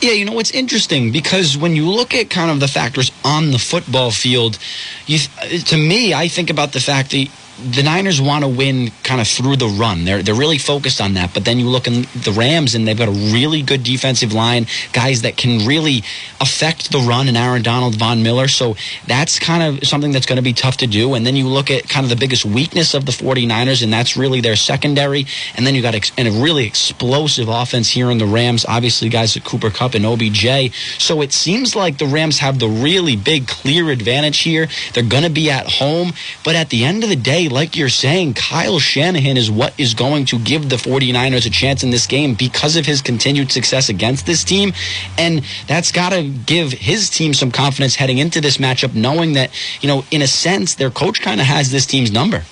Yeah, 0.00 0.12
you 0.12 0.26
know, 0.26 0.38
it's 0.38 0.50
interesting 0.50 1.12
because 1.12 1.56
when 1.56 1.76
you 1.76 1.88
look 1.88 2.14
at 2.14 2.28
kind 2.28 2.50
of 2.50 2.60
the 2.60 2.68
factors 2.68 3.10
on 3.24 3.52
the 3.52 3.58
football 3.58 4.10
field, 4.10 4.58
you, 5.06 5.18
to 5.18 5.76
me, 5.78 6.12
I 6.12 6.28
think 6.28 6.50
about 6.50 6.72
the 6.72 6.80
fact 6.80 7.12
that 7.12 7.30
the 7.58 7.82
Niners 7.82 8.20
want 8.20 8.44
to 8.44 8.48
win 8.48 8.90
kind 9.02 9.20
of 9.20 9.28
through 9.28 9.56
the 9.56 9.66
run. 9.66 10.04
They're 10.04 10.22
they're 10.22 10.34
really 10.34 10.58
focused 10.58 11.00
on 11.00 11.14
that. 11.14 11.32
But 11.32 11.44
then 11.44 11.58
you 11.58 11.68
look 11.68 11.86
in 11.86 12.02
the 12.14 12.34
Rams 12.36 12.74
and 12.74 12.86
they've 12.86 12.98
got 12.98 13.08
a 13.08 13.12
really 13.32 13.62
good 13.62 13.82
defensive 13.84 14.32
line, 14.32 14.66
guys 14.92 15.22
that 15.22 15.36
can 15.36 15.66
really 15.66 16.02
affect 16.40 16.90
the 16.90 16.98
run 16.98 17.28
and 17.28 17.36
Aaron 17.36 17.62
Donald, 17.62 17.96
Von 17.96 18.22
Miller. 18.22 18.48
So 18.48 18.76
that's 19.06 19.38
kind 19.38 19.62
of 19.62 19.86
something 19.86 20.12
that's 20.12 20.26
going 20.26 20.36
to 20.36 20.42
be 20.42 20.52
tough 20.52 20.78
to 20.78 20.86
do. 20.86 21.14
And 21.14 21.24
then 21.26 21.36
you 21.36 21.46
look 21.46 21.70
at 21.70 21.88
kind 21.88 22.04
of 22.04 22.10
the 22.10 22.16
biggest 22.16 22.44
weakness 22.44 22.94
of 22.94 23.06
the 23.06 23.12
49ers 23.12 23.82
and 23.82 23.92
that's 23.92 24.16
really 24.16 24.40
their 24.40 24.56
secondary. 24.56 25.26
And 25.56 25.66
then 25.66 25.74
you 25.74 25.82
got 25.82 25.94
and 26.18 26.28
a 26.28 26.32
really 26.32 26.66
explosive 26.66 27.48
offense 27.48 27.88
here 27.88 28.10
in 28.10 28.18
the 28.18 28.26
Rams. 28.26 28.66
Obviously 28.68 29.08
guys 29.08 29.36
at 29.36 29.44
Cooper 29.44 29.70
Kupp 29.70 29.94
and 29.94 30.04
OBJ. 30.04 30.74
So 30.98 31.20
it 31.22 31.32
seems 31.32 31.76
like 31.76 31.98
the 31.98 32.06
Rams 32.06 32.38
have 32.38 32.58
the 32.58 32.68
really 32.68 33.16
big 33.16 33.46
clear 33.46 33.90
advantage 33.90 34.40
here. 34.40 34.68
They're 34.92 35.04
going 35.04 35.22
to 35.22 35.30
be 35.30 35.50
at 35.50 35.66
home, 35.66 36.12
but 36.44 36.56
at 36.56 36.70
the 36.70 36.84
end 36.84 37.04
of 37.04 37.10
the 37.10 37.16
day 37.16 37.43
like 37.48 37.76
you're 37.76 37.88
saying, 37.88 38.34
Kyle 38.34 38.78
Shanahan 38.78 39.36
is 39.36 39.50
what 39.50 39.72
is 39.78 39.94
going 39.94 40.24
to 40.26 40.38
give 40.38 40.68
the 40.68 40.76
49ers 40.76 41.46
a 41.46 41.50
chance 41.50 41.82
in 41.82 41.90
this 41.90 42.06
game 42.06 42.34
because 42.34 42.76
of 42.76 42.86
his 42.86 43.02
continued 43.02 43.50
success 43.50 43.88
against 43.88 44.26
this 44.26 44.44
team. 44.44 44.72
And 45.18 45.44
that's 45.66 45.92
got 45.92 46.10
to 46.10 46.22
give 46.22 46.72
his 46.72 47.10
team 47.10 47.34
some 47.34 47.50
confidence 47.50 47.96
heading 47.96 48.18
into 48.18 48.40
this 48.40 48.58
matchup, 48.58 48.94
knowing 48.94 49.34
that, 49.34 49.50
you 49.80 49.88
know, 49.88 50.04
in 50.10 50.22
a 50.22 50.26
sense, 50.26 50.74
their 50.74 50.90
coach 50.90 51.20
kind 51.20 51.40
of 51.40 51.46
has 51.46 51.70
this 51.70 51.86
team's 51.86 52.12
number. 52.12 52.44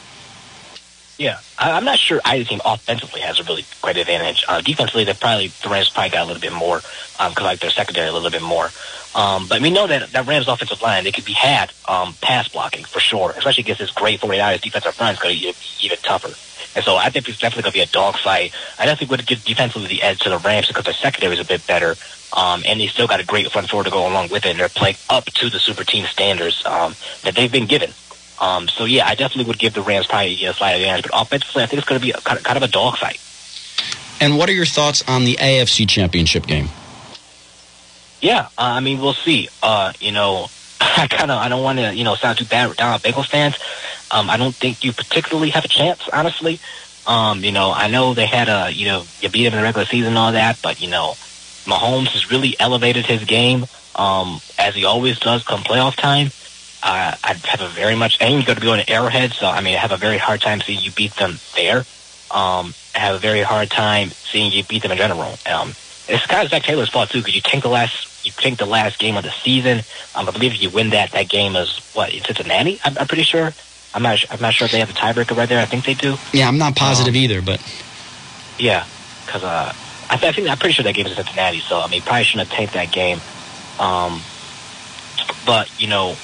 Yeah, 1.19 1.39
I'm 1.59 1.85
not 1.85 1.99
sure 1.99 2.21
either 2.25 2.45
team 2.45 2.61
offensively 2.65 3.21
has 3.21 3.39
a 3.39 3.45
really 3.45 3.65
great 3.81 3.97
advantage. 3.97 4.45
Uh, 4.49 4.61
defensively, 4.61 5.05
they 5.05 5.15
probably 5.15 5.49
the 5.63 5.69
Rams 5.69 5.89
probably 5.91 6.11
got 6.11 6.25
a 6.25 6.27
little 6.27 6.41
bit 6.41 6.53
more 6.53 6.79
because 6.79 7.37
um, 7.39 7.45
like 7.45 7.61
their 7.61 7.71
secondary 7.71 8.09
a 8.09 8.13
little 8.13 8.31
bit 8.31 8.43
more. 8.43 8.71
Um, 9.15 9.47
but 9.49 9.61
we 9.61 9.71
know 9.71 9.87
that 9.87 10.13
that 10.13 10.27
Rams 10.27 10.49
offensive 10.49 10.81
line, 10.81 11.05
they 11.05 11.13
could 11.13 11.25
be 11.25 11.35
had 11.35 11.73
um, 11.87 12.15
pass 12.21 12.49
blocking 12.49 12.85
for 12.85 13.01
sure, 13.01 13.33
especially 13.37 13.63
against 13.63 13.81
this 13.81 13.91
great 13.91 14.21
49ers 14.21 14.63
defensive 14.63 14.95
front. 14.95 15.15
It's 15.15 15.23
going 15.23 15.37
to 15.37 15.41
be 15.43 15.55
even 15.83 15.99
tougher. 15.99 16.33
And 16.75 16.85
so 16.85 16.97
I 16.97 17.11
think 17.11 17.29
it's 17.29 17.39
definitely 17.39 17.65
going 17.65 17.73
to 17.73 17.79
be 17.79 17.83
a 17.83 17.87
dogfight. 17.87 18.55
I 18.79 18.87
definitely 18.87 19.17
would 19.17 19.27
give 19.27 19.45
defensively 19.45 19.89
the 19.89 20.03
edge 20.03 20.21
to 20.21 20.31
the 20.31 20.39
Rams 20.39 20.69
because 20.69 20.85
their 20.85 20.95
secondary 20.95 21.35
is 21.35 21.41
a 21.41 21.45
bit 21.45 21.67
better. 21.67 21.97
Um, 22.35 22.63
and 22.67 22.81
they 22.81 22.87
still 22.87 23.07
got 23.07 23.21
a 23.21 23.27
great 23.27 23.51
front 23.53 23.69
four 23.69 23.85
to 23.85 23.91
go 23.91 24.09
along 24.09 24.31
with 24.31 24.47
it. 24.47 24.51
And 24.51 24.61
they're 24.61 24.71
playing 24.71 24.97
up 25.11 25.27
to 25.27 25.51
the 25.51 25.59
super 25.59 25.85
team 25.85 26.07
standards 26.07 26.65
um, 26.65 26.95
that 27.25 27.35
they've 27.35 27.53
been 27.53 27.67
given. 27.67 27.91
Um, 28.41 28.69
so 28.69 28.87
yeah, 28.87 29.07
I 29.07 29.15
definitely 29.15 29.49
would 29.49 29.59
give 29.59 29.75
the 29.75 29.83
Rams 29.83 30.07
probably 30.07 30.43
a 30.47 30.55
slight 30.55 30.73
advantage. 30.77 31.11
But 31.11 31.21
offensively, 31.21 31.63
I 31.63 31.67
think 31.67 31.79
it's 31.79 31.89
going 31.89 32.01
to 32.01 32.07
be 32.07 32.13
a, 32.13 32.21
kind 32.21 32.57
of 32.57 32.63
a 32.63 32.69
dogfight. 32.69 33.21
And 34.21 34.39
what 34.39 34.49
are 34.49 34.53
your 34.53 34.67
thoughts 34.67 35.03
on 35.07 35.25
the 35.25 35.35
AFC 35.35 35.87
Championship 35.89 36.47
game? 36.47 36.71
Yeah, 38.23 38.47
uh, 38.57 38.79
I 38.79 38.81
mean, 38.81 39.01
we'll 39.01 39.13
see. 39.15 39.49
Uh, 39.63 39.93
you 40.01 40.13
know, 40.13 40.49
I 40.81 41.09
kind 41.09 41.31
of 41.31 41.39
I 41.39 41.49
don't 41.49 41.63
want 41.63 41.79
to 41.79 41.93
you 41.95 42.05
know 42.05 42.15
sound 42.15 42.39
too 42.39 42.45
bad 42.47 42.75
down 42.77 42.95
on 42.95 43.01
Bengals 43.01 43.29
fans. 43.29 43.59
Um, 44.11 44.31
I 44.31 44.37
don't 44.37 44.55
think 44.55 44.85
you 44.85 44.93
particularly 44.93 45.51
have 45.51 45.65
a 45.65 45.69
chance, 45.69 46.09
honestly. 46.11 46.61
Um, 47.07 47.43
you 47.43 47.51
know, 47.51 47.73
I 47.73 47.89
know 47.89 48.15
they 48.15 48.27
had 48.27 48.49
a 48.49 48.71
you 48.71 48.87
know 48.87 49.05
you 49.21 49.29
beat 49.29 49.45
them 49.45 49.55
in 49.55 49.59
the 49.59 49.65
regular 49.65 49.87
season 49.87 50.11
and 50.11 50.19
all 50.19 50.33
that, 50.33 50.61
but 50.63 50.81
you 50.81 50.89
know, 50.89 51.15
Mahomes 51.67 52.09
has 52.09 52.31
really 52.31 52.55
elevated 52.61 53.07
his 53.07 53.25
game 53.25 53.67
um, 53.97 54.41
as 54.59 54.75
he 54.75 54.85
always 54.85 55.19
does 55.19 55.43
come 55.43 55.61
playoff 55.61 55.97
time. 55.97 56.29
Uh, 56.85 57.15
I 57.23 57.35
have 57.45 57.61
a 57.61 57.69
very 57.69 57.95
much, 57.95 58.19
and 58.21 58.35
you're 58.35 58.43
going 58.43 58.57
to 58.57 58.61
be 58.61 58.67
going 58.67 58.85
to 58.85 58.93
Arrowhead, 58.93 59.33
so 59.33 59.47
I 59.47 59.61
mean, 59.61 59.75
I 59.75 59.79
have 59.79 59.93
a 59.93 59.97
very 59.97 60.19
hard 60.19 60.41
time 60.41 60.61
seeing 60.61 60.81
you 60.81 60.91
beat 60.91 61.15
them 61.15 61.39
there. 61.55 61.79
Um, 62.31 62.75
I 62.95 62.99
have 62.99 63.15
a 63.15 63.19
very 63.19 63.43
hard 63.43 63.71
time 63.71 64.11
seeing 64.11 64.51
you 64.53 64.65
beat 64.65 64.83
them 64.83 64.91
in 64.91 64.99
general. 64.99 65.39
Um, 65.47 65.75
it's 66.09 66.27
kind 66.27 66.45
of 66.45 66.51
Zac 66.51 66.65
Taylor's 66.65 66.89
fault 66.91 67.11
too, 67.11 67.21
because 67.21 67.37
you 67.37 67.41
take 67.41 67.63
the 67.63 67.69
last, 67.69 68.09
you 68.25 68.33
think 68.33 68.59
the 68.59 68.67
last 68.67 68.99
game 68.99 69.17
of 69.17 69.25
the 69.25 69.31
season. 69.31 69.83
Um, 70.15 70.29
I 70.29 70.33
believe 70.33 70.53
if 70.53 70.63
you 70.63 70.71
win 70.71 70.91
that, 70.91 71.13
that 71.13 71.29
game 71.29 71.57
is 71.57 71.79
what 71.95 72.13
in 72.13 72.23
Cincinnati. 72.23 72.81
I'm, 72.85 72.97
I'm 72.99 73.07
pretty 73.07 73.25
sure. 73.25 73.53
I'm 73.95 74.03
not, 74.03 74.25
I'm 74.31 74.41
not 74.41 74.55
sure 74.55 74.65
if 74.67 74.73
they 74.73 74.79
have 74.79 74.91
a 74.91 74.95
tiebreaker 74.95 75.37
right 75.37 75.49
there. 75.49 75.61
I 75.61 75.67
think 75.67 75.85
they 75.85 75.95
do. 75.95 76.17
Yeah, 76.33 76.49
I'm 76.49 76.59
not 76.59 76.77
positive 76.77 77.15
um, 77.15 77.21
either, 77.21 77.43
but 77.43 77.61
yeah, 78.59 78.87
because 79.27 79.45
uh, 79.45 79.73
I, 80.11 80.17
th- 80.17 80.33
I 80.33 80.33
think 80.35 80.49
I'm 80.49 80.59
pretty 80.59 80.73
sure 80.75 80.83
that 80.85 80.95
game 80.95 81.07
is 81.07 81.13
in 81.13 81.25
Cincinnati. 81.25 81.61
So 81.61 81.81
I 81.81 81.89
mean, 81.89 82.03
probably 82.03 82.25
shouldn't 82.25 82.49
have 82.49 82.57
taken 82.57 82.75
that 82.75 82.93
game. 82.93 83.21
Um, 83.79 84.21
but 85.45 85.69
you 85.81 85.89
know, 85.89 86.17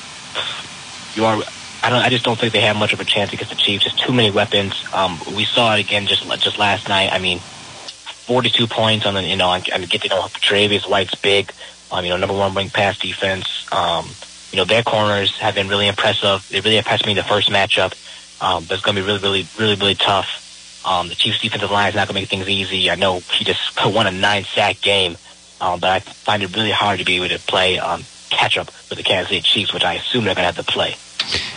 you 1.14 1.24
are. 1.24 1.42
I 1.82 1.90
don't. 1.90 2.03
I 2.03 2.09
just 2.09 2.24
don't 2.24 2.38
think 2.38 2.53
they 2.53 2.61
have 2.61 2.76
much 2.76 2.92
of 2.92 3.01
a 3.01 3.05
chance 3.05 3.32
against 3.32 3.51
the 3.51 3.57
Chiefs. 3.57 3.84
Just 3.84 3.99
too 3.99 4.12
many 4.12 4.30
weapons. 4.30 4.74
Um, 4.92 5.18
we 5.34 5.44
saw 5.44 5.74
it 5.74 5.80
again 5.80 6.07
just 6.07 6.24
just 6.40 6.59
last 6.59 6.88
night. 6.88 7.12
I 7.12 7.18
mean, 7.18 7.38
42 7.38 8.66
points 8.66 9.07
on 9.07 9.14
the. 9.14 9.22
You 9.22 9.36
know, 9.36 9.49
I, 9.49 9.62
I 9.72 9.78
get 9.84 10.03
to 10.03 10.09
know 10.09 10.22
Tre'Davious 10.22 10.88
White's 10.88 11.14
big. 11.16 11.53
Um, 11.91 12.05
you 12.05 12.11
know, 12.11 12.16
number 12.16 12.36
one 12.36 12.55
ranked 12.55 12.74
pass 12.74 12.99
defense. 12.99 13.66
Um, 13.72 14.07
you 14.53 14.57
know, 14.57 14.64
their 14.64 14.82
corners 14.82 15.36
have 15.39 15.55
been 15.55 15.68
really 15.68 15.89
impressive. 15.89 16.47
They 16.49 16.61
really 16.61 16.78
impressed 16.78 17.05
me 17.05 17.12
in 17.12 17.16
the 17.16 17.24
first 17.24 17.51
matchup. 17.51 17.95
Um, 18.43 18.64
but 18.64 18.74
it's 18.74 18.82
going 18.82 18.97
to 18.97 19.03
be 19.03 19.07
really, 19.07 19.20
really, 19.20 19.47
really, 19.59 19.74
really 19.74 19.95
tough. 19.95 20.82
Um, 20.86 21.09
the 21.09 21.14
Chiefs' 21.14 21.41
defensive 21.41 21.70
line 21.70 21.89
is 21.89 21.95
not 21.95 22.07
going 22.09 22.14
to 22.14 22.20
make 22.20 22.28
things 22.28 22.49
easy. 22.49 22.91
I 22.91 22.95
know 22.95 23.20
he 23.32 23.45
just 23.45 23.61
won 23.84 24.07
a 24.07 24.11
nine 24.11 24.45
sack 24.45 24.80
game, 24.80 25.16
um, 25.61 25.80
but 25.80 25.91
I 25.91 26.01
find 26.01 26.43
it 26.43 26.55
really 26.55 26.70
hard 26.70 27.01
to 27.01 27.05
be 27.05 27.16
able 27.16 27.28
to 27.28 27.39
play 27.39 27.78
um, 27.78 28.05
catch 28.30 28.57
up 28.57 28.66
with 28.89 28.99
the 28.99 29.03
Kansas 29.03 29.30
City 29.30 29.43
Chiefs, 29.43 29.74
which 29.74 29.84
I 29.84 29.95
assume 29.95 30.24
they're 30.24 30.34
going 30.34 30.49
to 30.49 30.55
have 30.55 30.64
to 30.64 30.72
play. 30.72 30.97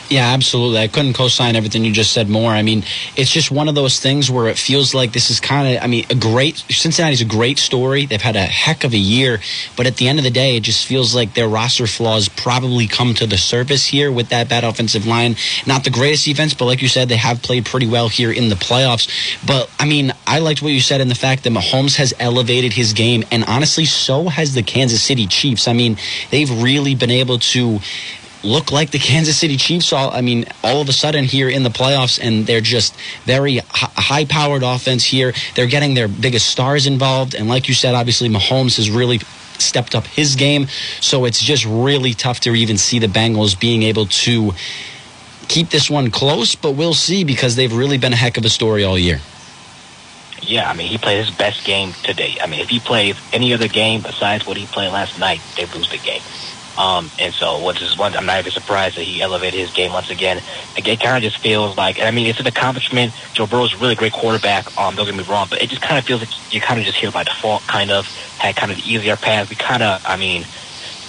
Yeah, 0.10 0.34
absolutely. 0.34 0.80
I 0.80 0.90
couldn't 0.90 1.14
co-sign 1.14 1.56
everything 1.56 1.86
you 1.86 1.94
just 1.94 2.12
said 2.12 2.28
more. 2.28 2.52
I 2.52 2.64
mean, 2.64 2.84
it's 3.16 3.32
just 3.32 3.50
one 3.50 3.70
of 3.70 3.76
those 3.76 4.02
things 4.02 4.30
where 4.30 4.50
it 4.50 4.58
feels 4.58 4.94
like 4.94 5.14
this 5.14 5.32
is 5.32 5.40
kind 5.40 5.78
of, 5.78 5.82
I 5.82 5.88
mean, 5.88 6.06
a 6.10 6.16
great, 6.16 6.58
Cincinnati's 6.68 7.22
a 7.22 7.26
great 7.26 7.58
story. 7.58 8.08
They've 8.08 8.22
had 8.22 8.36
a 8.36 8.42
heck 8.42 8.84
of 8.84 8.92
a 8.92 8.98
year, 8.98 9.40
but 9.78 9.88
at 9.88 9.96
the 9.96 10.10
end 10.10 10.20
of 10.20 10.26
the 10.26 10.30
day, 10.30 10.58
it 10.58 10.64
just 10.64 10.86
feels 10.86 11.16
like 11.16 11.34
their 11.34 11.48
roster 11.48 11.88
flaws 11.88 12.28
probably 12.28 12.88
come 12.88 13.14
to 13.14 13.26
the 13.26 13.38
surface 13.38 13.88
here 13.88 14.12
with 14.12 14.28
that 14.30 14.50
bad 14.50 14.66
offensive 14.66 15.08
line. 15.08 15.38
Not 15.66 15.86
the 15.86 15.90
greatest 15.92 16.26
defense, 16.26 16.54
but 16.54 16.66
like 16.66 16.82
you 16.82 16.90
said, 16.90 17.08
they 17.08 17.16
have 17.16 17.42
played 17.42 17.66
pretty 17.66 17.88
well 17.88 18.10
here 18.10 18.34
in 18.34 18.50
the 18.50 18.56
playoffs. 18.56 19.08
But, 19.48 19.72
I 19.80 19.86
mean, 19.86 20.12
I 20.28 20.40
liked 20.40 20.62
what 20.62 20.74
you 20.74 20.82
said 20.82 21.00
in 21.00 21.08
the 21.08 21.16
fact 21.16 21.46
that 21.46 21.54
Mahomes 21.54 21.96
has 21.96 22.14
elevated 22.20 22.74
his 22.74 22.92
game, 22.92 23.24
and 23.32 23.46
honestly, 23.46 23.86
so 23.86 24.28
has 24.28 24.56
the 24.56 24.64
Kansas 24.64 25.02
City 25.02 25.26
Chiefs. 25.26 25.70
I 25.70 25.74
mean, 25.74 25.96
they've 26.32 26.52
really 26.62 26.96
been 26.96 27.12
able 27.12 27.40
to 27.40 27.80
look 28.44 28.72
like 28.72 28.92
the 28.92 29.00
Kansas 29.00 29.38
City 29.38 29.58
Chiefs 29.58 29.94
all 29.94 30.12
I 30.12 30.22
mean 30.22 30.46
all 30.64 30.82
of 30.82 30.90
a 30.90 30.94
sudden 30.94 31.26
here 31.26 31.50
in 31.50 31.64
the 31.64 31.70
playoffs 31.70 32.20
and 32.22 32.46
they're 32.46 32.62
just 32.62 32.96
very 33.26 33.60
high 33.70 34.26
powered 34.26 34.64
offense 34.64 35.04
here 35.04 35.34
they're 35.56 35.68
getting 35.68 35.94
their 35.94 36.08
biggest 36.08 36.48
stars 36.48 36.88
involved 36.88 37.36
and 37.36 37.48
like 37.48 37.68
you 37.68 37.74
said 37.74 37.94
obviously 37.96 38.30
Mahomes 38.30 38.78
has 38.78 38.90
really 38.90 39.20
stepped 39.60 39.94
up 39.94 40.08
his 40.08 40.36
game 40.36 40.68
so 41.00 41.26
it's 41.26 41.40
just 41.40 41.66
really 41.66 42.14
tough 42.14 42.40
to 42.42 42.56
even 42.56 42.78
see 42.78 43.00
the 43.00 43.08
Bengals 43.08 43.60
being 43.60 43.84
able 43.84 44.08
to 44.08 44.54
keep 45.48 45.70
this 45.70 45.90
one 45.90 46.10
close 46.10 46.56
but 46.56 46.72
we'll 46.72 46.94
see 46.94 47.24
because 47.24 47.56
they've 47.56 47.74
really 47.74 47.98
been 47.98 48.14
a 48.14 48.18
heck 48.18 48.38
of 48.38 48.46
a 48.46 48.50
story 48.50 48.84
all 48.84 48.98
year 48.98 49.20
yeah, 50.44 50.68
I 50.68 50.74
mean, 50.74 50.88
he 50.88 50.98
played 50.98 51.24
his 51.24 51.34
best 51.36 51.64
game 51.66 51.94
today. 52.04 52.36
I 52.42 52.48
mean, 52.48 52.62
if 52.62 52.70
he 52.70 52.80
plays 52.80 53.16
any 53.32 53.54
other 53.54 53.68
game 53.68 54.02
besides 54.02 54.46
what 54.46 54.58
he 54.58 54.66
played 54.66 54.92
last 54.92 55.20
night, 55.20 55.40
they 55.56 55.66
lose 55.68 55.90
the 55.92 56.00
game. 56.00 56.22
Um, 56.78 57.12
and 57.20 57.34
so, 57.34 57.60
what 57.60 57.82
is 57.82 57.98
one? 57.98 58.16
I'm 58.16 58.26
not 58.26 58.40
even 58.40 58.52
surprised 58.52 58.98
that 58.98 59.04
he 59.04 59.22
elevated 59.22 59.60
his 59.60 59.72
game 59.72 59.92
once 59.92 60.10
again. 60.10 60.42
It 60.78 61.00
kind 61.00 61.18
of 61.18 61.24
just 61.24 61.38
feels 61.42 61.78
like, 61.78 62.00
I 62.00 62.12
mean, 62.12 62.28
it's 62.28 62.40
an 62.40 62.48
accomplishment. 62.48 63.14
Joe 63.34 63.46
Burrow's 63.46 63.74
a 63.74 63.78
really 63.78 63.96
great 63.96 64.14
quarterback. 64.14 64.78
Um, 64.78 64.96
don't 64.96 65.06
get 65.06 65.16
me 65.16 65.24
wrong, 65.24 65.48
but 65.50 65.62
it 65.62 65.70
just 65.70 65.82
kind 65.82 65.98
of 65.98 66.06
feels 66.06 66.22
like 66.22 66.54
you 66.54 66.62
kind 66.62 66.80
of 66.80 66.86
just 66.86 66.98
here 66.98 67.12
by 67.12 67.24
default. 67.24 67.62
Kind 67.64 67.92
of 67.92 68.08
had 68.38 68.56
kind 68.56 68.72
of 68.72 68.78
the 68.78 68.90
easier 68.90 69.16
path. 69.16 69.50
We 69.50 69.56
kind 69.56 69.84
of, 69.84 70.02
I 70.06 70.18
mean, 70.18 70.46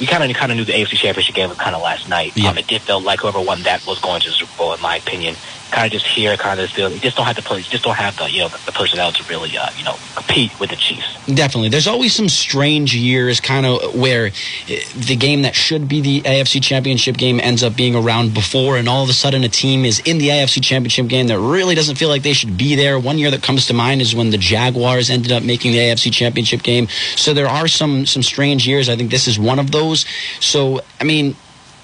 we 0.01 0.07
kind 0.07 0.29
of 0.29 0.37
kind 0.37 0.51
of 0.51 0.59
knew 0.59 0.65
the 0.65 0.73
AFC 0.73 0.97
Championship 0.97 1.35
game 1.35 1.49
was 1.49 1.59
kind 1.59 1.77
of 1.77 1.83
last 1.83 2.09
night. 2.09 2.37
Yeah. 2.37 2.51
Um, 2.51 2.59
it 2.59 2.67
did 2.67 2.83
feel 2.83 3.01
like 3.01 3.21
whoever 3.21 3.41
won 3.41 3.63
that 3.63 3.87
was 3.87 4.01
going 4.01 4.21
to 4.23 4.29
the 4.29 4.35
Super 4.35 4.57
Bowl, 4.59 4.75
in 4.75 4.81
my 4.81 4.97
opinion 4.97 5.37
kind 5.73 5.87
of 5.87 5.93
just 5.93 6.07
here, 6.07 6.37
kind 6.37 6.61
of 6.61 6.71
feel 6.71 6.91
you 6.91 7.01
just 7.01 7.17
don't 7.17 7.27
have 7.27 7.37
the 7.37 7.55
you 7.55 7.63
just 7.63 7.83
don't 7.83 7.97
have 7.97 8.17
the 8.17 8.31
you 8.31 8.41
know 8.41 8.49
the 8.49 8.73
personnel 8.73 9.11
to 9.11 9.25
really 9.25 9.57
uh, 9.57 9.69
you 9.77 9.85
know 9.85 9.97
compete 10.15 10.59
with 10.61 10.71
the 10.71 10.77
Chiefs. 10.77 11.17
Definitely, 11.27 11.71
there's 11.71 11.89
always 11.89 12.15
some 12.15 12.29
strange 12.29 12.95
years, 12.95 13.41
kind 13.41 13.67
of 13.67 13.95
where 13.95 14.27
eh, 14.69 14.83
the 14.95 15.17
game 15.17 15.43
that 15.43 15.55
should 15.55 15.89
be 15.89 16.01
the 16.01 16.21
AFC 16.23 16.63
Championship 16.63 17.17
game 17.17 17.41
ends 17.41 17.63
up 17.63 17.75
being 17.75 17.97
around 17.97 18.35
before, 18.35 18.77
and 18.77 18.89
all 18.89 19.03
of 19.03 19.09
a 19.11 19.15
sudden 19.15 19.43
a 19.43 19.49
team 19.49 19.85
is 19.85 20.01
in 20.01 20.19
the 20.19 20.29
AFC 20.29 20.63
Championship 20.63 21.09
game 21.09 21.27
that 21.29 21.39
really 21.39 21.75
doesn't 21.75 21.97
feel 21.97 22.09
like 22.09 22.23
they 22.23 22.35
should 22.35 22.57
be 22.57 22.77
there. 22.77 22.99
One 22.99 23.19
year 23.19 23.31
that 23.31 23.43
comes 23.43 23.67
to 23.67 23.75
mind 23.75 24.01
is 24.01 24.15
when 24.15 24.31
the 24.31 24.39
Jaguars 24.39 25.11
ended 25.11 25.33
up 25.33 25.43
making 25.43 25.73
the 25.73 25.79
AFC 25.79 26.13
Championship 26.13 26.63
game. 26.63 26.89
So 27.17 27.33
there 27.35 27.49
are 27.49 27.67
some 27.67 28.07
some 28.07 28.23
strange 28.23 28.69
years. 28.69 28.89
I 28.89 28.97
think 28.97 29.11
this 29.11 29.27
is 29.27 29.39
one 29.39 29.59
of 29.59 29.71
those. 29.71 30.05
So 30.41 30.81
I 31.01 31.05
mean 31.05 31.35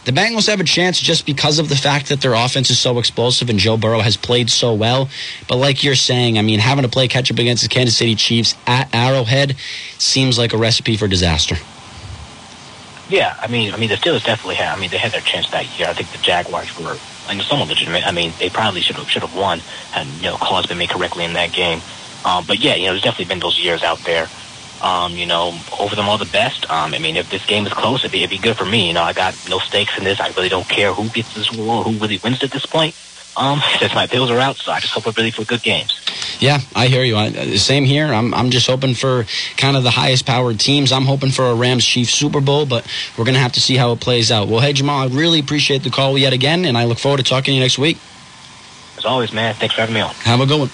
the 0.08 0.18
Bengals 0.18 0.48
have 0.48 0.58
a 0.58 0.64
chance 0.64 0.98
just 0.98 1.26
because 1.26 1.58
of 1.58 1.68
the 1.68 1.76
fact 1.76 2.08
that 2.08 2.22
their 2.22 2.32
offense 2.32 2.70
is 2.70 2.78
so 2.78 2.98
explosive 2.98 3.50
and 3.50 3.58
Joe 3.58 3.76
Burrow 3.76 4.00
has 4.00 4.16
played 4.16 4.48
so 4.48 4.72
well. 4.72 5.10
But 5.46 5.56
like 5.56 5.84
you're 5.84 5.94
saying, 5.94 6.38
I 6.38 6.42
mean, 6.42 6.60
having 6.60 6.84
to 6.84 6.88
play 6.88 7.08
catch 7.08 7.30
up 7.30 7.38
against 7.38 7.62
the 7.62 7.68
Kansas 7.68 7.94
City 7.94 8.14
Chiefs 8.14 8.54
at 8.66 8.88
Arrowhead 8.94 9.54
seems 9.98 10.38
like 10.38 10.54
a 10.54 10.56
recipe 10.56 10.96
for 10.96 11.08
disaster. 11.08 11.56
Yeah, 13.10 13.36
I 13.38 13.48
mean, 13.48 13.74
I 13.74 13.76
mean, 13.76 13.90
the 13.90 13.96
Steelers 13.96 14.24
definitely 14.24 14.54
had. 14.54 14.74
I 14.74 14.80
mean, 14.80 14.88
they 14.88 14.96
had 14.96 15.12
their 15.12 15.20
chance 15.20 15.50
that 15.50 15.78
year. 15.78 15.88
I 15.88 15.92
think 15.92 16.10
the 16.10 16.18
Jaguars 16.18 16.74
were, 16.78 16.96
I 17.26 17.34
mean, 17.34 17.42
somewhat 17.42 17.68
legitimate. 17.68 18.06
I 18.06 18.12
mean, 18.12 18.32
they 18.38 18.48
probably 18.48 18.80
should 18.80 18.96
have 18.96 19.10
should 19.10 19.22
have 19.22 19.36
won, 19.36 19.60
and 19.94 20.08
you 20.22 20.30
know, 20.30 20.36
calls 20.36 20.64
been 20.66 20.78
made 20.78 20.88
correctly 20.88 21.26
in 21.26 21.34
that 21.34 21.52
game. 21.52 21.82
Um, 22.24 22.46
but 22.46 22.60
yeah, 22.60 22.76
you 22.76 22.86
know, 22.86 22.92
there's 22.92 23.02
definitely 23.02 23.26
been 23.26 23.40
those 23.40 23.58
years 23.58 23.82
out 23.82 23.98
there 24.04 24.26
um, 24.82 25.12
you 25.12 25.26
know, 25.26 25.58
over 25.78 25.96
them 25.96 26.08
all 26.08 26.18
the 26.18 26.26
best. 26.26 26.68
Um, 26.70 26.94
I 26.94 26.98
mean, 26.98 27.16
if 27.16 27.30
this 27.30 27.44
game 27.46 27.66
is 27.66 27.72
close, 27.72 28.00
it'd 28.00 28.12
be, 28.12 28.18
it'd 28.22 28.30
be 28.30 28.38
good 28.38 28.56
for 28.56 28.64
me. 28.64 28.88
You 28.88 28.94
know, 28.94 29.02
I 29.02 29.12
got 29.12 29.34
no 29.48 29.58
stakes 29.58 29.96
in 29.98 30.04
this. 30.04 30.20
I 30.20 30.28
really 30.30 30.48
don't 30.48 30.68
care 30.68 30.92
who 30.92 31.08
gets 31.08 31.34
this 31.34 31.52
war, 31.52 31.84
who 31.84 31.92
really 31.98 32.20
wins 32.22 32.42
at 32.42 32.50
this 32.50 32.66
point. 32.66 32.94
Um, 33.36 33.60
since 33.78 33.94
my 33.94 34.06
Bills 34.06 34.30
are 34.30 34.38
out, 34.38 34.56
so 34.56 34.72
I 34.72 34.80
just 34.80 34.92
hope 34.92 35.16
really 35.16 35.30
for 35.30 35.44
good 35.44 35.62
games. 35.62 36.04
Yeah, 36.40 36.60
I 36.74 36.86
hear 36.86 37.02
you. 37.02 37.16
I, 37.16 37.56
same 37.56 37.84
here. 37.84 38.06
I'm, 38.06 38.32
I'm 38.34 38.50
just 38.50 38.66
hoping 38.66 38.94
for 38.94 39.26
kind 39.56 39.76
of 39.76 39.82
the 39.82 39.90
highest 39.90 40.26
powered 40.26 40.60
teams. 40.60 40.92
I'm 40.92 41.04
hoping 41.04 41.30
for 41.30 41.46
a 41.46 41.54
Rams 41.54 41.84
Chiefs 41.84 42.12
Super 42.14 42.40
Bowl, 42.40 42.66
but 42.66 42.86
we're 43.16 43.24
going 43.24 43.34
to 43.34 43.40
have 43.40 43.52
to 43.52 43.60
see 43.60 43.76
how 43.76 43.92
it 43.92 44.00
plays 44.00 44.30
out. 44.30 44.48
Well, 44.48 44.60
hey, 44.60 44.72
Jamal, 44.72 45.02
I 45.02 45.06
really 45.06 45.40
appreciate 45.40 45.82
the 45.82 45.90
call 45.90 46.16
yet 46.16 46.32
again, 46.32 46.64
and 46.64 46.78
I 46.78 46.84
look 46.84 46.98
forward 46.98 47.18
to 47.18 47.22
talking 47.24 47.52
to 47.52 47.52
you 47.52 47.60
next 47.60 47.78
week. 47.78 47.98
As 48.96 49.04
always, 49.04 49.32
man. 49.32 49.54
Thanks 49.54 49.74
for 49.74 49.80
having 49.82 49.94
me 49.94 50.00
on. 50.00 50.12
Have 50.14 50.40
a 50.40 50.46
good 50.46 50.58
one. 50.58 50.70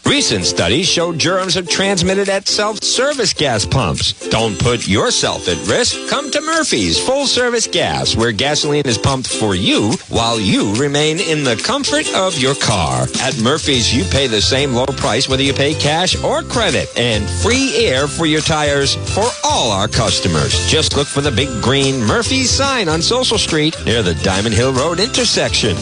Recent 0.09 0.43
studies 0.43 0.87
show 0.89 1.13
germs 1.13 1.55
are 1.55 1.61
transmitted 1.61 2.29
at 2.29 2.47
self-service 2.47 3.33
gas 3.33 3.63
pumps. 3.63 4.13
Don't 4.29 4.57
put 4.59 4.87
yourself 4.87 5.47
at 5.47 5.67
risk. 5.67 5.95
Come 6.09 6.31
to 6.31 6.41
Murphy's 6.41 6.99
Full 6.99 7.27
Service 7.27 7.67
Gas, 7.67 8.15
where 8.15 8.31
gasoline 8.31 8.87
is 8.87 8.97
pumped 8.97 9.27
for 9.27 9.53
you 9.53 9.93
while 10.09 10.39
you 10.39 10.73
remain 10.75 11.19
in 11.19 11.43
the 11.43 11.55
comfort 11.63 12.11
of 12.15 12.37
your 12.39 12.55
car. 12.55 13.05
At 13.21 13.39
Murphy's, 13.39 13.95
you 13.95 14.03
pay 14.05 14.25
the 14.25 14.41
same 14.41 14.73
low 14.73 14.87
price 14.87 15.29
whether 15.29 15.43
you 15.43 15.53
pay 15.53 15.75
cash 15.75 16.21
or 16.23 16.41
credit, 16.41 16.89
and 16.97 17.29
free 17.29 17.75
air 17.77 18.07
for 18.07 18.25
your 18.25 18.41
tires 18.41 18.95
for 19.13 19.29
all 19.43 19.71
our 19.71 19.87
customers. 19.87 20.67
Just 20.67 20.97
look 20.97 21.07
for 21.07 21.21
the 21.21 21.31
big 21.31 21.49
green 21.61 22.03
Murphy's 22.03 22.49
sign 22.49 22.89
on 22.89 23.03
Social 23.03 23.37
Street 23.37 23.75
near 23.85 24.01
the 24.01 24.15
Diamond 24.15 24.55
Hill 24.55 24.73
Road 24.73 24.99
intersection. 24.99 25.77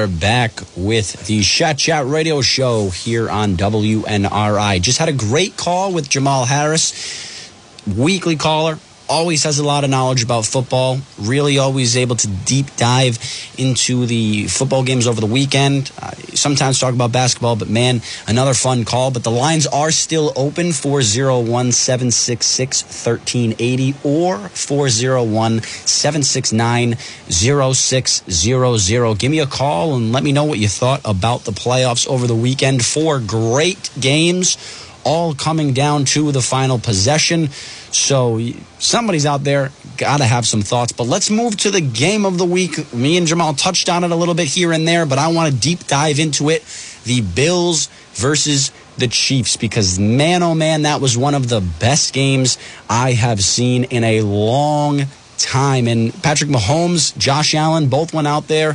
We're 0.00 0.06
back 0.06 0.62
with 0.78 1.26
the 1.26 1.42
Shat 1.42 1.76
Chat 1.76 2.06
Radio 2.06 2.40
Show 2.40 2.88
here 2.88 3.28
on 3.28 3.56
WNRI. 3.56 4.80
Just 4.80 4.96
had 4.96 5.10
a 5.10 5.12
great 5.12 5.58
call 5.58 5.92
with 5.92 6.08
Jamal 6.08 6.46
Harris, 6.46 7.52
weekly 7.86 8.36
caller. 8.36 8.78
Always 9.10 9.42
has 9.42 9.58
a 9.58 9.64
lot 9.64 9.82
of 9.82 9.90
knowledge 9.90 10.22
about 10.22 10.46
football. 10.46 11.00
Really, 11.18 11.58
always 11.58 11.96
able 11.96 12.14
to 12.14 12.28
deep 12.28 12.76
dive 12.76 13.18
into 13.58 14.06
the 14.06 14.46
football 14.46 14.84
games 14.84 15.08
over 15.08 15.20
the 15.20 15.26
weekend. 15.26 15.90
Uh, 16.00 16.12
sometimes 16.34 16.78
talk 16.78 16.94
about 16.94 17.10
basketball, 17.10 17.56
but 17.56 17.68
man, 17.68 18.02
another 18.28 18.54
fun 18.54 18.84
call. 18.84 19.10
But 19.10 19.24
the 19.24 19.32
lines 19.32 19.66
are 19.66 19.90
still 19.90 20.32
open 20.36 20.72
401 20.72 21.72
766 21.72 22.84
1380 22.84 23.94
or 24.04 24.38
401 24.50 25.62
769 25.62 26.94
0600. 27.28 29.18
Give 29.18 29.30
me 29.32 29.40
a 29.40 29.46
call 29.46 29.96
and 29.96 30.12
let 30.12 30.22
me 30.22 30.30
know 30.30 30.44
what 30.44 30.60
you 30.60 30.68
thought 30.68 31.00
about 31.04 31.42
the 31.44 31.52
playoffs 31.52 32.06
over 32.06 32.28
the 32.28 32.36
weekend. 32.36 32.84
Four 32.84 33.18
great 33.18 33.90
games, 33.98 34.56
all 35.04 35.34
coming 35.34 35.72
down 35.72 36.04
to 36.06 36.32
the 36.32 36.40
final 36.40 36.78
possession. 36.78 37.48
So 37.92 38.40
somebody's 38.78 39.26
out 39.26 39.44
there 39.44 39.72
got 39.96 40.18
to 40.18 40.24
have 40.24 40.46
some 40.46 40.62
thoughts. 40.62 40.92
But 40.92 41.04
let's 41.04 41.30
move 41.30 41.56
to 41.58 41.70
the 41.70 41.80
game 41.80 42.24
of 42.24 42.38
the 42.38 42.44
week. 42.44 42.92
Me 42.92 43.16
and 43.16 43.26
Jamal 43.26 43.54
touched 43.54 43.88
on 43.88 44.04
it 44.04 44.10
a 44.10 44.16
little 44.16 44.34
bit 44.34 44.46
here 44.46 44.72
and 44.72 44.86
there, 44.86 45.06
but 45.06 45.18
I 45.18 45.28
want 45.28 45.52
to 45.52 45.60
deep 45.60 45.86
dive 45.86 46.18
into 46.18 46.50
it. 46.50 46.64
The 47.04 47.20
Bills 47.20 47.88
versus 48.14 48.72
the 48.98 49.08
Chiefs 49.08 49.56
because 49.56 49.98
man 49.98 50.42
oh 50.42 50.54
man 50.54 50.82
that 50.82 51.00
was 51.00 51.16
one 51.16 51.34
of 51.34 51.48
the 51.48 51.60
best 51.80 52.12
games 52.12 52.58
I 52.88 53.12
have 53.12 53.42
seen 53.42 53.84
in 53.84 54.04
a 54.04 54.20
long 54.20 55.06
time 55.38 55.88
and 55.88 56.12
Patrick 56.22 56.50
Mahomes, 56.50 57.16
Josh 57.16 57.54
Allen 57.54 57.88
both 57.88 58.12
went 58.12 58.26
out 58.26 58.46
there. 58.46 58.74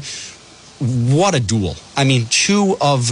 What 0.80 1.36
a 1.36 1.40
duel. 1.40 1.76
I 1.96 2.04
mean, 2.04 2.26
two 2.30 2.76
of 2.82 3.10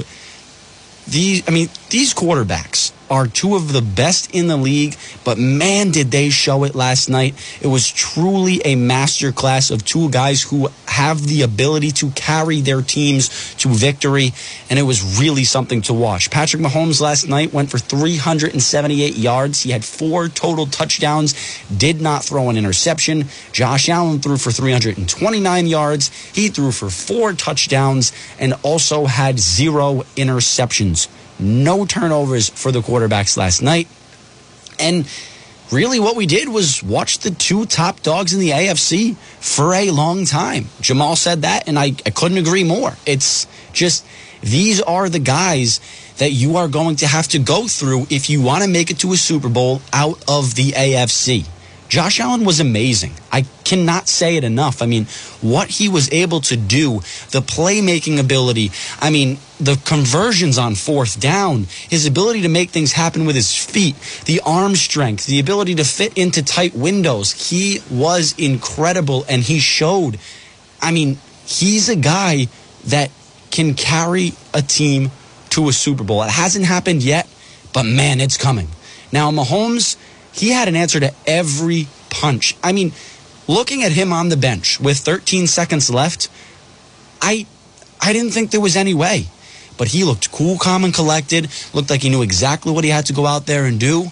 these 1.08 1.48
I 1.48 1.52
mean, 1.52 1.70
these 1.90 2.14
quarterbacks 2.14 2.92
are 3.14 3.28
two 3.28 3.56
of 3.56 3.72
the 3.74 3.82
best 3.82 4.34
in 4.34 4.48
the 4.48 4.58
league, 4.58 4.98
but 5.24 5.38
man, 5.38 5.92
did 5.92 6.10
they 6.10 6.32
show 6.32 6.64
it 6.64 6.74
last 6.74 7.12
night. 7.12 7.36
It 7.62 7.68
was 7.68 7.88
truly 7.88 8.56
a 8.66 8.76
masterclass 8.76 9.70
of 9.70 9.86
two 9.86 10.10
guys 10.10 10.42
who 10.42 10.70
have 10.88 11.28
the 11.28 11.44
ability 11.44 11.92
to 11.92 12.10
carry 12.12 12.62
their 12.62 12.82
teams 12.82 13.54
to 13.58 13.70
victory, 13.70 14.34
and 14.68 14.80
it 14.80 14.82
was 14.82 15.20
really 15.20 15.44
something 15.44 15.84
to 15.84 15.94
watch. 15.94 16.32
Patrick 16.32 16.64
Mahomes 16.64 17.02
last 17.02 17.30
night 17.30 17.54
went 17.54 17.70
for 17.70 17.78
378 17.78 19.16
yards. 19.16 19.62
He 19.62 19.70
had 19.70 19.86
four 19.86 20.28
total 20.28 20.66
touchdowns, 20.66 21.36
did 21.70 22.02
not 22.02 22.24
throw 22.24 22.50
an 22.50 22.58
interception. 22.58 23.26
Josh 23.52 23.90
Allen 23.90 24.22
threw 24.22 24.38
for 24.38 24.52
329 24.52 25.68
yards. 25.68 26.08
He 26.34 26.48
threw 26.48 26.72
for 26.72 26.90
four 26.90 27.34
touchdowns 27.34 28.12
and 28.40 28.56
also 28.64 29.06
had 29.06 29.38
zero 29.38 30.02
interceptions. 30.16 31.08
No 31.40 31.86
turnovers 31.86 32.50
for 32.50 32.72
the 32.72 32.82
quarterbacks 32.82 33.38
last 33.38 33.62
night. 33.62 33.88
And 34.80 35.08
really 35.72 36.00
what 36.00 36.16
we 36.16 36.26
did 36.26 36.50
was 36.50 36.84
watch 36.84 37.20
the 37.20 37.32
two 37.32 37.66
top 37.66 38.02
dogs 38.02 38.34
in 38.34 38.40
the 38.40 38.52
AFC 38.52 39.16
for 39.16 39.74
a 39.74 39.92
long 39.92 40.26
time. 40.26 40.66
Jamal 40.82 41.16
said 41.16 41.42
that, 41.42 41.68
and 41.68 41.78
I, 41.78 41.94
I 42.06 42.10
couldn't 42.12 42.38
agree 42.38 42.64
more. 42.64 42.96
It's 43.06 43.48
just 43.72 44.06
these 44.42 44.82
are 44.82 45.10
the 45.10 45.20
guys 45.20 45.80
that 46.18 46.32
you 46.32 46.58
are 46.58 46.68
going 46.68 46.98
to 46.98 47.08
have 47.08 47.28
to 47.30 47.40
go 47.40 47.68
through 47.68 48.08
if 48.10 48.30
you 48.30 48.42
want 48.42 48.64
to 48.64 48.70
make 48.70 48.92
it 48.92 49.00
to 49.00 49.14
a 49.14 49.18
Super 49.18 49.50
Bowl 49.50 49.82
out 49.92 50.24
of 50.28 50.56
the 50.56 50.72
AFC. 50.72 51.46
Josh 51.94 52.20
Allen 52.20 52.44
was 52.44 52.60
amazing. 52.60 53.14
I 53.32 53.44
cannot 53.66 54.08
say 54.08 54.36
it 54.36 54.44
enough. 54.44 54.82
I 54.82 54.88
mean, 54.88 55.06
what 55.42 55.70
he 55.70 55.88
was 55.88 56.12
able 56.12 56.42
to 56.42 56.58
do, 56.58 57.02
the 57.30 57.40
playmaking 57.40 58.20
ability, 58.20 58.72
I 59.00 59.12
mean, 59.12 59.38
the 59.60 59.80
conversions 59.86 60.58
on 60.58 60.74
fourth 60.74 61.20
down, 61.20 61.68
his 61.88 62.08
ability 62.08 62.42
to 62.42 62.50
make 62.50 62.72
things 62.72 62.94
happen 62.94 63.28
with 63.28 63.36
his 63.36 63.56
feet, 63.56 63.96
the 64.26 64.42
arm 64.44 64.74
strength, 64.76 65.28
the 65.28 65.40
ability 65.40 65.76
to 65.76 65.84
fit 65.84 66.18
into 66.18 66.42
tight 66.42 66.74
windows. 66.74 67.52
He 67.52 67.84
was 67.92 68.34
incredible 68.40 69.24
and 69.30 69.44
he 69.44 69.60
showed. 69.60 70.18
I 70.82 70.92
mean, 70.92 71.20
he's 71.46 71.90
a 71.90 71.96
guy 71.96 72.48
that 72.86 73.12
can 73.52 73.76
carry 73.76 74.32
a 74.52 74.64
team 74.64 75.12
to 75.52 75.70
a 75.70 75.72
Super 75.72 76.04
Bowl. 76.04 76.24
It 76.24 76.32
hasn't 76.32 76.66
happened 76.66 77.04
yet, 77.04 77.30
but 77.72 77.84
man, 77.84 78.20
it's 78.20 78.36
coming. 78.36 78.70
Now, 79.12 79.30
Mahomes 79.30 79.96
he 80.34 80.50
had 80.50 80.68
an 80.68 80.76
answer 80.76 81.00
to 81.00 81.14
every 81.26 81.88
punch. 82.10 82.56
I 82.64 82.74
mean, 82.74 82.92
looking 83.48 83.84
at 83.84 83.92
him 83.92 84.12
on 84.12 84.30
the 84.30 84.38
bench 84.38 84.80
with 84.80 84.98
13 84.98 85.48
seconds 85.48 85.90
left, 85.90 86.30
I 87.22 87.46
I 88.02 88.12
didn't 88.12 88.32
think 88.32 88.52
there 88.52 88.60
was 88.60 88.76
any 88.76 88.94
way. 88.94 89.28
But 89.78 89.88
he 89.88 90.04
looked 90.04 90.32
cool, 90.32 90.58
calm, 90.58 90.84
and 90.84 90.94
collected, 90.94 91.50
looked 91.74 91.90
like 91.90 92.02
he 92.02 92.10
knew 92.10 92.22
exactly 92.22 92.72
what 92.72 92.84
he 92.84 92.90
had 92.90 93.06
to 93.08 93.14
go 93.14 93.26
out 93.26 93.46
there 93.46 93.66
and 93.66 93.80
do, 93.80 94.12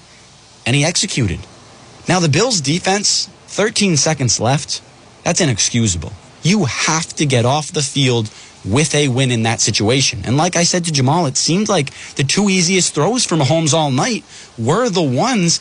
and 0.65 0.75
he 0.75 0.83
executed. 0.83 1.39
Now, 2.07 2.19
the 2.19 2.29
Bills' 2.29 2.61
defense, 2.61 3.29
13 3.47 3.97
seconds 3.97 4.39
left, 4.39 4.81
that's 5.23 5.41
inexcusable. 5.41 6.13
You 6.41 6.65
have 6.65 7.13
to 7.15 7.25
get 7.25 7.45
off 7.45 7.71
the 7.71 7.83
field 7.83 8.31
with 8.65 8.95
a 8.95 9.07
win 9.07 9.31
in 9.31 9.43
that 9.43 9.61
situation. 9.61 10.21
And 10.25 10.37
like 10.37 10.55
I 10.55 10.63
said 10.63 10.85
to 10.85 10.91
Jamal, 10.91 11.25
it 11.25 11.37
seemed 11.37 11.69
like 11.69 11.91
the 12.15 12.23
two 12.23 12.49
easiest 12.49 12.95
throws 12.95 13.25
for 13.25 13.35
Mahomes 13.35 13.73
all 13.73 13.91
night 13.91 14.23
were 14.57 14.89
the 14.89 15.01
ones 15.01 15.59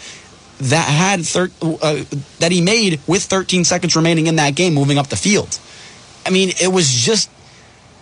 that 0.60 0.88
had 0.88 1.24
thir- 1.24 1.50
uh, 1.62 2.04
that 2.38 2.52
he 2.52 2.60
made 2.60 3.00
with 3.06 3.22
13 3.22 3.64
seconds 3.64 3.96
remaining 3.96 4.26
in 4.26 4.36
that 4.36 4.54
game, 4.54 4.74
moving 4.74 4.98
up 4.98 5.08
the 5.08 5.16
field. 5.16 5.58
I 6.26 6.30
mean, 6.30 6.50
it 6.60 6.72
was 6.72 6.90
just 6.90 7.30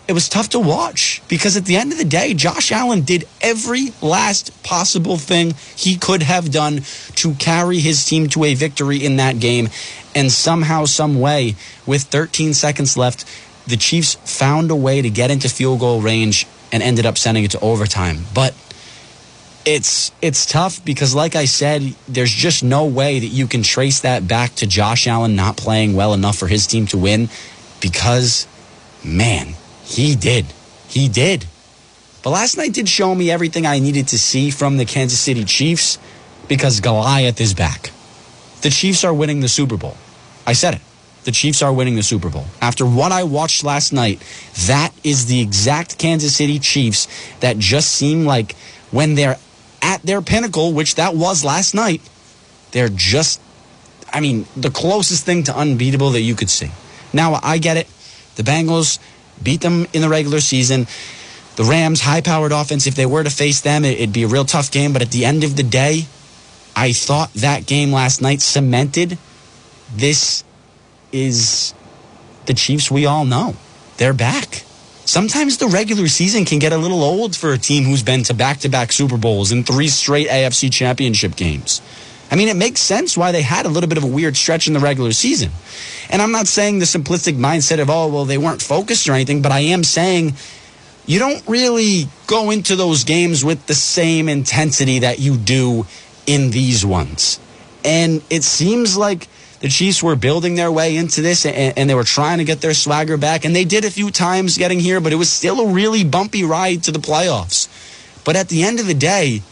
it 0.09 0.15
was 0.15 0.29
tough 0.29 0.49
to 0.51 0.59
watch 0.59 1.21
because 1.29 1.57
at 1.57 1.67
the 1.67 1.77
end 1.77 1.93
of 1.93 1.99
the 1.99 2.05
day, 2.05 2.33
Josh 2.33 2.73
Allen 2.73 3.03
did 3.03 3.29
every 3.43 3.93
last 4.01 4.63
possible 4.63 5.19
thing 5.19 5.55
he 5.77 5.97
could 5.97 6.23
have 6.23 6.51
done 6.51 6.81
to 7.17 7.35
carry 7.35 7.79
his 7.79 8.07
team 8.07 8.29
to 8.31 8.45
a 8.45 8.55
victory 8.55 9.05
in 9.05 9.17
that 9.17 9.39
game, 9.39 9.69
and 10.15 10.33
somehow, 10.33 10.87
some 10.87 11.21
way, 11.21 11.57
with 11.87 12.05
13 12.05 12.55
seconds 12.55 12.97
left, 12.97 13.27
the 13.67 13.77
Chiefs 13.77 14.15
found 14.25 14.71
a 14.71 14.77
way 14.77 15.03
to 15.03 15.11
get 15.11 15.31
into 15.31 15.49
field 15.49 15.81
goal 15.81 16.01
range 16.01 16.47
and 16.73 16.83
ended 16.83 17.05
up 17.05 17.19
sending 17.19 17.45
it 17.45 17.51
to 17.51 17.61
overtime. 17.61 18.25
But 18.35 18.55
it's 19.69 20.12
it's 20.23 20.47
tough 20.47 20.83
because 20.83 21.14
like 21.14 21.37
I 21.37 21.45
said, 21.45 21.83
there's 22.09 22.31
just 22.31 22.64
no 22.64 22.87
way 22.87 23.19
that 23.19 23.27
you 23.27 23.47
can 23.47 23.62
trace 23.62 24.01
that 24.01 24.27
back 24.27 24.55
to 24.57 24.66
Josh 24.66 25.07
Allen 25.07 25.37
not 25.37 25.59
playing 25.59 25.95
well 25.95 26.14
enough 26.14 26.39
for 26.39 26.47
his 26.47 26.66
team 26.66 26.87
to 26.87 26.97
win 26.97 27.29
because 27.83 28.47
man, 29.05 29.49
he 29.85 30.16
did. 30.16 30.47
He 30.89 31.11
did. 31.11 31.45
But 32.23 32.31
last 32.31 32.57
night 32.57 32.73
did 32.73 32.89
show 32.89 33.14
me 33.14 33.31
everything 33.31 33.66
I 33.66 33.79
needed 33.79 34.09
to 34.09 34.19
see 34.19 34.51
from 34.51 34.79
the 34.79 34.87
Kansas 34.87 35.21
City 35.21 35.45
Chiefs 35.45 35.99
because 36.49 36.81
Goliath 36.81 37.39
is 37.39 37.53
back. 37.53 37.91
The 38.62 38.71
Chiefs 38.71 39.05
are 39.05 39.12
winning 39.12 39.41
the 39.41 39.49
Super 39.49 39.77
Bowl. 39.77 39.97
I 40.47 40.55
said 40.55 40.75
it. 40.75 40.81
The 41.25 41.31
Chiefs 41.31 41.61
are 41.61 41.73
winning 41.75 41.95
the 41.95 42.03
Super 42.03 42.31
Bowl. 42.31 42.47
After 42.62 42.87
what 42.87 43.12
I 43.12 43.25
watched 43.25 43.64
last 43.64 43.93
night, 43.93 44.23
that 44.66 44.93
is 45.05 45.27
the 45.27 45.43
exact 45.43 45.99
Kansas 45.99 46.35
City 46.37 46.59
Chiefs 46.59 47.07
that 47.41 47.59
just 47.59 47.93
seem 47.93 48.25
like 48.25 48.57
when 48.91 49.14
they're 49.14 49.37
at 49.83 50.03
their 50.03 50.22
pinnacle, 50.22 50.72
which 50.72 50.97
that 50.97 51.14
was 51.14 51.45
last 51.45 51.74
night, 51.74 52.01
they're 52.72 52.89
just, 52.89 53.41
I 54.12 54.20
mean, 54.20 54.47
the 54.57 54.70
closest 54.70 55.24
thing 55.24 55.45
to 55.45 55.57
unbeatable 55.57 56.11
that 56.11 56.20
you 56.20 56.35
could 56.35 56.51
see. 56.51 56.70
Now, 57.12 57.41
I 57.43 57.59
get 57.59 57.76
it. 57.76 57.87
The 58.37 58.43
Bengals 58.43 58.99
beat 59.43 59.61
them 59.61 59.87
in 59.93 60.03
the 60.03 60.09
regular 60.09 60.41
season. 60.41 60.87
The 61.57 61.64
Rams, 61.64 62.01
high 62.01 62.20
powered 62.20 62.53
offense, 62.53 62.87
if 62.87 62.95
they 62.95 63.07
were 63.07 63.24
to 63.24 63.31
face 63.31 63.61
them, 63.61 63.85
it'd 63.85 64.12
be 64.12 64.22
a 64.22 64.29
real 64.29 64.45
tough 64.45 64.70
game. 64.70 64.93
But 64.93 65.03
at 65.03 65.11
the 65.11 65.24
end 65.24 65.43
of 65.43 65.57
the 65.57 65.62
day, 65.62 66.07
I 66.76 66.93
thought 66.93 67.33
that 67.35 67.66
game 67.66 67.91
last 67.91 68.22
night 68.22 68.41
cemented 68.41 69.18
this 69.95 70.45
is 71.11 71.74
the 72.47 72.55
Chiefs 72.55 72.91
we 72.91 73.07
all 73.07 73.24
know. 73.24 73.57
They're 73.97 74.12
back. 74.12 74.62
Sometimes 75.09 75.57
the 75.57 75.69
regular 75.69 76.07
season 76.07 76.45
can 76.45 76.59
get 76.59 76.75
a 76.75 76.77
little 76.77 77.03
old 77.03 77.35
for 77.35 77.55
a 77.55 77.57
team 77.57 77.85
who's 77.85 78.03
been 78.03 78.25
to 78.25 78.35
back 78.35 78.59
to 78.59 78.69
back 78.69 78.93
Super 78.93 79.17
Bowls 79.17 79.53
and 79.53 79.67
three 79.67 79.89
straight 79.89 80.29
AFC 80.29 80.71
championship 80.71 81.35
games. 81.35 81.81
I 82.31 82.37
mean, 82.37 82.49
it 82.49 82.57
makes 82.57 82.83
sense 82.83 83.17
why 83.17 83.33
they 83.33 83.41
had 83.41 83.65
a 83.65 83.71
little 83.71 83.89
bit 83.89 83.97
of 83.97 84.05
a 84.05 84.07
weird 84.07 84.37
stretch 84.37 84.67
in 84.67 84.75
the 84.75 84.81
regular 84.81 85.13
season. 85.13 85.51
And 86.11 86.21
I'm 86.21 86.31
not 86.31 86.47
saying 86.47 86.81
the 86.81 86.85
simplistic 86.85 87.39
mindset 87.39 87.81
of, 87.81 87.89
oh, 87.89 88.09
well, 88.09 88.27
they 88.27 88.37
weren't 88.37 88.61
focused 88.61 89.09
or 89.09 89.13
anything, 89.13 89.41
but 89.41 89.51
I 89.51 89.61
am 89.61 89.83
saying 89.83 90.35
you 91.07 91.19
don't 91.19 91.43
really 91.49 92.07
go 92.27 92.51
into 92.51 92.77
those 92.77 93.05
games 93.05 93.43
with 93.43 93.67
the 93.67 93.75
same 93.75 94.29
intensity 94.29 94.99
that 94.99 95.21
you 95.21 95.39
do 95.39 95.87
in 96.27 96.51
these 96.51 96.85
ones. 96.85 97.41
And 97.83 98.23
it 98.29 98.45
seems 98.45 98.95
like 98.95 99.27
the 99.61 99.69
Chiefs 99.69 100.03
were 100.03 100.17
building 100.17 100.55
their 100.55 100.71
way 100.71 100.97
into 100.97 101.21
this 101.21 101.45
and, 101.45 101.77
and, 101.77 101.91
they 101.91 101.95
were 101.95 102.05
trying 102.05 102.39
to 102.39 102.45
get 102.45 102.61
their 102.61 102.75
swagger 102.75 103.17
back. 103.17 103.45
And 103.45 103.55
they 103.55 103.65
did 103.65 103.85
a 103.85 103.91
few 103.91 104.11
times 104.11 104.57
getting 104.57 104.79
here, 104.79 105.01
but 105.01 105.13
it 105.13 105.17
was 105.17 105.31
still 105.31 105.61
a 105.61 105.73
really 105.73 106.05
bumpy 106.05 106.45
ride 106.45 106.85
to 106.85 106.93
the 106.93 106.99
playoffs. 106.99 107.69
But 108.25 108.37
at 108.37 108.49
the 108.49 108.63
end 108.63 108.79
of 108.79 108.87
the 108.87 108.95
day, 108.95 109.43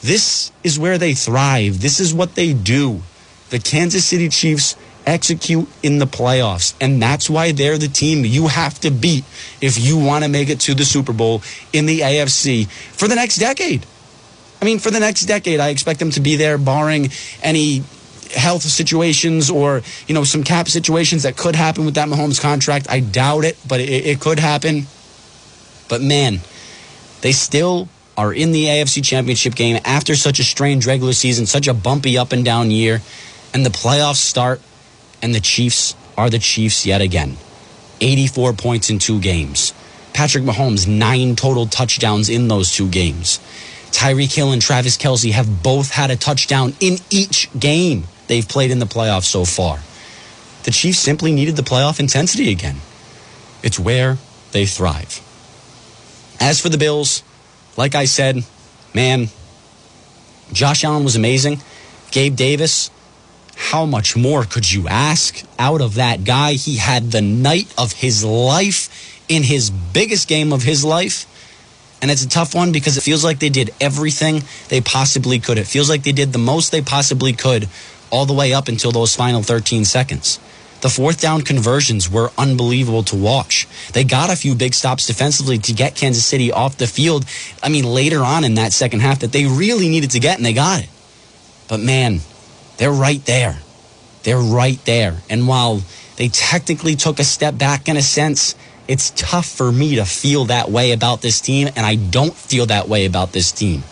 this 0.00 0.52
is 0.62 0.78
where 0.78 0.98
they 0.98 1.14
thrive. 1.14 1.80
This 1.80 2.00
is 2.00 2.14
what 2.14 2.34
they 2.34 2.52
do. 2.52 3.02
The 3.50 3.58
Kansas 3.58 4.04
City 4.04 4.28
Chiefs 4.28 4.76
execute 5.06 5.68
in 5.82 5.98
the 5.98 6.06
playoffs. 6.06 6.74
And 6.80 7.00
that's 7.02 7.28
why 7.28 7.52
they're 7.52 7.78
the 7.78 7.88
team 7.88 8.24
you 8.24 8.48
have 8.48 8.80
to 8.80 8.90
beat 8.90 9.24
if 9.60 9.78
you 9.78 9.98
want 9.98 10.24
to 10.24 10.30
make 10.30 10.48
it 10.48 10.60
to 10.60 10.74
the 10.74 10.84
Super 10.84 11.12
Bowl 11.12 11.42
in 11.72 11.86
the 11.86 12.00
AFC 12.00 12.68
for 12.68 13.08
the 13.08 13.14
next 13.14 13.36
decade. 13.36 13.84
I 14.62 14.64
mean, 14.64 14.78
for 14.78 14.90
the 14.90 15.00
next 15.00 15.22
decade, 15.26 15.60
I 15.60 15.68
expect 15.68 15.98
them 15.98 16.10
to 16.12 16.20
be 16.20 16.36
there, 16.36 16.56
barring 16.56 17.10
any 17.42 17.82
health 18.34 18.62
situations 18.62 19.50
or 19.50 19.82
you 20.06 20.14
know 20.14 20.24
some 20.24 20.44
cap 20.44 20.68
situations 20.68 21.22
that 21.22 21.36
could 21.36 21.56
happen 21.56 21.84
with 21.84 21.94
that 21.94 22.08
Mahomes 22.08 22.40
contract. 22.40 22.86
I 22.90 23.00
doubt 23.00 23.44
it, 23.44 23.58
but 23.66 23.80
it, 23.80 23.88
it 23.88 24.20
could 24.20 24.38
happen. 24.38 24.86
But 25.88 26.02
man, 26.02 26.40
they 27.20 27.32
still 27.32 27.88
are 28.16 28.32
in 28.32 28.52
the 28.52 28.66
AFC 28.66 29.04
Championship 29.04 29.54
game 29.54 29.80
after 29.84 30.14
such 30.14 30.38
a 30.38 30.44
strange 30.44 30.86
regular 30.86 31.12
season, 31.12 31.46
such 31.46 31.66
a 31.66 31.74
bumpy 31.74 32.16
up 32.16 32.32
and 32.32 32.44
down 32.44 32.70
year, 32.70 33.00
and 33.52 33.64
the 33.66 33.70
playoffs 33.70 34.16
start, 34.16 34.60
and 35.22 35.34
the 35.34 35.40
Chiefs 35.40 35.94
are 36.16 36.30
the 36.30 36.38
Chiefs 36.38 36.86
yet 36.86 37.00
again. 37.00 37.36
84 38.00 38.52
points 38.54 38.90
in 38.90 38.98
two 38.98 39.20
games. 39.20 39.72
Patrick 40.12 40.44
Mahomes, 40.44 40.86
nine 40.86 41.34
total 41.34 41.66
touchdowns 41.66 42.28
in 42.28 42.48
those 42.48 42.72
two 42.72 42.88
games. 42.88 43.38
Tyreek 43.90 44.34
Hill 44.34 44.52
and 44.52 44.62
Travis 44.62 44.96
Kelce 44.96 45.32
have 45.32 45.62
both 45.62 45.90
had 45.90 46.10
a 46.10 46.16
touchdown 46.16 46.74
in 46.80 46.98
each 47.10 47.48
game 47.58 48.04
they've 48.26 48.48
played 48.48 48.70
in 48.70 48.78
the 48.78 48.86
playoffs 48.86 49.24
so 49.24 49.44
far. 49.44 49.80
The 50.64 50.70
Chiefs 50.70 50.98
simply 50.98 51.32
needed 51.32 51.56
the 51.56 51.62
playoff 51.62 52.00
intensity 52.00 52.50
again. 52.50 52.76
It's 53.62 53.78
where 53.78 54.18
they 54.52 54.66
thrive. 54.66 55.20
As 56.40 56.60
for 56.60 56.68
the 56.68 56.78
Bills, 56.78 57.22
like 57.76 57.94
I 57.94 58.06
said, 58.06 58.44
man, 58.94 59.28
Josh 60.52 60.84
Allen 60.84 61.04
was 61.04 61.16
amazing. 61.16 61.60
Gabe 62.10 62.36
Davis, 62.36 62.90
how 63.56 63.86
much 63.86 64.16
more 64.16 64.44
could 64.44 64.70
you 64.70 64.88
ask 64.88 65.44
out 65.58 65.80
of 65.80 65.94
that 65.94 66.24
guy? 66.24 66.52
He 66.52 66.76
had 66.76 67.10
the 67.10 67.22
night 67.22 67.72
of 67.76 67.92
his 67.92 68.24
life 68.24 69.22
in 69.28 69.42
his 69.42 69.70
biggest 69.70 70.28
game 70.28 70.52
of 70.52 70.62
his 70.62 70.84
life. 70.84 71.26
And 72.02 72.10
it's 72.10 72.24
a 72.24 72.28
tough 72.28 72.54
one 72.54 72.72
because 72.72 72.98
it 72.98 73.00
feels 73.00 73.24
like 73.24 73.38
they 73.38 73.48
did 73.48 73.70
everything 73.80 74.42
they 74.68 74.80
possibly 74.80 75.38
could. 75.38 75.56
It 75.56 75.66
feels 75.66 75.88
like 75.88 76.02
they 76.02 76.12
did 76.12 76.32
the 76.32 76.38
most 76.38 76.70
they 76.70 76.82
possibly 76.82 77.32
could 77.32 77.68
all 78.14 78.26
the 78.26 78.32
way 78.32 78.54
up 78.54 78.68
until 78.68 78.92
those 78.92 79.16
final 79.16 79.42
13 79.42 79.84
seconds. 79.84 80.38
The 80.82 80.88
fourth 80.88 81.20
down 81.20 81.42
conversions 81.42 82.08
were 82.08 82.30
unbelievable 82.38 83.02
to 83.04 83.16
watch. 83.16 83.66
They 83.92 84.04
got 84.04 84.30
a 84.30 84.36
few 84.36 84.54
big 84.54 84.72
stops 84.72 85.06
defensively 85.06 85.58
to 85.58 85.72
get 85.72 85.96
Kansas 85.96 86.24
City 86.24 86.52
off 86.52 86.76
the 86.76 86.86
field. 86.86 87.24
I 87.60 87.68
mean, 87.70 87.84
later 87.84 88.20
on 88.20 88.44
in 88.44 88.54
that 88.54 88.72
second 88.72 89.00
half 89.00 89.18
that 89.20 89.32
they 89.32 89.46
really 89.46 89.88
needed 89.88 90.12
to 90.12 90.20
get, 90.20 90.36
and 90.36 90.46
they 90.46 90.52
got 90.52 90.84
it. 90.84 90.88
But 91.66 91.80
man, 91.80 92.20
they're 92.76 92.92
right 92.92 93.24
there. 93.24 93.58
They're 94.22 94.38
right 94.38 94.78
there. 94.84 95.16
And 95.28 95.48
while 95.48 95.82
they 96.16 96.28
technically 96.28 96.94
took 96.94 97.18
a 97.18 97.24
step 97.24 97.58
back 97.58 97.88
in 97.88 97.96
a 97.96 98.02
sense, 98.02 98.54
it's 98.86 99.10
tough 99.16 99.46
for 99.46 99.72
me 99.72 99.96
to 99.96 100.04
feel 100.04 100.44
that 100.44 100.70
way 100.70 100.92
about 100.92 101.20
this 101.20 101.40
team, 101.40 101.68
and 101.74 101.84
I 101.84 101.96
don't 101.96 102.34
feel 102.34 102.66
that 102.66 102.88
way 102.88 103.06
about 103.06 103.32
this 103.32 103.50
team 103.50 103.82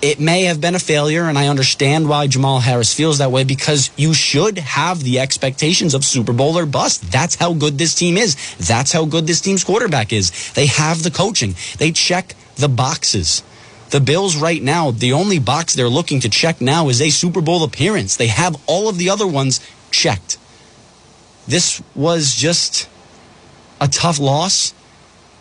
it 0.00 0.20
may 0.20 0.44
have 0.44 0.60
been 0.60 0.74
a 0.74 0.78
failure, 0.78 1.24
and 1.24 1.36
I 1.36 1.48
understand 1.48 2.08
why 2.08 2.26
Jamal 2.26 2.60
Harris 2.60 2.94
feels 2.94 3.18
that 3.18 3.32
way 3.32 3.44
because 3.44 3.90
you 3.96 4.14
should 4.14 4.58
have 4.58 5.02
the 5.02 5.18
expectations 5.18 5.94
of 5.94 6.04
Super 6.04 6.32
Bowl 6.32 6.56
or 6.56 6.66
bust. 6.66 7.10
That's 7.10 7.34
how 7.34 7.54
good 7.54 7.78
this 7.78 7.94
team 7.94 8.16
is. 8.16 8.36
That's 8.58 8.92
how 8.92 9.04
good 9.06 9.26
this 9.26 9.40
team's 9.40 9.64
quarterback 9.64 10.12
is. 10.12 10.52
They 10.52 10.66
have 10.66 11.02
the 11.02 11.10
coaching, 11.10 11.54
they 11.78 11.90
check 11.90 12.34
the 12.56 12.68
boxes. 12.68 13.42
The 13.90 14.00
Bills, 14.00 14.36
right 14.36 14.62
now, 14.62 14.90
the 14.90 15.14
only 15.14 15.38
box 15.38 15.74
they're 15.74 15.88
looking 15.88 16.20
to 16.20 16.28
check 16.28 16.60
now 16.60 16.90
is 16.90 17.00
a 17.00 17.08
Super 17.08 17.40
Bowl 17.40 17.64
appearance. 17.64 18.16
They 18.16 18.26
have 18.26 18.60
all 18.66 18.90
of 18.90 18.98
the 18.98 19.08
other 19.08 19.26
ones 19.26 19.60
checked. 19.90 20.36
This 21.46 21.82
was 21.94 22.34
just 22.34 22.86
a 23.80 23.88
tough 23.88 24.18
loss, 24.18 24.74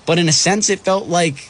but 0.06 0.18
in 0.18 0.30
a 0.30 0.32
sense, 0.32 0.70
it 0.70 0.80
felt 0.80 1.08
like 1.08 1.50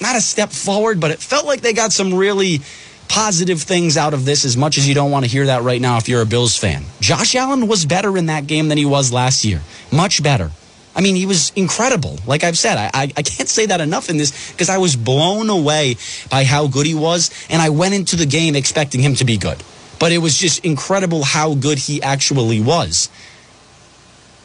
not 0.00 0.16
a 0.16 0.20
step 0.20 0.50
forward, 0.50 1.00
but 1.00 1.10
it 1.10 1.18
felt 1.18 1.46
like 1.46 1.60
they 1.60 1.72
got 1.72 1.92
some 1.92 2.14
really 2.14 2.60
positive 3.08 3.62
things 3.62 3.96
out 3.96 4.14
of 4.14 4.24
this 4.24 4.44
as 4.44 4.56
much 4.56 4.78
as 4.78 4.86
you 4.86 4.94
don't 4.94 5.10
want 5.10 5.24
to 5.24 5.30
hear 5.30 5.46
that 5.46 5.62
right 5.62 5.80
now 5.80 5.96
if 5.96 6.08
you're 6.08 6.22
a 6.22 6.26
Bills 6.26 6.56
fan. 6.56 6.84
Josh 7.00 7.34
Allen 7.34 7.66
was 7.66 7.86
better 7.86 8.16
in 8.16 8.26
that 8.26 8.46
game 8.46 8.68
than 8.68 8.78
he 8.78 8.84
was 8.84 9.12
last 9.12 9.44
year. 9.44 9.62
Much 9.90 10.22
better. 10.22 10.50
I 10.94 11.00
mean, 11.00 11.16
he 11.16 11.26
was 11.26 11.52
incredible. 11.54 12.18
Like 12.26 12.44
I've 12.44 12.58
said, 12.58 12.76
I, 12.76 12.90
I, 12.92 13.02
I 13.16 13.22
can't 13.22 13.48
say 13.48 13.66
that 13.66 13.80
enough 13.80 14.10
in 14.10 14.16
this 14.16 14.52
because 14.52 14.68
I 14.68 14.78
was 14.78 14.96
blown 14.96 15.48
away 15.48 15.96
by 16.30 16.44
how 16.44 16.66
good 16.66 16.86
he 16.86 16.94
was, 16.94 17.30
and 17.48 17.62
I 17.62 17.70
went 17.70 17.94
into 17.94 18.16
the 18.16 18.26
game 18.26 18.56
expecting 18.56 19.00
him 19.00 19.14
to 19.14 19.24
be 19.24 19.36
good. 19.36 19.62
But 19.98 20.12
it 20.12 20.18
was 20.18 20.36
just 20.36 20.64
incredible 20.64 21.22
how 21.24 21.54
good 21.54 21.78
he 21.78 22.02
actually 22.02 22.60
was. 22.60 23.08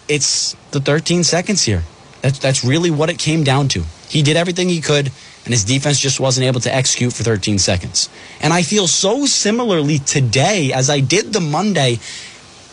It's 0.08 0.56
the 0.72 0.80
13 0.80 1.24
seconds 1.24 1.64
here. 1.64 1.84
That's, 2.22 2.39
that's 2.39 2.64
really 2.64 2.91
what 2.91 3.10
it 3.10 3.18
came 3.18 3.43
down 3.43 3.68
to. 3.70 3.84
He 4.08 4.22
did 4.22 4.38
everything 4.38 4.70
he 4.70 4.82
could 4.82 5.12
and 5.46 5.54
his 5.54 5.64
defense 5.64 6.00
just 6.00 6.20
wasn't 6.20 6.46
able 6.46 6.62
to 6.62 6.74
execute 6.74 7.14
for 7.14 7.24
13 7.24 7.60
seconds. 7.60 8.10
And 8.41 8.54
I 8.54 8.62
feel 8.62 8.88
so 8.88 9.26
similarly 9.26 10.00
today 10.00 10.72
as 10.74 10.89
I 10.89 11.00
did 11.02 11.34
the 11.34 11.41
Monday 11.41 12.00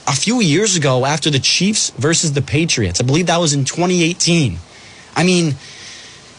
a 0.06 0.12
few 0.12 0.40
years 0.40 0.76
ago 0.76 1.04
after 1.04 1.30
the 1.30 1.38
Chiefs 1.38 1.90
versus 1.90 2.32
the 2.32 2.42
Patriots. 2.42 3.00
I 3.00 3.04
believe 3.04 3.26
that 3.26 3.38
was 3.38 3.52
in 3.52 3.64
2018. 3.64 4.58
I 5.16 5.24
mean, 5.24 5.54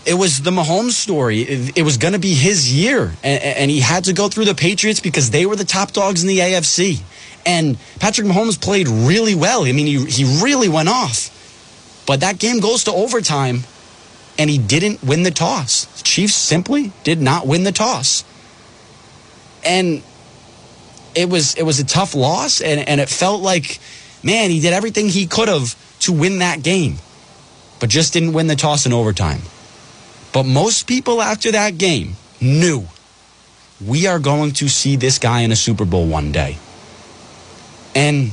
it 0.06 0.16
was 0.16 0.42
the 0.42 0.52
Mahomes 0.52 0.92
story. 0.92 1.42
It, 1.42 1.84
was 1.84 1.98
going 1.98 2.14
to 2.14 2.20
be 2.20 2.34
his 2.34 2.74
year, 2.74 3.14
and, 3.24 3.44
and, 3.44 3.72
he 3.72 3.80
had 3.80 4.06
to 4.06 4.14
go 4.14 4.30
through 4.30 4.46
the 4.46 4.56
Patriots 4.56 5.00
because 5.00 5.30
they 5.30 5.46
were 5.46 5.56
the 5.56 5.66
top 5.66 5.92
dogs 5.92 6.24
in 6.24 6.28
the 6.28 6.40
AFC. 6.40 7.02
And 7.46 7.78
Patrick 8.00 8.28
Mahomes 8.28 8.60
played 8.60 8.88
really 8.88 9.36
well. 9.36 9.66
I 9.66 9.72
mean, 9.72 9.86
he, 9.86 10.04
he 10.06 10.44
really 10.44 10.70
went 10.70 10.90
off. 10.90 11.30
But 12.08 12.22
that 12.22 12.40
game 12.40 12.60
goes 12.60 12.86
to 12.86 12.92
overtime, 12.92 13.64
and 14.38 14.50
he 14.50 14.58
didn't 14.58 15.04
win 15.04 15.24
the 15.24 15.32
toss. 15.32 15.86
The 15.86 16.04
Chiefs 16.04 16.36
simply 16.36 16.92
did 17.04 17.22
not 17.22 17.48
win 17.48 17.64
the 17.64 17.72
toss. 17.72 18.24
And 19.64 20.04
it 21.16 21.30
was 21.30 21.56
it 21.56 21.64
was 21.64 21.80
a 21.80 21.86
tough 21.86 22.16
loss 22.16 22.62
and, 22.62 22.88
and 22.88 23.02
it 23.02 23.10
felt 23.10 23.42
like, 23.42 23.80
man, 24.24 24.50
he 24.50 24.60
did 24.60 24.74
everything 24.74 25.10
he 25.10 25.28
could 25.28 25.48
have 25.48 25.76
to 26.02 26.14
win 26.14 26.40
that 26.40 26.64
game, 26.64 26.98
but 27.80 27.90
just 27.90 28.14
didn't 28.14 28.34
win 28.34 28.48
the 28.48 28.56
toss 28.56 28.86
in 28.86 28.94
overtime. 28.94 29.42
But 30.34 30.44
most 30.44 30.88
people 30.88 31.22
after 31.22 31.52
that 31.52 31.78
game 31.78 32.16
knew 32.40 32.88
we 33.86 34.08
are 34.08 34.20
going 34.20 34.52
to 34.54 34.70
see 34.70 34.96
this 34.96 35.20
guy 35.20 35.42
in 35.42 35.52
a 35.52 35.56
Super 35.56 35.86
Bowl 35.86 36.08
one 36.08 36.32
day. 36.32 36.58
And 37.94 38.32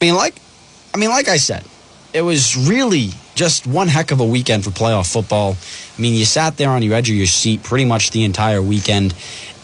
I 0.00 0.04
mean, 0.04 0.14
like, 0.14 0.34
I 0.94 0.98
mean, 0.98 1.10
like 1.10 1.28
I 1.28 1.38
said, 1.38 1.64
it 2.12 2.22
was 2.22 2.56
really 2.56 3.10
just 3.34 3.66
one 3.66 3.88
heck 3.88 4.10
of 4.10 4.20
a 4.20 4.24
weekend 4.24 4.64
for 4.64 4.70
playoff 4.70 5.12
football. 5.12 5.56
I 5.96 6.00
mean, 6.00 6.14
you 6.14 6.24
sat 6.24 6.56
there 6.56 6.70
on 6.70 6.82
your 6.82 6.94
edge 6.94 7.10
of 7.10 7.16
your 7.16 7.26
seat 7.26 7.62
pretty 7.62 7.84
much 7.84 8.12
the 8.12 8.24
entire 8.24 8.62
weekend, 8.62 9.14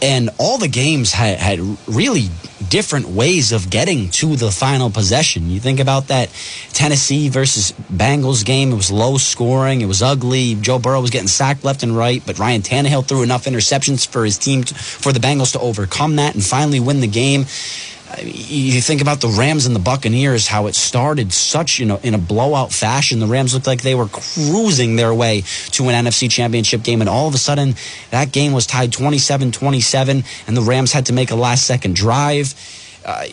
and 0.02 0.30
all 0.38 0.58
the 0.58 0.68
games 0.68 1.12
had, 1.12 1.38
had 1.38 1.60
really 1.86 2.28
different 2.68 3.08
ways 3.08 3.52
of 3.52 3.70
getting 3.70 4.10
to 4.10 4.34
the 4.34 4.50
final 4.50 4.90
possession. 4.90 5.50
You 5.50 5.60
think 5.60 5.78
about 5.78 6.08
that 6.08 6.30
Tennessee 6.72 7.28
versus 7.28 7.72
Bengals 7.92 8.44
game, 8.44 8.72
it 8.72 8.76
was 8.76 8.90
low 8.90 9.18
scoring, 9.18 9.82
it 9.82 9.86
was 9.86 10.02
ugly. 10.02 10.56
Joe 10.56 10.80
Burrow 10.80 11.00
was 11.00 11.10
getting 11.10 11.28
sacked 11.28 11.64
left 11.64 11.84
and 11.84 11.96
right, 11.96 12.22
but 12.26 12.40
Ryan 12.40 12.62
Tannehill 12.62 13.06
threw 13.06 13.22
enough 13.22 13.44
interceptions 13.44 14.06
for 14.06 14.24
his 14.24 14.36
team, 14.36 14.64
to, 14.64 14.74
for 14.74 15.12
the 15.12 15.20
Bengals 15.20 15.52
to 15.52 15.60
overcome 15.60 16.16
that 16.16 16.34
and 16.34 16.44
finally 16.44 16.80
win 16.80 17.00
the 17.00 17.06
game 17.06 17.46
you 18.22 18.80
think 18.80 19.00
about 19.00 19.20
the 19.20 19.28
Rams 19.28 19.66
and 19.66 19.74
the 19.74 19.80
Buccaneers, 19.80 20.46
how 20.46 20.66
it 20.66 20.74
started 20.74 21.32
such 21.32 21.78
you 21.78 21.86
know 21.86 22.00
in 22.02 22.14
a 22.14 22.18
blowout 22.18 22.72
fashion. 22.72 23.18
The 23.20 23.26
Rams 23.26 23.54
looked 23.54 23.66
like 23.66 23.82
they 23.82 23.94
were 23.94 24.08
cruising 24.08 24.96
their 24.96 25.14
way 25.14 25.42
to 25.72 25.88
an 25.88 26.06
NFC 26.06 26.30
championship 26.30 26.82
game, 26.82 27.00
and 27.00 27.08
all 27.08 27.28
of 27.28 27.34
a 27.34 27.38
sudden 27.38 27.74
that 28.10 28.32
game 28.32 28.52
was 28.52 28.66
tied 28.66 28.90
27-27, 28.90 30.24
and 30.46 30.56
the 30.56 30.62
Rams 30.62 30.92
had 30.92 31.06
to 31.06 31.12
make 31.12 31.30
a 31.30 31.36
last 31.36 31.66
second 31.66 31.96
drive 31.96 32.54
uh, 33.04 33.26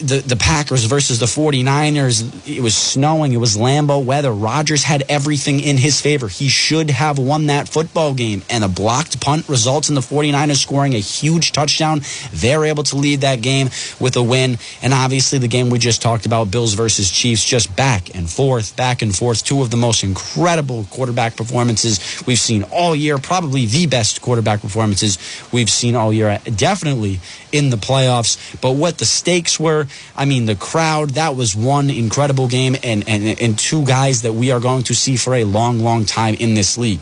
the, 0.00 0.22
the 0.26 0.36
Packers 0.36 0.84
versus 0.84 1.18
the 1.18 1.26
49ers. 1.26 2.48
It 2.48 2.62
was 2.62 2.74
snowing. 2.74 3.32
It 3.32 3.36
was 3.36 3.56
Lambeau 3.56 4.02
weather. 4.02 4.32
Rodgers 4.32 4.82
had 4.82 5.04
everything 5.10 5.60
in 5.60 5.76
his 5.76 6.00
favor. 6.00 6.28
He 6.28 6.48
should 6.48 6.88
have 6.88 7.18
won 7.18 7.46
that 7.46 7.68
football 7.68 8.14
game. 8.14 8.42
And 8.48 8.64
a 8.64 8.68
blocked 8.68 9.20
punt 9.20 9.46
results 9.46 9.90
in 9.90 9.94
the 9.94 10.00
49ers 10.00 10.56
scoring 10.56 10.94
a 10.94 10.98
huge 10.98 11.52
touchdown. 11.52 12.00
They're 12.32 12.64
able 12.64 12.84
to 12.84 12.96
lead 12.96 13.20
that 13.20 13.42
game 13.42 13.68
with 14.00 14.16
a 14.16 14.22
win. 14.22 14.58
And 14.80 14.94
obviously, 14.94 15.38
the 15.38 15.48
game 15.48 15.68
we 15.68 15.78
just 15.78 16.00
talked 16.00 16.24
about, 16.24 16.50
Bills 16.50 16.72
versus 16.72 17.10
Chiefs, 17.10 17.44
just 17.44 17.74
back 17.76 18.14
and 18.14 18.28
forth, 18.28 18.74
back 18.76 19.02
and 19.02 19.14
forth. 19.14 19.44
Two 19.44 19.60
of 19.60 19.70
the 19.70 19.76
most 19.76 20.02
incredible 20.02 20.84
quarterback 20.90 21.36
performances 21.36 22.22
we've 22.26 22.38
seen 22.38 22.62
all 22.72 22.96
year. 22.96 23.18
Probably 23.18 23.66
the 23.66 23.86
best 23.86 24.22
quarterback 24.22 24.62
performances 24.62 25.18
we've 25.52 25.70
seen 25.70 25.94
all 25.94 26.12
year. 26.12 26.40
Definitely 26.56 27.20
in 27.52 27.70
the 27.70 27.76
playoffs. 27.76 28.60
But 28.60 28.72
what 28.72 28.98
the 28.98 29.04
stakes 29.04 29.60
were, 29.60 29.73
I 30.16 30.24
mean, 30.24 30.46
the 30.46 30.54
crowd, 30.54 31.10
that 31.10 31.36
was 31.36 31.54
one 31.54 31.90
incredible 31.90 32.48
game 32.48 32.76
and, 32.82 33.08
and, 33.08 33.40
and 33.40 33.58
two 33.58 33.84
guys 33.84 34.22
that 34.22 34.32
we 34.32 34.50
are 34.52 34.60
going 34.60 34.84
to 34.84 34.94
see 34.94 35.16
for 35.16 35.34
a 35.34 35.44
long, 35.44 35.80
long 35.80 36.04
time 36.04 36.34
in 36.34 36.54
this 36.54 36.78
league. 36.78 37.00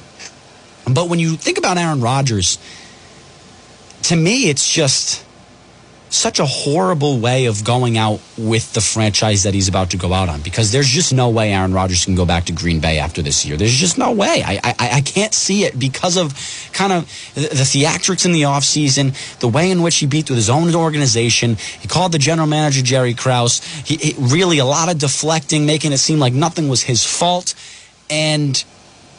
But 0.86 1.08
when 1.08 1.18
you 1.18 1.36
think 1.36 1.58
about 1.58 1.78
Aaron 1.78 2.00
Rodgers, 2.00 2.58
to 4.04 4.16
me, 4.16 4.50
it's 4.50 4.68
just 4.68 5.24
such 6.12 6.38
a 6.38 6.44
horrible 6.44 7.18
way 7.18 7.46
of 7.46 7.64
going 7.64 7.96
out 7.96 8.20
with 8.36 8.72
the 8.74 8.80
franchise 8.80 9.44
that 9.44 9.54
he's 9.54 9.68
about 9.68 9.90
to 9.90 9.96
go 9.96 10.12
out 10.12 10.28
on 10.28 10.42
because 10.42 10.70
there's 10.70 10.88
just 10.88 11.12
no 11.12 11.30
way 11.30 11.52
Aaron 11.52 11.72
Rodgers 11.72 12.04
can 12.04 12.14
go 12.14 12.26
back 12.26 12.44
to 12.44 12.52
Green 12.52 12.80
Bay 12.80 12.98
after 12.98 13.22
this 13.22 13.46
year. 13.46 13.56
There's 13.56 13.74
just 13.74 13.96
no 13.96 14.12
way. 14.12 14.42
I 14.44 14.60
I, 14.62 14.74
I 14.98 15.00
can't 15.00 15.32
see 15.32 15.64
it 15.64 15.78
because 15.78 16.16
of 16.16 16.34
kind 16.72 16.92
of 16.92 17.04
the, 17.34 17.40
the 17.40 17.64
theatrics 17.64 18.26
in 18.26 18.32
the 18.32 18.42
offseason, 18.42 19.38
the 19.38 19.48
way 19.48 19.70
in 19.70 19.80
which 19.82 19.96
he 19.96 20.06
beat 20.06 20.28
with 20.28 20.36
his 20.36 20.50
own 20.50 20.74
organization. 20.74 21.56
He 21.80 21.88
called 21.88 22.12
the 22.12 22.18
general 22.18 22.46
manager 22.46 22.82
Jerry 22.82 23.14
Krause. 23.14 23.64
He, 23.84 23.96
he 23.96 24.14
really 24.18 24.58
a 24.58 24.64
lot 24.64 24.90
of 24.90 24.98
deflecting, 24.98 25.66
making 25.66 25.92
it 25.92 25.98
seem 25.98 26.18
like 26.18 26.34
nothing 26.34 26.68
was 26.68 26.82
his 26.82 27.04
fault, 27.04 27.54
and 28.10 28.62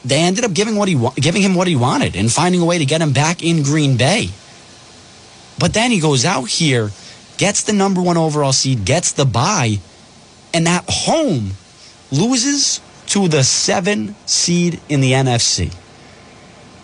they 0.05 0.19
ended 0.19 0.43
up 0.45 0.53
giving 0.53 0.75
what 0.75 0.87
he 0.87 1.09
giving 1.15 1.41
him 1.41 1.55
what 1.55 1.67
he 1.67 1.75
wanted 1.75 2.15
and 2.15 2.31
finding 2.31 2.61
a 2.61 2.65
way 2.65 2.77
to 2.77 2.85
get 2.85 3.01
him 3.01 3.13
back 3.13 3.43
in 3.43 3.63
Green 3.63 3.97
Bay. 3.97 4.29
But 5.59 5.73
then 5.73 5.91
he 5.91 5.99
goes 5.99 6.25
out 6.25 6.49
here, 6.49 6.91
gets 7.37 7.63
the 7.63 7.73
number 7.73 8.01
one 8.01 8.17
overall 8.17 8.53
seed, 8.53 8.85
gets 8.85 9.11
the 9.11 9.25
bye, 9.25 9.79
and 10.53 10.67
at 10.67 10.85
home 10.87 11.51
loses 12.11 12.81
to 13.07 13.27
the 13.27 13.43
seven 13.43 14.15
seed 14.25 14.79
in 14.89 15.01
the 15.01 15.11
NFC. 15.11 15.73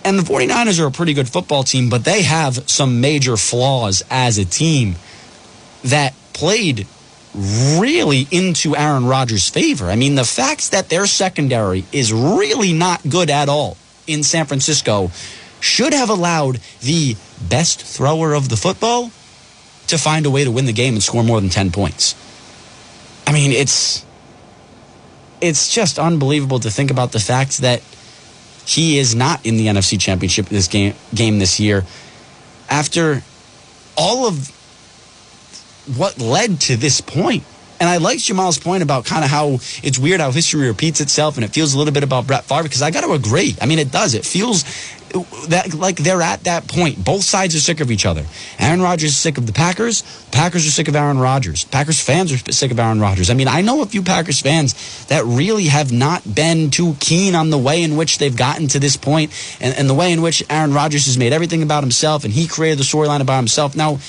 And 0.04 0.18
the 0.18 0.24
49ers 0.24 0.80
are 0.80 0.88
a 0.88 0.92
pretty 0.92 1.14
good 1.14 1.30
football 1.30 1.64
team, 1.64 1.90
but 1.90 2.06
they 2.06 2.24
have 2.24 2.70
some 2.70 3.02
major 3.02 3.38
flaws 3.38 4.02
as 4.10 4.38
a 4.38 4.46
team 4.46 4.96
that 5.84 6.14
played 6.34 6.88
really 7.36 8.28
into 8.32 8.76
Aaron 8.76 9.06
Rodgers' 9.06 9.50
favor. 9.50 9.90
I 9.90 9.96
mean, 9.96 10.16
the 10.16 10.24
fact 10.24 10.72
that 10.72 10.90
their 10.90 11.06
secondary 11.06 11.86
is 11.92 12.12
really 12.12 12.74
not 12.74 13.08
good 13.08 13.30
at 13.30 13.50
all 13.50 13.78
in 14.08 14.24
San 14.24 14.46
Francisco 14.46 15.12
should 15.60 15.94
have 15.94 16.10
allowed 16.10 16.60
the 16.82 17.16
best 17.50 17.82
thrower 17.84 18.34
of 18.34 18.50
the 18.50 18.58
football 18.58 19.12
to 19.88 19.98
find 19.98 20.26
a 20.26 20.30
way 20.30 20.44
to 20.44 20.52
win 20.52 20.66
the 20.66 20.74
game 20.74 20.94
and 20.94 21.04
score 21.04 21.24
more 21.24 21.42
than 21.42 21.50
10 21.50 21.72
points. 21.72 22.16
I 23.28 23.32
mean, 23.32 23.52
it's 23.52 24.06
it's 25.42 25.74
just 25.74 26.00
unbelievable 26.00 26.60
to 26.60 26.70
think 26.70 26.92
about 26.92 27.12
the 27.12 27.20
fact 27.20 27.60
that 27.60 27.82
he 28.66 29.00
is 29.00 29.16
not 29.16 29.46
in 29.46 29.58
the 29.58 29.68
NFC 29.68 30.00
Championship 30.00 30.48
this 30.48 30.68
game 30.68 30.96
game 31.14 31.40
this 31.40 31.60
year 31.60 31.86
after 32.70 33.24
all 33.98 34.28
of 34.28 34.50
what 35.98 36.20
led 36.20 36.62
to 36.62 36.78
this 36.78 37.02
point. 37.02 37.44
And 37.80 37.88
I 37.88 37.98
like 37.98 38.20
Jamal's 38.20 38.60
point 38.60 38.84
about 38.84 39.06
kind 39.06 39.24
of 39.24 39.32
how 39.32 39.54
it's 39.82 39.98
weird 39.98 40.20
how 40.20 40.32
history 40.32 40.68
repeats 40.68 41.00
itself 41.00 41.38
and 41.38 41.46
it 41.46 41.52
feels 41.52 41.74
a 41.74 41.78
little 41.78 41.94
bit 41.94 42.04
about 42.04 42.28
Brett 42.28 42.44
Favre 42.44 42.64
because 42.64 42.82
I 42.82 42.92
got 42.92 43.02
to 43.02 43.14
agree. 43.14 43.56
I 43.62 43.66
mean, 43.66 43.80
it 43.80 43.92
does. 43.92 44.14
It 44.14 44.26
feels 44.26 44.66
that 45.50 45.74
like 45.74 45.98
they're 45.98 46.22
at 46.22 46.44
that 46.44 46.68
point. 46.68 47.04
Both 47.04 47.24
sides 47.24 47.56
are 47.56 47.60
sick 47.60 47.80
of 47.80 47.92
each 47.92 48.06
other. 48.06 48.26
Aaron 48.60 48.82
Rodgers 48.82 49.12
is 49.12 49.18
sick 49.18 49.38
of 49.38 49.46
the 49.46 49.54
Packers. 49.54 50.04
Packers 50.32 50.68
are 50.68 50.72
sick 50.72 50.88
of 50.88 50.96
Aaron 50.96 51.20
Rodgers. 51.20 51.64
Packers 51.66 52.00
fans 52.00 52.32
are 52.32 52.52
sick 52.52 52.72
of 52.72 52.80
Aaron 52.80 53.00
Rodgers. 53.00 53.30
I 53.30 53.34
mean, 53.34 53.48
I 53.48 53.62
know 53.62 53.82
a 53.82 53.86
few 53.86 54.02
Packers 54.02 54.40
fans 54.40 55.06
that 55.08 55.26
really 55.26 55.66
have 55.66 55.92
not 55.92 56.36
been 56.36 56.70
too 56.70 56.96
keen 57.00 57.36
on 57.36 57.50
the 57.50 57.58
way 57.58 57.84
in 57.84 57.98
which 57.98 58.20
they've 58.20 58.36
gotten 58.36 58.68
to 58.70 58.80
this 58.80 58.98
point 58.98 59.32
and, 59.60 59.76
and 59.76 59.90
the 59.90 59.96
way 59.96 60.12
in 60.12 60.22
which 60.22 60.44
Aaron 60.50 60.74
Rodgers 60.74 61.06
has 61.06 61.18
made 61.18 61.34
everything 61.34 61.64
about 61.64 61.84
himself 61.84 62.24
and 62.24 62.34
he 62.34 62.48
created 62.48 62.80
the 62.80 62.84
storyline 62.84 63.22
about 63.22 63.38
himself. 63.38 63.76
Now, 63.76 64.00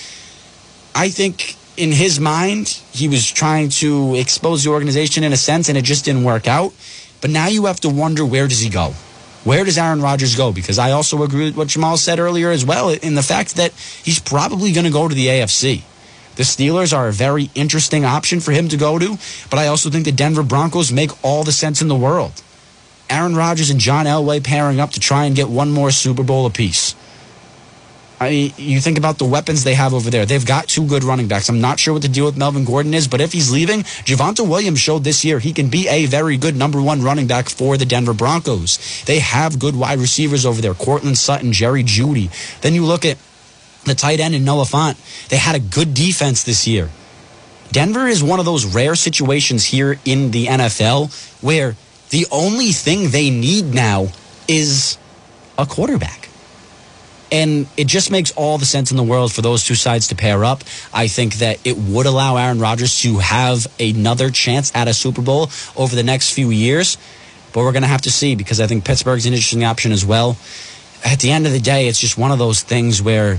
I 0.94 1.08
think 1.08 1.56
in 1.76 1.92
his 1.92 2.20
mind, 2.20 2.68
he 2.92 3.08
was 3.08 3.30
trying 3.30 3.70
to 3.70 4.14
expose 4.16 4.64
the 4.64 4.70
organization 4.70 5.24
in 5.24 5.32
a 5.32 5.36
sense 5.36 5.68
and 5.68 5.78
it 5.78 5.82
just 5.82 6.04
didn't 6.04 6.24
work 6.24 6.46
out. 6.46 6.74
But 7.20 7.30
now 7.30 7.48
you 7.48 7.66
have 7.66 7.80
to 7.80 7.88
wonder 7.88 8.24
where 8.24 8.48
does 8.48 8.60
he 8.60 8.70
go? 8.70 8.94
Where 9.42 9.64
does 9.64 9.78
Aaron 9.78 10.02
Rodgers 10.02 10.36
go? 10.36 10.52
Because 10.52 10.78
I 10.78 10.92
also 10.92 11.22
agree 11.22 11.46
with 11.46 11.56
what 11.56 11.68
Jamal 11.68 11.96
said 11.96 12.18
earlier 12.18 12.50
as 12.50 12.64
well 12.64 12.90
in 12.90 13.14
the 13.14 13.22
fact 13.22 13.56
that 13.56 13.72
he's 13.72 14.18
probably 14.18 14.72
going 14.72 14.84
to 14.84 14.92
go 14.92 15.08
to 15.08 15.14
the 15.14 15.28
AFC. 15.28 15.82
The 16.36 16.42
Steelers 16.42 16.96
are 16.96 17.08
a 17.08 17.12
very 17.12 17.50
interesting 17.54 18.04
option 18.04 18.40
for 18.40 18.52
him 18.52 18.68
to 18.68 18.76
go 18.76 18.98
to, 18.98 19.18
but 19.50 19.58
I 19.58 19.66
also 19.66 19.90
think 19.90 20.04
the 20.04 20.12
Denver 20.12 20.42
Broncos 20.42 20.92
make 20.92 21.10
all 21.24 21.42
the 21.42 21.52
sense 21.52 21.82
in 21.82 21.88
the 21.88 21.96
world. 21.96 22.42
Aaron 23.08 23.34
Rodgers 23.34 23.70
and 23.70 23.80
John 23.80 24.06
Elway 24.06 24.42
pairing 24.42 24.78
up 24.78 24.90
to 24.90 25.00
try 25.00 25.24
and 25.24 25.34
get 25.34 25.48
one 25.48 25.70
more 25.70 25.90
Super 25.90 26.22
Bowl 26.22 26.46
apiece. 26.46 26.94
I 28.22 28.52
you 28.58 28.80
think 28.80 28.98
about 28.98 29.16
the 29.16 29.24
weapons 29.24 29.64
they 29.64 29.72
have 29.72 29.94
over 29.94 30.10
there. 30.10 30.26
They've 30.26 30.44
got 30.44 30.68
two 30.68 30.86
good 30.86 31.04
running 31.04 31.26
backs. 31.26 31.48
I'm 31.48 31.62
not 31.62 31.80
sure 31.80 31.94
what 31.94 32.02
the 32.02 32.08
deal 32.08 32.26
with 32.26 32.36
Melvin 32.36 32.66
Gordon 32.66 32.92
is, 32.92 33.08
but 33.08 33.22
if 33.22 33.32
he's 33.32 33.50
leaving, 33.50 33.80
Javonte 33.80 34.46
Williams 34.46 34.78
showed 34.78 35.04
this 35.04 35.24
year 35.24 35.38
he 35.38 35.54
can 35.54 35.70
be 35.70 35.88
a 35.88 36.04
very 36.04 36.36
good 36.36 36.54
number 36.54 36.82
one 36.82 37.02
running 37.02 37.26
back 37.26 37.48
for 37.48 37.78
the 37.78 37.86
Denver 37.86 38.12
Broncos. 38.12 39.02
They 39.06 39.20
have 39.20 39.58
good 39.58 39.74
wide 39.74 39.98
receivers 39.98 40.44
over 40.44 40.60
there. 40.60 40.74
Courtland 40.74 41.16
Sutton, 41.16 41.52
Jerry 41.52 41.82
Jeudy. 41.82 42.30
Then 42.60 42.74
you 42.74 42.84
look 42.84 43.06
at 43.06 43.16
the 43.84 43.94
tight 43.94 44.20
end 44.20 44.34
in 44.34 44.44
Noah 44.44 44.64
Fant. 44.64 44.98
They 45.30 45.38
had 45.38 45.56
a 45.56 45.60
good 45.60 45.94
defense 45.94 46.42
this 46.42 46.68
year. 46.68 46.90
Denver 47.72 48.06
is 48.06 48.22
one 48.22 48.38
of 48.38 48.44
those 48.44 48.66
rare 48.66 48.96
situations 48.96 49.64
here 49.64 49.98
in 50.04 50.30
the 50.32 50.46
NFL 50.46 51.42
where 51.42 51.74
the 52.10 52.26
only 52.30 52.72
thing 52.72 53.10
they 53.10 53.30
need 53.30 53.72
now 53.72 54.08
is 54.46 54.98
a 55.56 55.64
quarterback. 55.64 56.29
And 57.32 57.68
it 57.76 57.86
just 57.86 58.10
makes 58.10 58.32
all 58.32 58.58
the 58.58 58.64
sense 58.64 58.90
in 58.90 58.96
the 58.96 59.04
world 59.04 59.32
for 59.32 59.42
those 59.42 59.64
two 59.64 59.76
sides 59.76 60.08
to 60.08 60.16
pair 60.16 60.44
up. 60.44 60.64
I 60.92 61.06
think 61.06 61.34
that 61.34 61.64
it 61.64 61.76
would 61.76 62.06
allow 62.06 62.36
Aaron 62.36 62.58
Rodgers 62.58 63.00
to 63.02 63.18
have 63.18 63.66
another 63.78 64.30
chance 64.30 64.72
at 64.74 64.88
a 64.88 64.94
Super 64.94 65.22
Bowl 65.22 65.50
over 65.76 65.94
the 65.94 66.02
next 66.02 66.32
few 66.32 66.50
years. 66.50 66.98
But 67.52 67.60
we're 67.60 67.72
going 67.72 67.82
to 67.82 67.88
have 67.88 68.02
to 68.02 68.10
see 68.10 68.34
because 68.34 68.60
I 68.60 68.66
think 68.66 68.84
Pittsburgh's 68.84 69.26
an 69.26 69.32
interesting 69.32 69.64
option 69.64 69.92
as 69.92 70.04
well. 70.04 70.36
At 71.04 71.20
the 71.20 71.30
end 71.30 71.46
of 71.46 71.52
the 71.52 71.60
day, 71.60 71.88
it's 71.88 72.00
just 72.00 72.18
one 72.18 72.30
of 72.30 72.38
those 72.38 72.62
things 72.62 73.02
where 73.02 73.38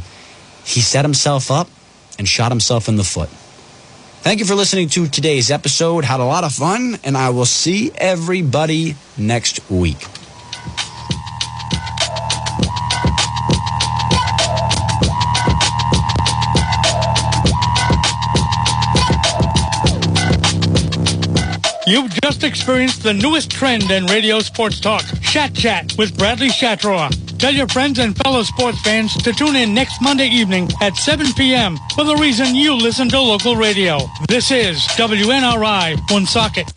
he 0.63 0.81
set 0.81 1.05
himself 1.05 1.51
up 1.51 1.67
and 2.17 2.27
shot 2.27 2.51
himself 2.51 2.87
in 2.87 2.95
the 2.95 3.03
foot. 3.03 3.29
Thank 4.21 4.39
you 4.39 4.45
for 4.45 4.53
listening 4.53 4.87
to 4.89 5.07
today's 5.07 5.49
episode. 5.49 6.05
Had 6.05 6.19
a 6.19 6.25
lot 6.25 6.43
of 6.43 6.53
fun, 6.53 6.99
and 7.03 7.17
I 7.17 7.31
will 7.31 7.45
see 7.45 7.91
everybody 7.95 8.95
next 9.17 9.67
week. 9.69 9.97
You've 21.87 22.11
just 22.21 22.43
experienced 22.43 23.01
the 23.01 23.13
newest 23.13 23.49
trend 23.49 23.89
in 23.89 24.05
radio 24.05 24.39
sports 24.39 24.79
talk, 24.79 25.03
Shat 25.21 25.55
Chat 25.55 25.95
with 25.97 26.15
Bradley 26.15 26.49
Shatraw. 26.49 27.09
Tell 27.39 27.51
your 27.51 27.67
friends 27.69 27.97
and 27.97 28.15
fellow 28.15 28.43
sports 28.43 28.79
fans 28.81 29.15
to 29.23 29.33
tune 29.33 29.55
in 29.55 29.73
next 29.73 29.99
Monday 29.99 30.27
evening 30.27 30.69
at 30.79 30.95
7 30.95 31.25
p.m. 31.33 31.77
for 31.95 32.03
the 32.03 32.15
reason 32.17 32.53
you 32.53 32.75
listen 32.75 33.09
to 33.09 33.19
local 33.19 33.55
radio. 33.55 33.97
This 34.27 34.51
is 34.51 34.77
WNRI 34.89 35.99
Woonsocket. 36.11 36.71